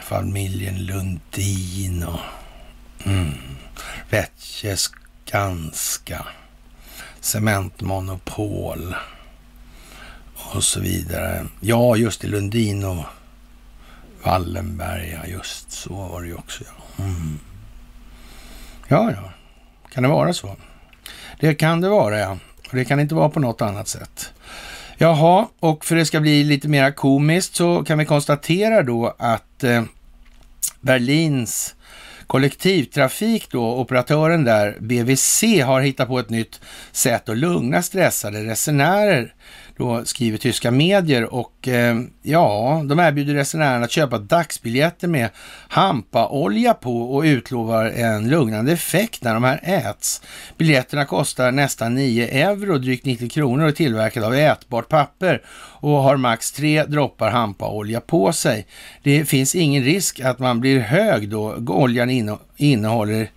[0.03, 2.19] familjen Lundin och
[3.05, 3.33] Mm.
[4.09, 6.25] Vetje, Skanska,
[7.19, 8.95] cementmonopol
[10.35, 11.45] och så vidare.
[11.59, 13.05] Ja, just det, Lundin och
[14.23, 16.63] Wallenberg, ja, just så var det ju också.
[16.63, 17.03] Ja.
[17.03, 17.39] Mm.
[18.87, 19.33] ja, ja,
[19.91, 20.55] kan det vara så?
[21.39, 22.37] Det kan det vara, ja.
[22.69, 24.33] Och det kan inte vara på något annat sätt.
[24.97, 29.15] Jaha, och för att det ska bli lite mer komiskt så kan vi konstatera då
[29.19, 29.83] att eh,
[30.81, 31.74] Berlins
[32.27, 36.61] kollektivtrafik då, operatören där, BVC, har hittat på ett nytt
[36.91, 39.33] sätt att lugna stressade resenärer
[39.77, 45.29] då skriver tyska medier och eh, ja, de erbjuder resenärerna att köpa dagsbiljetter med
[45.67, 50.21] hampaolja på och utlovar en lugnande effekt när de här äts.
[50.57, 55.41] Biljetterna kostar nästan 9 euro, drygt 90 kronor och är tillverkade av ätbart papper
[55.79, 58.67] och har max tre droppar hampaolja på sig.
[59.03, 63.29] Det finns ingen risk att man blir hög då oljan innehåller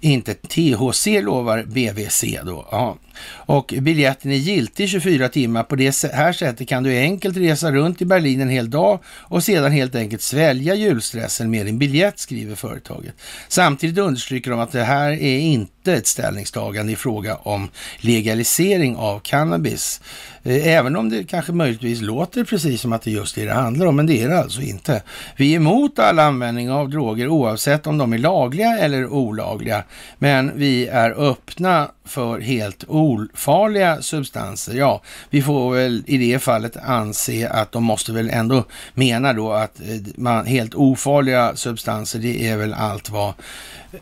[0.00, 2.66] inte THC lovar BVC då.
[2.70, 2.96] Ja.
[3.26, 5.62] Och biljetten är giltig 24 timmar.
[5.62, 9.44] På det här sättet kan du enkelt resa runt i Berlin en hel dag och
[9.44, 13.14] sedan helt enkelt svälja julstressen med din biljett, skriver företaget.
[13.48, 17.68] Samtidigt understryker de att det här är inte ett ställningstagande i fråga om
[18.00, 20.00] legalisering av cannabis.
[20.42, 23.54] Eh, även om det kanske möjligtvis låter precis som att det just är det det
[23.54, 25.02] handlar om, men det är det alltså inte.
[25.36, 29.84] Vi är emot all användning av droger oavsett om de är lagliga eller olagliga,
[30.18, 34.74] men vi är öppna för helt ofarliga substanser.
[34.74, 38.64] Ja, vi får väl i det fallet anse att de måste väl ändå
[38.94, 39.86] mena då att eh,
[40.16, 43.34] man, helt ofarliga substanser, det är väl allt vad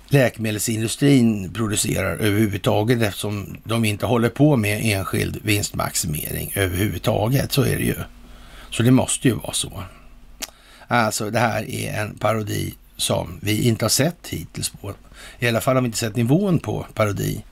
[0.09, 7.53] läkemedelsindustrin producerar överhuvudtaget eftersom de inte håller på med enskild vinstmaximering överhuvudtaget.
[7.53, 7.97] Så är det ju.
[8.71, 9.83] Så det måste ju vara så.
[10.89, 14.95] Alltså det här är en parodi som vi inte har sett hittills på.
[15.39, 17.45] I alla fall har vi inte sett nivån på parodi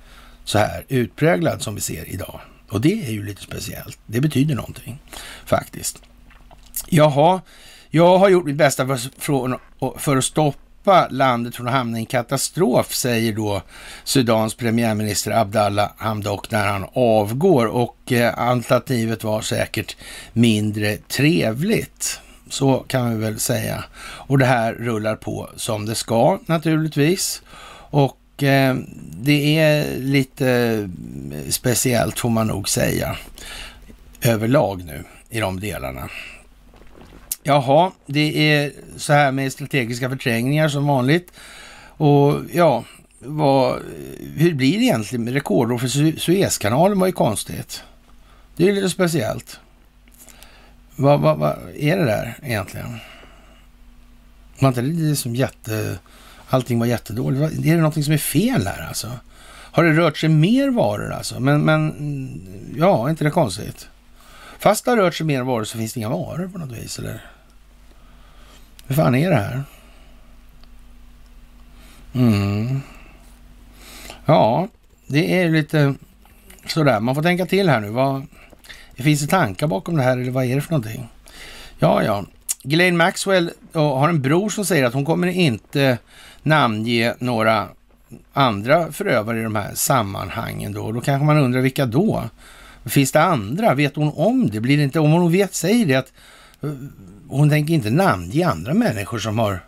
[0.44, 2.40] så här utpräglad som vi ser idag.
[2.70, 3.98] Och det är ju lite speciellt.
[4.06, 4.98] Det betyder någonting
[5.46, 6.02] faktiskt.
[6.88, 7.40] Jaha,
[7.90, 12.06] jag har gjort mitt bästa för, för att stoppa landet från att hamna i en
[12.06, 13.62] katastrof, säger då
[14.04, 19.96] Sudans premiärminister Abdallah Hamdok när han avgår och eh, alternativet var säkert
[20.32, 22.20] mindre trevligt.
[22.50, 23.84] Så kan vi väl säga.
[24.00, 27.42] Och det här rullar på som det ska naturligtvis.
[27.90, 28.76] Och Eh,
[29.20, 30.90] det är lite
[31.48, 33.16] speciellt får man nog säga
[34.22, 36.08] överlag nu i de delarna.
[37.42, 41.32] Jaha, det är så här med strategiska förträngningar som vanligt.
[41.96, 42.84] Och ja,
[43.18, 43.82] vad,
[44.36, 47.82] hur blir det egentligen med rekordår för Suezkanalen var ju konstigt.
[48.56, 49.60] Det är lite speciellt.
[50.96, 52.98] Vad, vad, vad är det där egentligen?
[54.58, 55.98] Var inte det som jätte
[56.54, 57.58] allting var jättedåligt.
[57.58, 59.10] Är det någonting som är fel här alltså?
[59.74, 61.40] Har det rört sig mer varor alltså?
[61.40, 62.40] Men, men mm,
[62.76, 63.88] ja, är inte det konstigt?
[64.58, 66.98] Fast det har rört sig mer varor så finns det inga varor på något vis,
[66.98, 67.24] eller?
[68.86, 69.62] Hur fan är det här?
[72.14, 72.80] Mm.
[74.26, 74.68] Ja,
[75.06, 75.94] det är lite
[76.66, 77.00] sådär.
[77.00, 77.88] Man får tänka till här nu.
[77.88, 78.26] Vad,
[78.94, 81.08] finns det tankar bakom det här eller vad är det för någonting?
[81.78, 82.24] Ja, ja.
[82.62, 85.98] Ghislaine Maxwell har en bror som säger att hon kommer inte
[86.44, 87.68] namnge några
[88.32, 90.92] andra förövare i de här sammanhangen då.
[90.92, 92.24] Då kanske man undrar vilka då?
[92.84, 93.74] Finns det andra?
[93.74, 94.60] Vet hon om det?
[94.60, 96.12] Blir det inte, om hon vet, säger det att
[96.62, 96.70] eh,
[97.28, 99.60] hon tänker inte namnge andra människor som har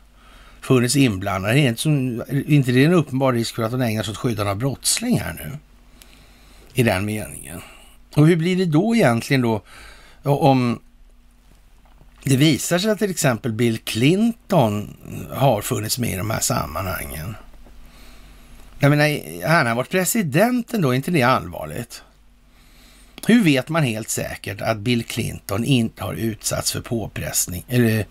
[0.60, 1.60] funnits inblandade.
[1.60, 4.50] Är inte, som, inte det en uppenbar risk för att hon ägnar sig åt skyddande
[4.50, 5.58] av brottslingar nu?
[6.74, 7.60] I den meningen.
[8.16, 9.62] Och hur blir det då egentligen då
[10.22, 10.78] om
[12.28, 14.96] det visar sig att till exempel Bill Clinton
[15.30, 17.36] har funnits med i de här sammanhangen.
[18.78, 22.02] Jag menar, han har varit president ändå, är inte det allvarligt?
[23.26, 28.06] Hur vet man helt säkert att Bill Clinton inte har utsatts för påpressning eller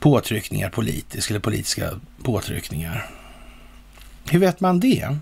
[0.00, 3.10] påtryckningar politiskt eller politiska påtryckningar?
[4.30, 5.16] Hur vet man det?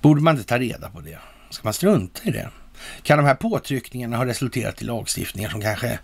[0.00, 1.18] Borde man inte ta reda på det?
[1.50, 2.50] Ska man strunta i det?
[3.02, 5.98] Kan de här påtryckningarna ha resulterat i lagstiftningar som kanske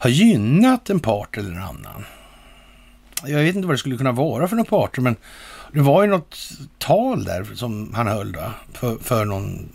[0.00, 2.04] har gynnat en part eller en annan.
[3.24, 5.16] Jag vet inte vad det skulle kunna vara för några parter, men
[5.72, 6.38] det var ju något
[6.78, 9.68] tal där som han höll då, för, för någon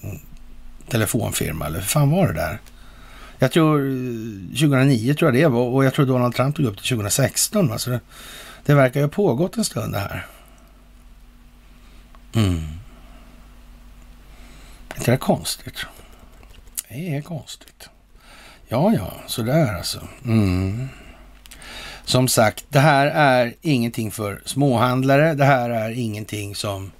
[0.90, 2.60] telefonfirma, eller hur fan var det där?
[3.40, 6.78] Jag tror eh, 2009 tror jag det var och jag tror Donald Trump tog upp
[6.78, 7.72] det 2016.
[7.72, 8.00] Alltså det,
[8.66, 10.26] det verkar ju ha pågått en stund det här.
[12.34, 12.56] Mm.
[14.90, 15.86] Är inte det konstigt?
[16.90, 17.90] Det är konstigt.
[18.68, 20.08] Ja, ja, sådär alltså.
[20.26, 20.90] Mm.
[22.06, 25.34] Som sagt, det här är ingenting för småhandlare.
[25.34, 26.92] Det här är ingenting som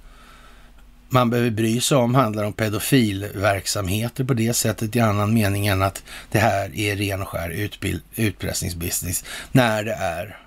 [1.08, 2.14] man behöver bry sig om.
[2.14, 7.22] handlar om pedofilverksamheter på det sättet i annan mening än att det här är ren
[7.22, 7.70] och skär
[8.14, 10.38] utpressningsbusiness när det är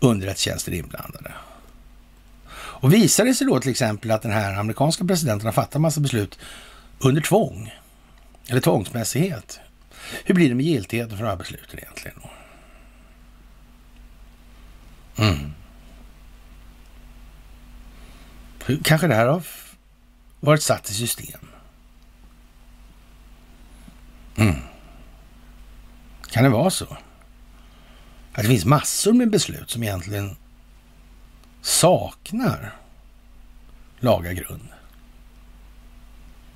[0.00, 1.32] underrättelsetjänster inblandade.
[2.54, 6.00] Och visar det sig då till exempel att den här amerikanska presidenten har fattat massa
[6.00, 6.38] beslut
[6.98, 7.72] under tvång
[8.48, 9.60] eller tvångsmässighet.
[10.24, 12.20] Hur blir det med giltigheten för de här besluten egentligen?
[15.16, 15.54] Mm.
[18.82, 19.42] Kanske det här har
[20.40, 21.40] varit satt i system.
[24.36, 24.56] Mm.
[26.30, 26.96] Kan det vara så?
[28.32, 30.36] Att det finns massor med beslut som egentligen
[31.62, 32.76] saknar
[34.00, 34.68] laga grund.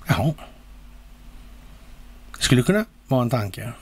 [0.07, 0.33] Jaha.
[2.39, 3.73] Skulle kunna vara en tanke.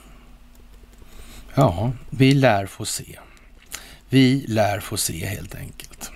[1.54, 3.18] Ja, vi lär få se.
[4.08, 6.10] Vi lär få se helt enkelt.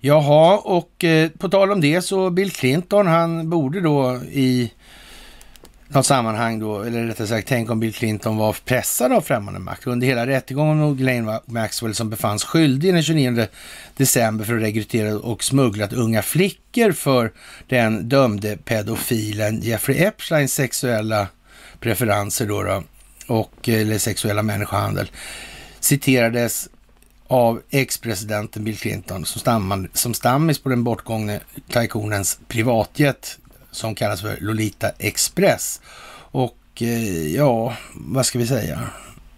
[0.00, 4.72] Jaha, och eh, på tal om det så Bill Clinton, han borde då i
[5.88, 9.86] något sammanhang då, eller rättare sagt, tänk om Bill Clinton var pressad av främmande makt.
[9.86, 13.46] Under hela rättegången mot Glenn Maxwell som befanns skyldig den 29
[13.96, 17.32] december för att rekrytera och smugglat unga flickor för
[17.66, 21.28] den dömde pedofilen Jeffrey Epsteins sexuella
[21.80, 22.82] preferenser då, då
[23.26, 25.10] och eller sexuella människohandel
[25.80, 26.68] citerades
[27.28, 31.40] av ex-presidenten Bill Clinton som, som stammis på den bortgångne
[31.70, 33.38] taikonens privatjet
[33.76, 35.80] som kallas för Lolita Express.
[36.16, 38.90] Och eh, ja, vad ska vi säga?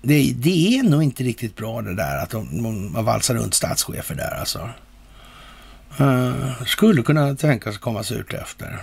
[0.02, 4.40] Det, det, är nog inte riktigt bra det där att de, valsar runt statschefer där
[4.40, 4.70] alltså.
[6.01, 8.78] Uh, skulle kunna tänkas sig komma surt efter.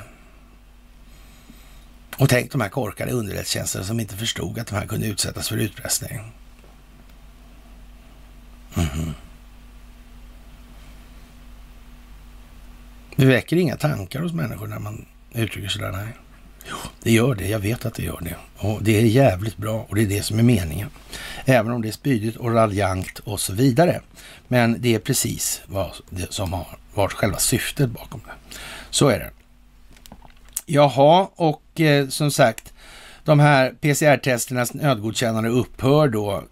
[2.17, 5.57] Och tänk de här korkade underrättelsetjänsterna som inte förstod att de här kunde utsättas för
[5.57, 6.19] utpressning.
[8.75, 9.13] Mm -hmm.
[13.15, 15.05] Det väcker inga tankar hos människor när man
[15.35, 15.91] uttrycker sig där.
[15.91, 16.07] Nej.
[16.69, 17.47] Jo, det gör det.
[17.47, 18.35] Jag vet att det gör det.
[18.57, 20.89] Och det är jävligt bra och det är det som är meningen.
[21.45, 24.01] Även om det är spydigt och raljant och så vidare.
[24.47, 28.57] Men det är precis vad det som har varit själva syftet bakom det.
[28.89, 29.31] Så är det.
[30.65, 32.73] Jaha, och eh, som sagt,
[33.23, 36.43] de här PCR-testernas nödgodkännande upphör då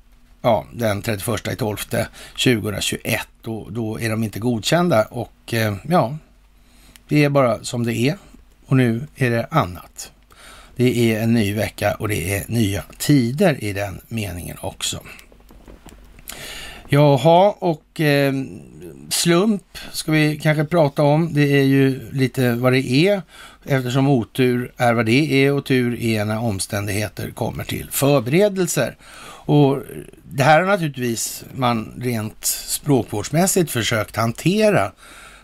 [0.41, 3.27] ja, den 31 i 12 2021.
[3.41, 6.17] Då, då är de inte godkända och eh, ja,
[7.07, 8.17] det är bara som det är.
[8.73, 10.11] Och nu är det annat.
[10.75, 14.99] Det är en ny vecka och det är nya tider i den meningen också.
[16.89, 18.33] Jaha, och eh,
[19.09, 21.33] slump ska vi kanske prata om.
[21.33, 23.21] Det är ju lite vad det är
[23.65, 28.97] eftersom otur är vad det är och tur är när omständigheter kommer till förberedelser.
[29.45, 29.83] Och
[30.23, 34.91] det här har naturligtvis man rent språkvårdsmässigt försökt hantera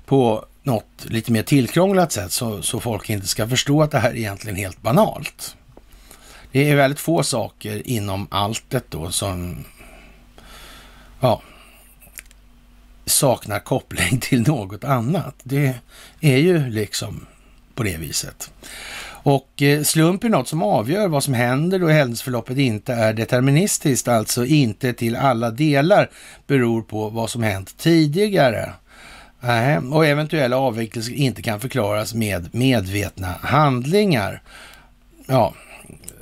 [0.05, 4.09] på något lite mer tillkrånglat sätt så, så folk inte ska förstå att det här
[4.09, 5.55] är egentligen helt banalt.
[6.51, 9.65] Det är väldigt få saker inom alltet då som
[11.19, 11.41] ja,
[13.05, 15.35] saknar koppling till något annat.
[15.43, 15.73] Det
[16.19, 17.25] är ju liksom
[17.75, 18.51] på det viset.
[19.23, 24.07] Och eh, slump är något som avgör vad som händer då händelseförloppet inte är deterministiskt,
[24.07, 26.09] alltså inte till alla delar
[26.47, 28.73] beror på vad som hänt tidigare.
[29.91, 34.41] Och eventuella avvikelser inte kan förklaras med medvetna handlingar.
[35.27, 35.53] Ja,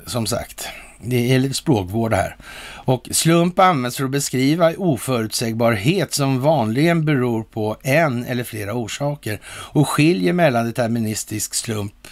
[0.06, 0.68] som sagt,
[1.00, 2.36] det är lite språkvård här.
[2.84, 9.40] Och slump används för att beskriva oförutsägbarhet som vanligen beror på en eller flera orsaker
[9.46, 12.08] och skiljer mellan deterministisk slump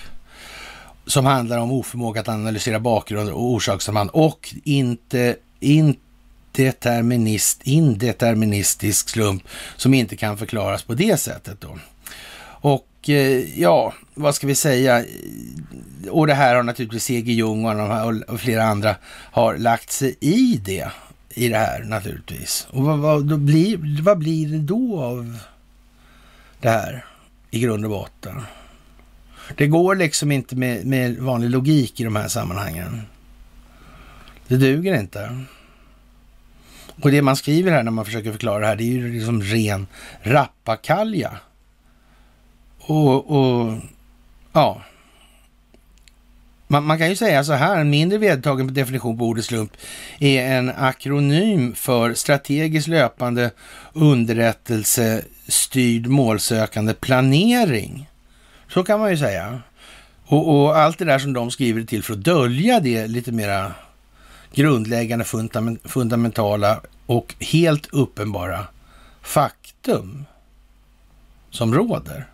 [1.07, 6.06] som handlar om oförmåga att analysera bakgrunder och orsakssamband och inte, inte
[6.57, 9.43] determinist, indeterministisk slump
[9.77, 11.79] som inte kan förklaras på det sättet då.
[12.61, 15.05] Och eh, ja, vad ska vi säga?
[16.11, 17.33] Och det här har naturligtvis C.G.
[17.33, 18.97] Jung och, och flera andra
[19.33, 20.91] har lagt sig i det,
[21.29, 22.67] i det här naturligtvis.
[22.71, 25.39] Och vad, vad, då blir, vad blir det då av
[26.61, 27.05] det här
[27.51, 28.43] i grund och botten?
[29.57, 33.03] Det går liksom inte med, med vanlig logik i de här sammanhangen.
[34.49, 35.45] Det duger inte.
[37.03, 39.43] Och det man skriver här när man försöker förklara det här, det är ju liksom
[39.43, 39.87] ren
[40.23, 41.31] rappakalja.
[42.79, 43.79] Och, och
[44.53, 44.83] ja,
[46.69, 49.73] man, man, kan ju säga så här, en mindre vedertagen definition på ordet slump
[50.19, 53.51] är en akronym för strategiskt löpande
[53.93, 58.11] underrättelsestyrd målsökande planering.
[58.69, 59.61] Så kan man ju säga.
[60.25, 63.73] Och, och, allt det där som de skriver till för att dölja det lite mera
[64.57, 65.25] grundläggande
[65.85, 68.67] fundamentala och helt uppenbara
[69.23, 70.25] faktum
[71.51, 72.27] som råder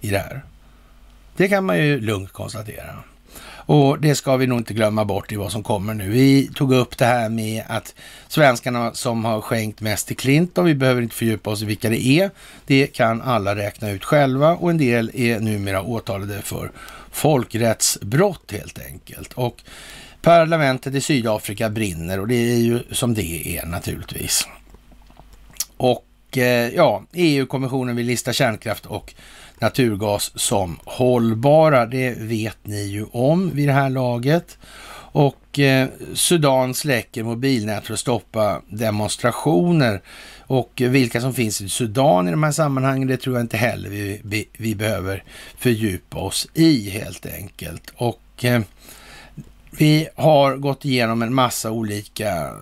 [0.00, 0.42] i det här.
[1.36, 2.96] Det kan man ju lugnt konstatera.
[3.64, 6.10] Och det ska vi nog inte glömma bort i vad som kommer nu.
[6.10, 7.94] Vi tog upp det här med att
[8.28, 12.06] svenskarna som har skänkt mest till Clinton, vi behöver inte fördjupa oss i vilka det
[12.06, 12.30] är.
[12.66, 16.70] Det kan alla räkna ut själva och en del är numera åtalade för
[17.10, 19.32] folkrättsbrott helt enkelt.
[19.32, 19.62] Och
[20.22, 24.48] Parlamentet i Sydafrika brinner och det är ju som det är naturligtvis.
[25.76, 29.14] Och eh, ja, EU-kommissionen vill lista kärnkraft och
[29.58, 31.86] naturgas som hållbara.
[31.86, 34.58] Det vet ni ju om vid det här laget.
[35.14, 40.02] Och eh, Sudan släcker mobilnät för att stoppa demonstrationer.
[40.38, 43.90] Och vilka som finns i Sudan i de här sammanhangen, det tror jag inte heller
[43.90, 45.24] vi, vi, vi behöver
[45.58, 47.92] fördjupa oss i helt enkelt.
[47.96, 48.60] Och eh,
[49.78, 52.52] vi har gått igenom en massa olika eh,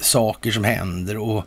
[0.00, 1.44] saker som händer och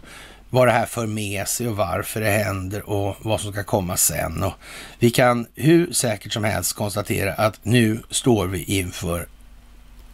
[0.50, 3.98] vad det här för med sig och varför det händer och vad som ska komma
[3.98, 4.44] sen.
[4.44, 4.54] Och
[5.00, 9.28] vi kan hur säkert som helst konstatera att nu står vi inför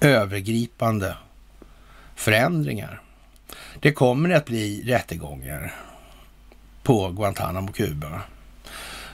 [0.02, 1.16] övergripande
[2.16, 3.02] förändringar.
[3.80, 5.74] Det kommer att bli rättegångar
[6.84, 8.22] på Guantanamo, Kuba.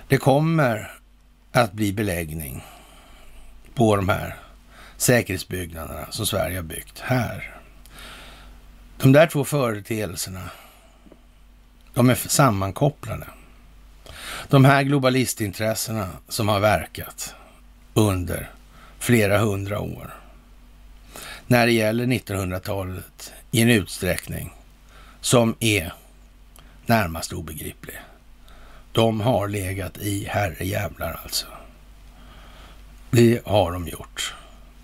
[0.08, 0.92] Det kommer
[1.52, 2.64] att bli beläggning
[3.74, 4.36] på de här
[4.98, 7.56] säkerhetsbyggnaderna som Sverige har byggt här.
[8.98, 10.50] De där två företeelserna,
[11.94, 13.28] de är sammankopplade.
[14.48, 17.36] De här globalistintressena som har verkat
[17.94, 18.50] under
[19.00, 20.14] flera hundra år
[21.48, 24.54] när det gäller 1900-talet i en utsträckning
[25.22, 25.94] som är
[26.86, 27.96] närmast obegriplig.
[28.92, 31.46] De har legat i herrejävlar alltså.
[33.12, 34.36] Det har de gjort.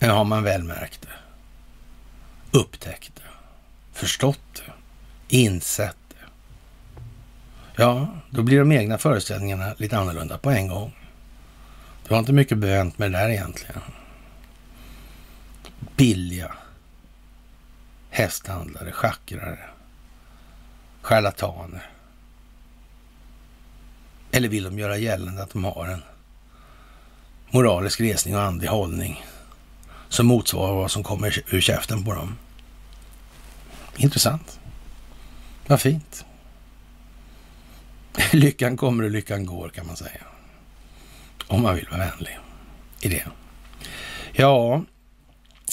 [0.02, 2.58] Det har man väl märkt det.
[2.58, 3.22] Upptäckt det.
[3.94, 4.72] Förstått det.
[5.38, 6.26] Insett det.
[7.76, 10.96] Ja, då blir de egna föreställningarna lite annorlunda på en gång.
[12.04, 13.82] Det var inte mycket bevänt med det där egentligen
[15.96, 16.52] billiga
[18.10, 19.60] hästhandlare, schackrare,
[21.02, 21.90] charlataner.
[24.32, 26.04] Eller vill de göra gällande att de har en
[27.50, 29.26] moralisk resning och andlig hållning
[30.12, 32.38] som motsvarar vad som kommer ur käften på dem?
[33.98, 34.60] Intressant.
[35.68, 36.26] Vad fint.
[38.32, 40.22] Lyckan kommer och lyckan går kan man säga.
[41.48, 42.38] Om man vill vara vänlig
[43.02, 43.24] i det.
[44.32, 44.84] Ja,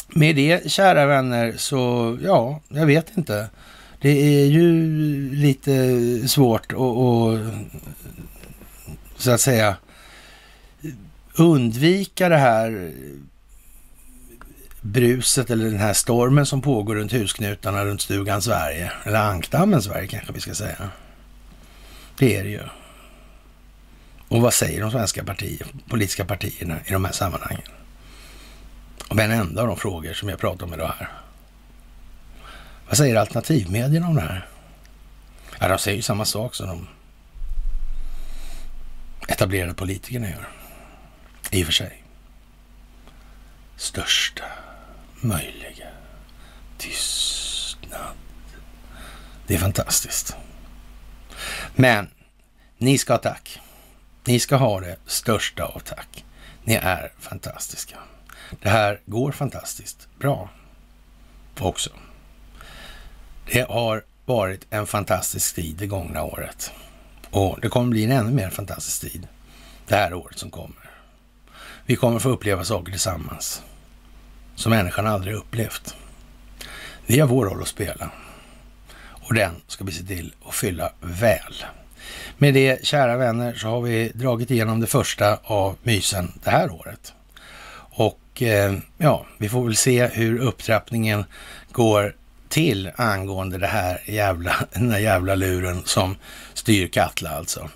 [0.08, 3.50] med det, kära vänner, så ja, jag vet inte.
[4.00, 4.72] Det är ju
[5.34, 7.54] lite svårt att, att
[9.16, 9.76] så att säga
[11.34, 12.92] undvika det här
[14.92, 18.92] bruset eller den här stormen som pågår runt husknutarna runt stugan Sverige.
[19.04, 20.90] Eller ankdammen Sverige kanske vi ska säga.
[22.18, 22.62] Det är det ju.
[24.28, 27.62] Och vad säger de svenska partier, politiska partierna i de här sammanhangen?
[29.08, 31.08] om en enda av de frågor som jag pratar om idag här.
[32.86, 34.46] Vad säger alternativmedierna om det här?
[35.58, 36.88] Ja, de säger ju samma sak som de
[39.28, 40.48] etablerade politikerna gör.
[41.50, 42.04] I och för sig.
[43.76, 44.44] Största
[45.20, 45.86] möjliga
[46.78, 48.16] tystnad.
[49.46, 50.36] Det är fantastiskt.
[51.74, 52.10] Men
[52.78, 53.60] ni ska ha tack.
[54.24, 56.24] Ni ska ha det största av tack.
[56.64, 57.96] Ni är fantastiska.
[58.62, 60.50] Det här går fantastiskt bra
[61.58, 61.90] också.
[63.52, 66.72] Det har varit en fantastisk tid det gångna året
[67.30, 69.28] och det kommer bli en ännu mer fantastisk tid
[69.86, 70.90] det här året som kommer.
[71.86, 73.62] Vi kommer få uppleva saker tillsammans
[74.58, 75.94] som människan aldrig upplevt.
[77.06, 78.10] Vi har vår roll att spela
[79.00, 81.64] och den ska vi se till att fylla väl.
[82.38, 86.70] Med det, kära vänner, så har vi dragit igenom det första av mysen det här
[86.70, 87.12] året.
[87.90, 91.24] Och Eh, ja, vi får väl se hur upptrappningen
[91.72, 92.14] går
[92.48, 96.16] till angående det här jävla, den här jävla luren som
[96.54, 97.68] styr Katla alltså.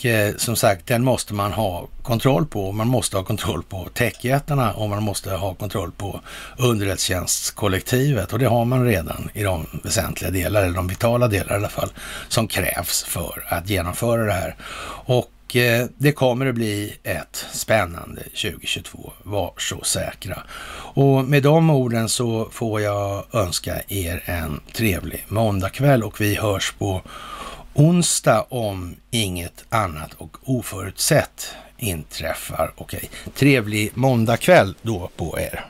[0.00, 2.72] Och eh, som sagt, den måste man ha kontroll på.
[2.72, 6.20] Man måste ha kontroll på techjättarna och man måste ha kontroll på
[6.58, 8.32] underrättelsetjänstkollektivet.
[8.32, 11.68] Och det har man redan i de väsentliga delar, eller de vitala delar i alla
[11.68, 11.92] fall,
[12.28, 14.56] som krävs för att genomföra det här.
[15.04, 20.42] Och Eh, det kommer att bli ett spännande 2022, var så säkra.
[20.94, 26.72] Och med de orden så får jag önska er en trevlig måndagkväll och vi hörs
[26.78, 27.02] på
[27.74, 32.72] onsdag om inget annat och oförutsett inträffar.
[32.76, 35.66] Okej, trevlig måndagkväll då på er.